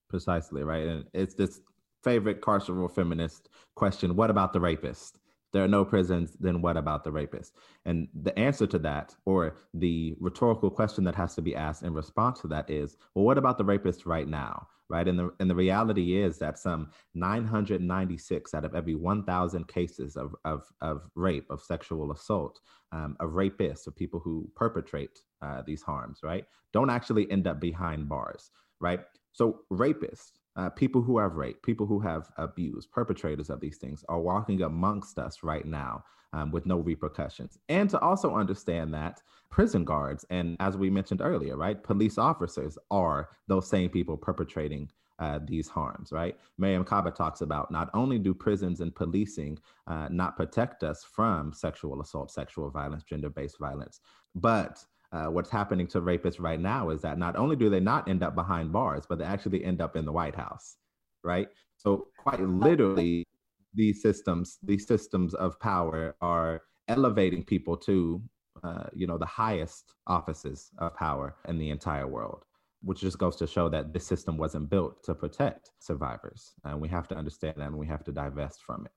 precisely 0.08 0.62
right 0.62 0.86
and 0.86 1.04
it's 1.14 1.34
this 1.34 1.60
favorite 2.02 2.40
carceral 2.40 2.92
feminist 2.92 3.48
question 3.74 4.16
what 4.16 4.30
about 4.30 4.52
the 4.52 4.60
rapist 4.60 5.18
there 5.54 5.64
are 5.64 5.68
no 5.68 5.84
prisons 5.84 6.36
then 6.38 6.60
what 6.60 6.76
about 6.76 7.04
the 7.04 7.10
rapist 7.10 7.54
and 7.86 8.08
the 8.22 8.38
answer 8.38 8.66
to 8.66 8.78
that 8.78 9.14
or 9.24 9.56
the 9.72 10.14
rhetorical 10.20 10.68
question 10.68 11.04
that 11.04 11.14
has 11.14 11.34
to 11.34 11.40
be 11.40 11.56
asked 11.56 11.82
in 11.82 11.94
response 11.94 12.40
to 12.40 12.46
that 12.48 12.68
is 12.68 12.98
well 13.14 13.24
what 13.24 13.38
about 13.38 13.56
the 13.56 13.64
rapist 13.64 14.04
right 14.04 14.28
now 14.28 14.66
right? 14.88 15.08
And 15.08 15.18
the 15.18 15.30
and 15.40 15.50
the 15.50 15.54
reality 15.54 16.16
is 16.16 16.38
that 16.38 16.58
some 16.58 16.90
996 17.14 18.54
out 18.54 18.64
of 18.64 18.74
every 18.74 18.94
1,000 18.94 19.66
cases 19.68 20.16
of, 20.16 20.34
of, 20.44 20.64
of 20.80 21.08
rape, 21.14 21.50
of 21.50 21.62
sexual 21.62 22.12
assault, 22.12 22.60
um, 22.92 23.16
of 23.20 23.30
rapists, 23.30 23.86
of 23.86 23.96
people 23.96 24.20
who 24.20 24.48
perpetrate 24.54 25.20
uh, 25.42 25.62
these 25.66 25.82
harms, 25.82 26.20
right, 26.22 26.44
don't 26.72 26.90
actually 26.90 27.30
end 27.30 27.46
up 27.46 27.60
behind 27.60 28.08
bars, 28.08 28.50
right? 28.80 29.00
So 29.32 29.60
rapists, 29.72 30.32
uh, 30.56 30.70
people 30.70 31.02
who 31.02 31.18
have 31.18 31.34
raped, 31.34 31.62
people 31.62 31.86
who 31.86 32.00
have 32.00 32.30
abused, 32.36 32.90
perpetrators 32.90 33.50
of 33.50 33.60
these 33.60 33.78
things 33.78 34.04
are 34.08 34.20
walking 34.20 34.62
amongst 34.62 35.18
us 35.18 35.42
right 35.42 35.66
now 35.66 36.04
um, 36.32 36.50
with 36.50 36.66
no 36.66 36.78
repercussions. 36.78 37.58
And 37.68 37.88
to 37.90 37.98
also 38.00 38.34
understand 38.34 38.92
that 38.94 39.22
prison 39.50 39.84
guards, 39.84 40.24
and 40.30 40.56
as 40.60 40.76
we 40.76 40.90
mentioned 40.90 41.20
earlier, 41.20 41.56
right, 41.56 41.82
police 41.82 42.18
officers 42.18 42.76
are 42.90 43.30
those 43.46 43.68
same 43.68 43.88
people 43.88 44.16
perpetrating 44.16 44.90
uh, 45.20 45.38
these 45.44 45.68
harms, 45.68 46.10
right? 46.10 46.36
Mariame 46.60 46.84
Kaba 46.84 47.10
talks 47.12 47.40
about 47.40 47.70
not 47.70 47.88
only 47.94 48.18
do 48.18 48.34
prisons 48.34 48.80
and 48.80 48.94
policing 48.94 49.58
uh, 49.86 50.08
not 50.10 50.36
protect 50.36 50.82
us 50.82 51.04
from 51.04 51.52
sexual 51.52 52.00
assault, 52.00 52.32
sexual 52.32 52.68
violence, 52.68 53.04
gender 53.04 53.30
based 53.30 53.58
violence, 53.58 54.00
but 54.34 54.84
uh, 55.14 55.26
what's 55.26 55.50
happening 55.50 55.86
to 55.86 56.00
rapists 56.00 56.40
right 56.40 56.60
now 56.60 56.90
is 56.90 57.00
that 57.02 57.18
not 57.18 57.36
only 57.36 57.56
do 57.56 57.70
they 57.70 57.80
not 57.80 58.08
end 58.08 58.22
up 58.22 58.34
behind 58.34 58.72
bars, 58.72 59.04
but 59.08 59.18
they 59.18 59.24
actually 59.24 59.64
end 59.64 59.80
up 59.80 59.96
in 59.96 60.04
the 60.04 60.12
White 60.12 60.34
House, 60.34 60.76
right? 61.22 61.48
So, 61.76 62.08
quite 62.18 62.40
literally, 62.40 63.26
these 63.74 64.02
systems, 64.02 64.58
these 64.62 64.86
systems 64.86 65.34
of 65.34 65.58
power 65.60 66.16
are 66.20 66.62
elevating 66.88 67.44
people 67.44 67.76
to, 67.76 68.22
uh, 68.62 68.84
you 68.92 69.06
know, 69.06 69.18
the 69.18 69.26
highest 69.26 69.94
offices 70.06 70.70
of 70.78 70.94
power 70.96 71.36
in 71.48 71.58
the 71.58 71.70
entire 71.70 72.06
world 72.06 72.44
which 72.84 73.00
just 73.00 73.18
goes 73.18 73.34
to 73.36 73.46
show 73.46 73.68
that 73.70 73.92
this 73.92 74.06
system 74.06 74.36
wasn't 74.36 74.68
built 74.68 75.02
to 75.02 75.14
protect 75.14 75.70
survivors. 75.78 76.52
And 76.64 76.80
we 76.80 76.88
have 76.88 77.08
to 77.08 77.16
understand 77.16 77.54
that 77.56 77.68
and 77.68 77.78
we 77.78 77.86
have 77.86 78.04
to 78.04 78.12
divest 78.12 78.62
from 78.62 78.84
it. 78.84 78.92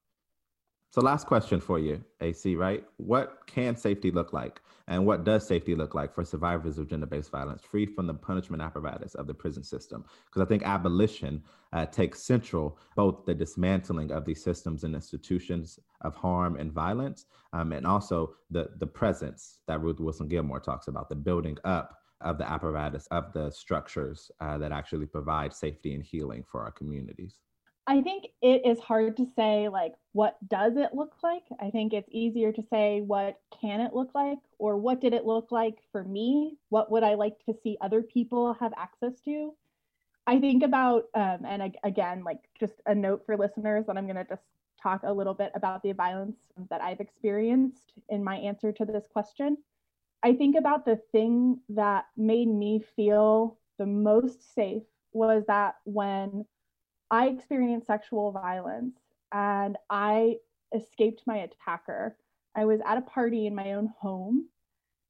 So, 0.89 1.01
last 1.01 1.27
question 1.27 1.59
for 1.59 1.79
you, 1.79 2.03
AC, 2.21 2.55
right? 2.55 2.83
What 2.95 3.45
can 3.45 3.75
safety 3.75 4.09
look 4.09 4.31
like? 4.31 4.61
And 4.87 5.05
what 5.05 5.25
does 5.25 5.45
safety 5.45 5.75
look 5.75 5.93
like 5.93 6.15
for 6.15 6.23
survivors 6.23 6.77
of 6.77 6.87
gender 6.87 7.05
based 7.05 7.29
violence, 7.29 7.61
free 7.61 7.85
from 7.85 8.07
the 8.07 8.13
punishment 8.13 8.63
apparatus 8.63 9.13
of 9.15 9.27
the 9.27 9.33
prison 9.33 9.63
system? 9.63 10.05
Because 10.25 10.41
I 10.41 10.45
think 10.45 10.63
abolition 10.63 11.43
uh, 11.73 11.85
takes 11.87 12.23
central 12.23 12.79
both 12.95 13.25
the 13.25 13.35
dismantling 13.35 14.11
of 14.11 14.23
these 14.23 14.41
systems 14.41 14.85
and 14.85 14.95
institutions 14.95 15.77
of 16.01 16.15
harm 16.15 16.55
and 16.55 16.71
violence, 16.71 17.25
um, 17.51 17.73
and 17.73 17.85
also 17.85 18.35
the, 18.49 18.69
the 18.79 18.87
presence 18.87 19.59
that 19.67 19.81
Ruth 19.81 19.99
Wilson 19.99 20.29
Gilmore 20.29 20.61
talks 20.61 20.87
about, 20.87 21.09
the 21.09 21.15
building 21.15 21.57
up 21.65 21.97
of 22.21 22.37
the 22.37 22.49
apparatus, 22.49 23.07
of 23.07 23.33
the 23.33 23.51
structures 23.51 24.31
uh, 24.39 24.57
that 24.57 24.71
actually 24.71 25.05
provide 25.05 25.53
safety 25.53 25.93
and 25.93 26.03
healing 26.03 26.45
for 26.47 26.61
our 26.63 26.71
communities? 26.71 27.39
I 27.89 28.01
think 28.01 28.25
it 28.41 28.63
is 28.65 28.79
hard 28.81 29.15
to 29.15 29.25
say, 29.37 29.69
like, 29.69 29.93
what 30.11 30.37
does 30.49 30.75
it 30.75 30.93
look 30.93 31.13
like? 31.23 31.43
I 31.61 31.69
think 31.69 31.93
it's 31.93 32.09
easier 32.11 32.51
to 32.51 32.63
say, 32.69 32.99
what 32.99 33.39
can 33.61 33.79
it 33.79 33.93
look 33.93 34.13
like? 34.13 34.39
Or 34.59 34.75
what 34.75 34.99
did 34.99 35.13
it 35.13 35.25
look 35.25 35.53
like 35.53 35.77
for 35.93 36.03
me? 36.03 36.57
What 36.67 36.91
would 36.91 37.03
I 37.03 37.13
like 37.13 37.39
to 37.45 37.55
see 37.63 37.77
other 37.79 38.01
people 38.01 38.53
have 38.59 38.73
access 38.75 39.21
to? 39.21 39.53
I 40.27 40.37
think 40.39 40.63
about, 40.63 41.05
um, 41.15 41.45
and 41.45 41.73
again, 41.85 42.25
like, 42.25 42.39
just 42.59 42.81
a 42.85 42.93
note 42.93 43.23
for 43.25 43.37
listeners 43.37 43.85
that 43.87 43.97
I'm 43.97 44.05
going 44.05 44.17
to 44.17 44.25
just 44.25 44.43
talk 44.83 45.03
a 45.03 45.13
little 45.13 45.33
bit 45.33 45.53
about 45.55 45.81
the 45.81 45.93
violence 45.93 46.35
that 46.69 46.81
I've 46.81 46.99
experienced 46.99 47.93
in 48.09 48.21
my 48.21 48.35
answer 48.35 48.73
to 48.73 48.85
this 48.85 49.05
question. 49.13 49.57
I 50.23 50.33
think 50.33 50.57
about 50.57 50.83
the 50.83 50.99
thing 51.13 51.61
that 51.69 52.05
made 52.17 52.49
me 52.49 52.83
feel 52.97 53.57
the 53.77 53.85
most 53.85 54.53
safe 54.53 54.83
was 55.13 55.45
that 55.47 55.75
when 55.85 56.45
I 57.09 57.27
experienced 57.27 57.87
sexual 57.87 58.31
violence 58.31 58.97
and 59.33 59.77
I 59.89 60.37
escaped 60.75 61.23
my 61.25 61.37
attacker, 61.37 62.17
I 62.55 62.65
was 62.65 62.81
at 62.85 62.97
a 62.97 63.01
party 63.01 63.45
in 63.45 63.55
my 63.55 63.73
own 63.73 63.93
home 63.99 64.49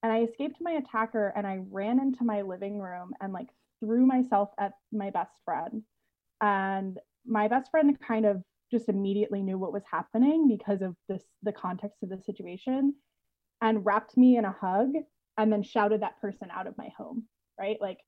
and 0.03 0.11
I 0.11 0.23
escaped 0.23 0.57
my 0.59 0.71
attacker 0.71 1.33
and 1.35 1.47
I 1.47 1.61
ran 1.71 1.99
into 1.99 2.23
my 2.23 2.41
living 2.41 2.79
room 2.79 3.13
and 3.21 3.33
like 3.33 3.47
threw 3.79 4.05
myself 4.05 4.49
at 4.59 4.73
my 4.91 5.09
best 5.09 5.33
friend. 5.45 5.83
And 6.41 6.99
my 7.25 7.47
best 7.47 7.71
friend 7.71 7.97
kind 7.99 8.25
of 8.25 8.43
just 8.69 8.89
immediately 8.89 9.41
knew 9.41 9.57
what 9.57 9.73
was 9.73 9.83
happening 9.89 10.47
because 10.47 10.81
of 10.81 10.95
this 11.07 11.23
the 11.41 11.53
context 11.53 12.03
of 12.03 12.09
the 12.09 12.19
situation 12.21 12.93
and 13.61 13.85
wrapped 13.85 14.17
me 14.17 14.37
in 14.37 14.45
a 14.45 14.51
hug 14.51 14.91
and 15.37 15.51
then 15.51 15.63
shouted 15.63 16.01
that 16.01 16.19
person 16.19 16.49
out 16.51 16.67
of 16.67 16.77
my 16.77 16.89
home, 16.97 17.23
right? 17.59 17.77
Like 17.79 17.99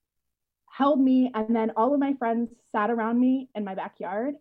held 0.79 1.01
me 1.01 1.29
and 1.35 1.53
then 1.53 1.73
all 1.75 1.93
of 1.93 1.99
my 1.99 2.13
friends 2.13 2.49
sat 2.71 2.89
around 2.89 3.19
me 3.19 3.49
in 3.53 3.65
my 3.65 3.75
backyard 3.75 4.33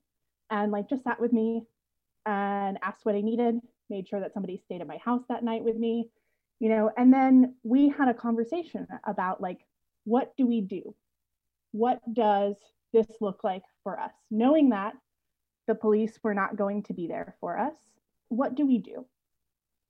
and 0.51 0.71
like 0.71 0.89
just 0.89 1.03
sat 1.03 1.21
with 1.21 1.33
me 1.33 1.65
and 2.27 2.79
asked 2.81 3.05
what 3.05 3.17
I 3.17 3.23
needed, 3.23 3.57
made 3.91 4.07
sure 4.07 4.21
that 4.21 4.33
somebody 4.33 4.57
stayed 4.57 4.81
at 4.81 4.87
my 4.87 4.99
house 4.99 5.25
that 5.29 5.43
night 5.43 5.65
with 5.65 5.77
me, 5.77 6.09
you 6.61 6.69
know, 6.69 6.93
and 6.97 7.13
then 7.13 7.57
we 7.65 7.89
had 7.89 8.07
a 8.07 8.15
conversation 8.15 8.87
about 9.05 9.41
like 9.41 9.59
what 10.05 10.33
do 10.37 10.47
we 10.47 10.61
do? 10.61 10.95
What 11.73 11.99
does 12.15 12.55
this 12.93 13.09
look 13.21 13.43
like 13.43 13.65
for 13.83 13.99
us? 13.99 14.13
Knowing 14.31 14.69
that 14.69 14.95
the 15.67 15.75
police 15.75 16.21
were 16.23 16.35
not 16.35 16.57
going 16.57 16.85
to 16.85 16.95
be 16.95 17.09
there 17.09 17.35
for 17.41 17.59
us, 17.59 17.75
what 18.29 18.55
do 18.55 18.65
we 18.65 18.79
do? 18.79 19.05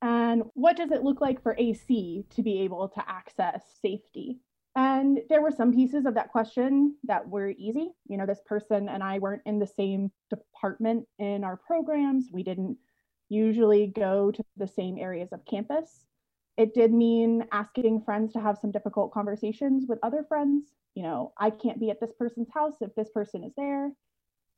And 0.01 0.45
what 0.55 0.77
does 0.77 0.89
it 0.91 1.03
look 1.03 1.21
like 1.21 1.43
for 1.43 1.55
AC 1.59 2.25
to 2.31 2.41
be 2.41 2.61
able 2.61 2.89
to 2.89 3.03
access 3.07 3.61
safety? 3.83 4.39
And 4.75 5.19
there 5.29 5.41
were 5.41 5.51
some 5.51 5.73
pieces 5.73 6.05
of 6.05 6.13
that 6.13 6.31
question 6.31 6.95
that 7.03 7.27
were 7.27 7.49
easy. 7.49 7.91
You 8.07 8.17
know, 8.17 8.25
this 8.25 8.41
person 8.45 8.87
and 8.89 9.03
I 9.03 9.19
weren't 9.19 9.41
in 9.45 9.59
the 9.59 9.67
same 9.67 10.11
department 10.29 11.05
in 11.17 11.43
our 11.43 11.57
programs. 11.57 12.29
We 12.31 12.43
didn't 12.43 12.77
usually 13.29 13.87
go 13.87 14.31
to 14.31 14.43
the 14.57 14.67
same 14.67 14.97
areas 14.97 15.29
of 15.31 15.45
campus. 15.45 16.05
It 16.57 16.73
did 16.73 16.93
mean 16.93 17.45
asking 17.51 18.01
friends 18.01 18.33
to 18.33 18.39
have 18.39 18.57
some 18.57 18.71
difficult 18.71 19.11
conversations 19.11 19.85
with 19.87 19.99
other 20.03 20.23
friends. 20.27 20.65
You 20.95 21.03
know, 21.03 21.33
I 21.37 21.49
can't 21.49 21.79
be 21.79 21.89
at 21.89 21.99
this 21.99 22.13
person's 22.17 22.49
house 22.53 22.75
if 22.81 22.93
this 22.95 23.09
person 23.09 23.43
is 23.43 23.53
there. 23.55 23.91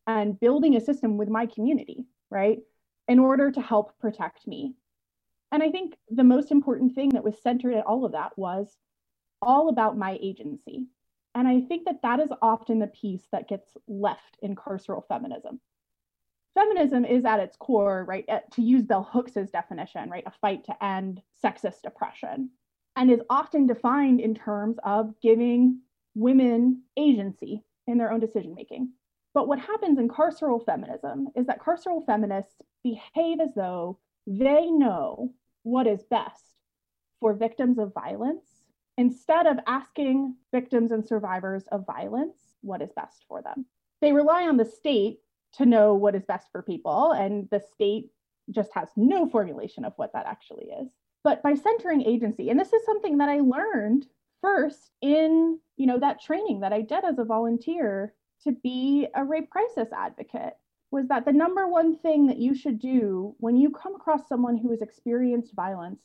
And 0.08 0.40
building 0.40 0.76
a 0.76 0.82
system 0.82 1.18
with 1.18 1.30
my 1.30 1.46
community, 1.46 2.06
right, 2.30 2.60
in 3.08 3.20
order 3.20 3.52
to 3.52 3.62
help 3.62 3.98
protect 4.00 4.48
me 4.48 4.76
and 5.52 5.62
I 5.62 5.70
think 5.70 5.98
the 6.10 6.24
most 6.24 6.52
important 6.52 6.96
thing 6.96 7.10
that 7.10 7.24
was 7.24 7.42
centered 7.42 7.74
at 7.74 7.86
all 7.86 8.06
of 8.06 8.14
that 8.14 8.38
was 8.38 8.78
all 9.42 9.70
about 9.70 9.98
my 9.98 10.18
agency. 10.22 10.88
And 11.34 11.48
I 11.48 11.62
think 11.62 11.86
that 11.86 12.02
that 12.04 12.20
is 12.20 12.30
often 12.42 12.80
the 12.80 12.88
piece 12.88 13.28
that 13.32 13.48
gets 13.48 13.78
left 13.88 14.38
in 14.42 14.56
carceral 14.56 15.08
feminism. 15.08 15.60
Feminism 16.54 17.06
is 17.06 17.24
at 17.24 17.40
its 17.40 17.56
core, 17.56 18.04
right, 18.06 18.26
to 18.52 18.62
use 18.62 18.84
Bell 18.84 19.08
Hooks's 19.10 19.52
definition, 19.52 20.10
right, 20.10 20.24
a 20.26 20.32
fight 20.42 20.66
to 20.66 20.84
end 20.84 21.22
sexist 21.42 21.86
oppression, 21.86 22.50
and 22.98 23.10
is 23.10 23.22
often 23.30 23.68
defined 23.68 24.20
in 24.20 24.36
terms 24.36 24.78
of 24.84 25.14
giving 25.22 25.80
women 26.14 26.84
agency 26.98 27.64
in 27.88 27.98
their 27.98 28.12
own 28.12 28.20
decision 28.20 28.54
making. 28.54 28.92
But 29.34 29.48
what 29.48 29.60
happens 29.60 29.98
in 29.98 30.10
carceral 30.10 30.66
feminism 30.66 31.30
is 31.38 31.46
that 31.48 31.62
carceral 31.62 32.06
feminists 32.06 32.56
behave 32.84 33.40
as 33.40 33.54
though 33.56 33.98
they 34.28 34.70
know 34.70 35.34
what 35.64 35.88
is 35.88 36.04
best 36.04 36.44
for 37.22 37.34
victims 37.34 37.80
of 37.80 37.94
violence 37.94 38.46
instead 39.02 39.48
of 39.48 39.58
asking 39.66 40.36
victims 40.54 40.92
and 40.92 41.04
survivors 41.04 41.64
of 41.72 41.88
violence 41.88 42.38
what 42.62 42.84
is 42.84 42.92
best 42.96 43.26
for 43.28 43.42
them. 43.42 43.66
They 44.00 44.14
rely 44.14 44.48
on 44.48 44.58
the 44.58 44.66
state 44.66 45.22
to 45.54 45.66
know 45.66 45.96
what 45.96 46.14
is 46.14 46.24
best 46.26 46.52
for 46.52 46.62
people, 46.62 47.12
and 47.14 47.50
the 47.50 47.60
state 47.74 48.12
just 48.52 48.70
has 48.76 48.90
no 48.96 49.28
formulation 49.28 49.86
of 49.86 49.94
what 49.96 50.14
that 50.14 50.28
actually 50.28 50.66
is. 50.66 50.88
But 51.24 51.42
by 51.42 51.56
centering 51.56 52.04
agency, 52.04 52.52
and 52.52 52.60
this 52.60 52.74
is 52.74 52.86
something 52.86 53.18
that 53.18 53.28
I 53.28 53.40
learned 53.40 54.06
first 54.40 54.92
in 55.02 55.60
you 55.78 55.88
know 55.88 56.00
that 56.00 56.22
training 56.22 56.60
that 56.60 56.74
I 56.74 56.82
did 56.82 57.04
as 57.04 57.18
a 57.18 57.26
volunteer 57.26 58.14
to 58.44 58.52
be 58.52 59.08
a 59.16 59.24
rape 59.24 59.50
crisis 59.50 59.90
advocate 59.92 60.54
was 60.92 61.08
that 61.08 61.26
the 61.26 61.34
number 61.34 61.68
one 61.68 61.96
thing 61.98 62.28
that 62.28 62.38
you 62.38 62.54
should 62.54 62.78
do 62.78 63.34
when 63.40 63.56
you 63.56 63.72
come 63.72 63.96
across 63.96 64.28
someone 64.28 64.58
who 64.58 64.70
has 64.70 64.82
experienced 64.82 65.56
violence 65.56 66.04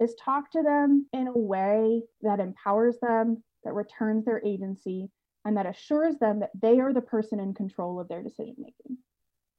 is 0.00 0.14
talk 0.22 0.50
to 0.52 0.62
them 0.62 1.06
in 1.12 1.28
a 1.28 1.38
way 1.38 2.02
that 2.22 2.40
empowers 2.40 2.96
them, 3.00 3.42
that 3.64 3.74
returns 3.74 4.24
their 4.24 4.42
agency, 4.44 5.10
and 5.44 5.56
that 5.56 5.66
assures 5.66 6.16
them 6.18 6.40
that 6.40 6.50
they 6.60 6.80
are 6.80 6.92
the 6.92 7.00
person 7.00 7.40
in 7.40 7.54
control 7.54 8.00
of 8.00 8.08
their 8.08 8.22
decision 8.22 8.56
making. 8.58 8.98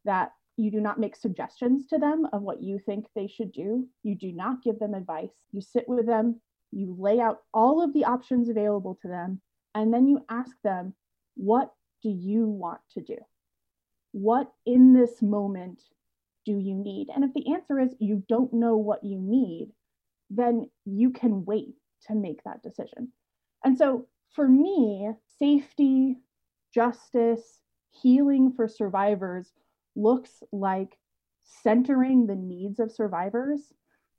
That 0.05 0.31
you 0.57 0.71
do 0.71 0.79
not 0.79 0.99
make 0.99 1.15
suggestions 1.15 1.85
to 1.87 1.97
them 1.97 2.27
of 2.33 2.41
what 2.41 2.61
you 2.61 2.79
think 2.79 3.07
they 3.15 3.27
should 3.27 3.51
do. 3.51 3.87
You 4.03 4.15
do 4.15 4.31
not 4.31 4.63
give 4.63 4.79
them 4.79 4.93
advice. 4.93 5.33
You 5.51 5.61
sit 5.61 5.87
with 5.87 6.05
them, 6.05 6.41
you 6.71 6.95
lay 6.99 7.19
out 7.19 7.41
all 7.53 7.81
of 7.81 7.93
the 7.93 8.05
options 8.05 8.49
available 8.49 8.97
to 9.01 9.07
them, 9.07 9.41
and 9.75 9.93
then 9.93 10.07
you 10.07 10.25
ask 10.29 10.55
them, 10.63 10.93
What 11.35 11.71
do 12.01 12.09
you 12.09 12.47
want 12.47 12.81
to 12.93 13.01
do? 13.01 13.17
what 14.11 14.51
in 14.65 14.93
this 14.93 15.21
moment 15.21 15.81
do 16.45 16.57
you 16.57 16.75
need? 16.75 17.07
And 17.13 17.23
if 17.23 17.33
the 17.33 17.53
answer 17.53 17.79
is 17.79 17.93
you 17.99 18.23
don't 18.27 18.53
know 18.53 18.77
what 18.77 19.03
you 19.03 19.19
need, 19.19 19.69
then 20.29 20.69
you 20.85 21.11
can 21.11 21.45
wait 21.45 21.75
to 22.07 22.15
make 22.15 22.43
that 22.43 22.61
decision. 22.63 23.11
And 23.63 23.77
so 23.77 24.07
for 24.33 24.47
me, 24.47 25.11
safety, 25.39 26.17
justice, 26.73 27.59
healing 27.89 28.53
for 28.55 28.67
survivors 28.67 29.51
looks 29.95 30.43
like 30.51 30.97
centering 31.63 32.27
the 32.27 32.35
needs 32.35 32.79
of 32.79 32.91
survivors, 32.91 33.73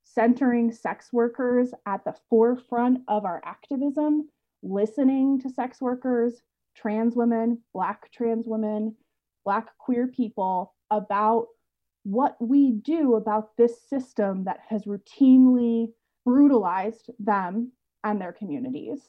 centering 0.04 0.72
sex 0.72 1.12
workers 1.12 1.72
at 1.86 2.04
the 2.04 2.14
forefront 2.30 3.02
of 3.08 3.24
our 3.24 3.42
activism, 3.44 4.28
listening 4.62 5.40
to 5.40 5.50
sex 5.50 5.80
workers, 5.80 6.40
trans 6.74 7.14
women, 7.14 7.58
Black 7.74 8.10
trans 8.12 8.46
women, 8.46 8.96
Black 9.44 9.76
queer 9.78 10.06
people 10.08 10.74
about 10.90 11.46
what 12.04 12.36
we 12.40 12.72
do 12.72 13.16
about 13.16 13.56
this 13.56 13.82
system 13.88 14.44
that 14.44 14.60
has 14.68 14.84
routinely 14.84 15.92
brutalized 16.28 17.10
them 17.18 17.72
and 18.04 18.20
their 18.20 18.32
communities. 18.32 19.00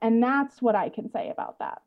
And 0.00 0.22
that's 0.22 0.62
what 0.62 0.74
I 0.74 0.88
can 0.88 1.10
say 1.10 1.28
about 1.30 1.58
that. 1.58 1.82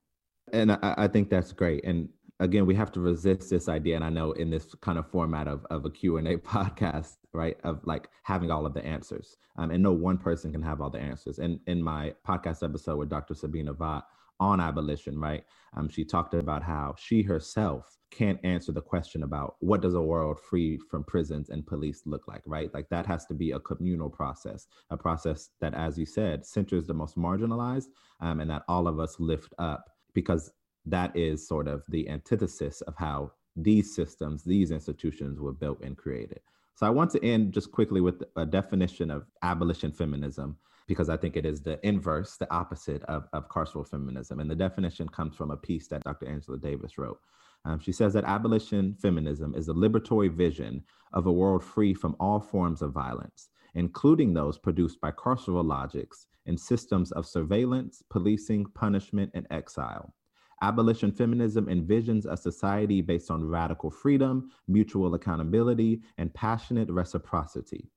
And 0.53 0.73
I, 0.73 0.93
I 0.95 1.07
think 1.07 1.31
that's 1.31 1.51
great. 1.51 1.83
And 1.85 2.07
again, 2.39 2.67
we 2.67 2.75
have 2.75 2.91
to 2.91 2.99
resist 2.99 3.49
this 3.49 3.67
idea. 3.67 3.95
And 3.95 4.05
I 4.05 4.09
know 4.09 4.33
in 4.33 4.51
this 4.51 4.75
kind 4.81 4.99
of 4.99 5.09
format 5.09 5.47
of, 5.47 5.65
of 5.71 5.85
a 5.85 5.89
Q&A 5.89 6.37
podcast, 6.37 7.17
right, 7.33 7.57
of 7.63 7.81
like 7.85 8.09
having 8.21 8.51
all 8.51 8.67
of 8.67 8.75
the 8.75 8.85
answers. 8.85 9.37
Um, 9.57 9.71
and 9.71 9.81
no 9.81 9.91
one 9.91 10.19
person 10.19 10.51
can 10.51 10.61
have 10.61 10.81
all 10.81 10.91
the 10.91 10.99
answers. 10.99 11.39
And 11.39 11.59
in 11.65 11.81
my 11.81 12.13
podcast 12.27 12.63
episode 12.63 12.97
with 12.97 13.09
Dr. 13.09 13.33
Sabina 13.33 13.73
Vaught 13.73 14.03
on 14.39 14.59
abolition, 14.59 15.19
right, 15.19 15.43
um, 15.75 15.89
she 15.89 16.05
talked 16.05 16.33
about 16.33 16.63
how 16.63 16.95
she 16.97 17.21
herself 17.21 17.97
can't 18.11 18.39
answer 18.43 18.71
the 18.71 18.81
question 18.81 19.23
about 19.23 19.55
what 19.59 19.81
does 19.81 19.93
a 19.93 20.01
world 20.01 20.39
free 20.39 20.77
from 20.89 21.03
prisons 21.03 21.49
and 21.49 21.65
police 21.65 22.03
look 22.05 22.27
like, 22.27 22.41
right? 22.45 22.73
Like 22.73 22.87
that 22.89 23.05
has 23.05 23.25
to 23.25 23.33
be 23.33 23.51
a 23.51 23.59
communal 23.59 24.09
process, 24.09 24.67
a 24.89 24.97
process 24.97 25.49
that, 25.59 25.73
as 25.73 25.97
you 25.97 26.05
said, 26.05 26.45
centers 26.45 26.87
the 26.87 26.93
most 26.93 27.17
marginalized 27.17 27.87
um, 28.21 28.39
and 28.39 28.49
that 28.49 28.63
all 28.67 28.87
of 28.87 28.99
us 28.99 29.19
lift 29.19 29.53
up 29.59 29.85
because 30.13 30.51
that 30.85 31.15
is 31.15 31.45
sort 31.45 31.67
of 31.67 31.83
the 31.89 32.07
antithesis 32.07 32.81
of 32.81 32.95
how 32.97 33.31
these 33.55 33.95
systems, 33.95 34.43
these 34.43 34.71
institutions 34.71 35.39
were 35.39 35.53
built 35.53 35.81
and 35.81 35.97
created. 35.97 36.39
So 36.75 36.85
I 36.85 36.89
want 36.89 37.11
to 37.11 37.25
end 37.25 37.53
just 37.53 37.71
quickly 37.71 38.01
with 38.01 38.23
a 38.35 38.45
definition 38.45 39.09
of 39.09 39.25
abolition 39.41 39.91
feminism, 39.91 40.57
because 40.87 41.09
I 41.09 41.17
think 41.17 41.35
it 41.35 41.45
is 41.45 41.61
the 41.61 41.79
inverse, 41.85 42.37
the 42.37 42.51
opposite 42.53 43.03
of, 43.03 43.27
of 43.33 43.49
carceral 43.49 43.87
feminism. 43.87 44.39
And 44.39 44.49
the 44.49 44.55
definition 44.55 45.09
comes 45.09 45.35
from 45.35 45.51
a 45.51 45.57
piece 45.57 45.87
that 45.87 46.03
Dr. 46.03 46.27
Angela 46.27 46.57
Davis 46.57 46.97
wrote. 46.97 47.19
Um, 47.65 47.79
she 47.79 47.91
says 47.91 48.13
that 48.13 48.25
abolition 48.25 48.95
feminism 49.01 49.55
is 49.55 49.67
a 49.67 49.73
liberatory 49.73 50.31
vision 50.31 50.83
of 51.13 51.25
a 51.25 51.31
world 51.31 51.63
free 51.63 51.93
from 51.93 52.15
all 52.19 52.39
forms 52.39 52.81
of 52.81 52.91
violence, 52.91 53.49
including 53.73 54.33
those 54.33 54.57
produced 54.57 55.01
by 55.01 55.11
carceral 55.11 55.65
logics 55.65 56.27
and 56.45 56.59
systems 56.59 57.11
of 57.13 57.25
surveillance, 57.25 58.03
policing, 58.09 58.65
punishment, 58.75 59.31
and 59.33 59.47
exile. 59.49 60.13
Abolition 60.61 61.11
feminism 61.11 61.65
envisions 61.65 62.25
a 62.25 62.37
society 62.37 63.01
based 63.01 63.29
on 63.29 63.43
radical 63.43 63.89
freedom, 63.89 64.51
mutual 64.67 65.13
accountability, 65.15 66.01
and 66.17 66.33
passionate 66.33 66.89
reciprocity. 66.89 67.89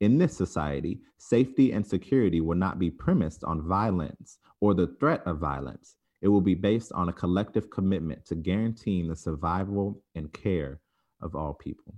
In 0.00 0.18
this 0.18 0.36
society, 0.36 1.00
safety 1.16 1.72
and 1.72 1.86
security 1.86 2.40
will 2.40 2.56
not 2.56 2.78
be 2.78 2.90
premised 2.90 3.42
on 3.42 3.66
violence 3.66 4.38
or 4.60 4.74
the 4.74 4.94
threat 5.00 5.22
of 5.26 5.38
violence. 5.38 5.96
It 6.20 6.28
will 6.28 6.40
be 6.40 6.54
based 6.54 6.92
on 6.92 7.08
a 7.08 7.12
collective 7.12 7.70
commitment 7.70 8.24
to 8.26 8.34
guaranteeing 8.34 9.08
the 9.08 9.16
survival 9.16 10.02
and 10.14 10.32
care 10.32 10.80
of 11.20 11.34
all 11.34 11.54
people. 11.54 11.94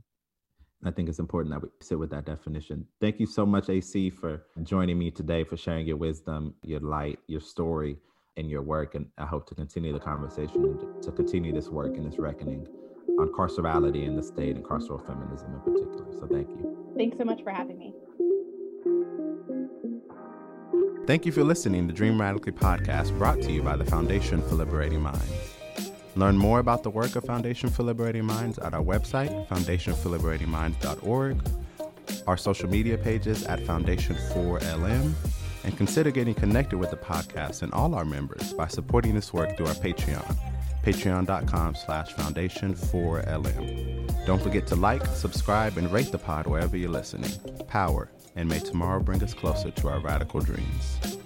I 0.84 0.90
think 0.90 1.10
it's 1.10 1.18
important 1.18 1.54
that 1.54 1.62
we 1.62 1.68
sit 1.82 1.98
with 1.98 2.10
that 2.10 2.24
definition. 2.24 2.86
Thank 3.00 3.20
you 3.20 3.26
so 3.26 3.44
much, 3.44 3.68
AC, 3.68 4.10
for 4.10 4.46
joining 4.62 4.98
me 4.98 5.10
today, 5.10 5.44
for 5.44 5.58
sharing 5.58 5.86
your 5.86 5.98
wisdom, 5.98 6.54
your 6.62 6.80
light, 6.80 7.18
your 7.26 7.40
story 7.40 7.98
and 8.38 8.48
your 8.48 8.62
work. 8.62 8.94
And 8.94 9.06
I 9.18 9.26
hope 9.26 9.46
to 9.48 9.54
continue 9.54 9.92
the 9.92 10.00
conversation 10.00 10.64
and 10.64 11.02
to 11.02 11.12
continue 11.12 11.52
this 11.52 11.68
work 11.68 11.96
and 11.96 12.10
this 12.10 12.18
reckoning 12.18 12.66
on 13.18 13.28
carcerality 13.28 14.06
in 14.06 14.16
the 14.16 14.22
state 14.22 14.56
and 14.56 14.64
carceral 14.64 15.06
feminism 15.06 15.52
in 15.52 15.60
particular. 15.60 16.06
So 16.18 16.26
thank 16.26 16.48
you. 16.48 16.79
Thanks 16.96 17.16
so 17.18 17.24
much 17.24 17.42
for 17.42 17.50
having 17.50 17.78
me. 17.78 17.94
Thank 21.06 21.26
you 21.26 21.32
for 21.32 21.42
listening 21.42 21.88
to 21.88 21.94
Dream 21.94 22.20
Radically 22.20 22.52
podcast 22.52 23.16
brought 23.18 23.40
to 23.42 23.50
you 23.50 23.62
by 23.62 23.76
the 23.76 23.84
Foundation 23.84 24.40
for 24.42 24.54
Liberating 24.54 25.00
Minds. 25.00 25.56
Learn 26.16 26.36
more 26.36 26.58
about 26.58 26.82
the 26.82 26.90
work 26.90 27.16
of 27.16 27.24
Foundation 27.24 27.70
for 27.70 27.82
Liberating 27.82 28.24
Minds 28.24 28.58
at 28.58 28.74
our 28.74 28.82
website, 28.82 29.46
foundationforliberatingminds.org, 29.48 31.42
our 32.26 32.36
social 32.36 32.68
media 32.68 32.98
pages 32.98 33.44
at 33.46 33.60
Foundation4LM, 33.60 35.12
and 35.64 35.76
consider 35.76 36.10
getting 36.10 36.34
connected 36.34 36.78
with 36.78 36.90
the 36.90 36.96
podcast 36.96 37.62
and 37.62 37.72
all 37.72 37.94
our 37.94 38.04
members 38.04 38.52
by 38.52 38.68
supporting 38.68 39.14
this 39.14 39.32
work 39.32 39.56
through 39.56 39.66
our 39.66 39.74
Patreon, 39.74 40.36
patreon.com 40.84 41.74
slash 41.74 42.12
foundation 42.12 42.74
4LM. 42.74 43.99
Don't 44.30 44.40
forget 44.40 44.64
to 44.68 44.76
like, 44.76 45.04
subscribe, 45.06 45.76
and 45.76 45.90
rate 45.90 46.12
the 46.12 46.18
pod 46.18 46.46
wherever 46.46 46.76
you're 46.76 46.88
listening. 46.88 47.32
Power, 47.66 48.12
and 48.36 48.48
may 48.48 48.60
tomorrow 48.60 49.00
bring 49.00 49.20
us 49.24 49.34
closer 49.34 49.72
to 49.72 49.88
our 49.88 49.98
radical 49.98 50.38
dreams. 50.38 51.19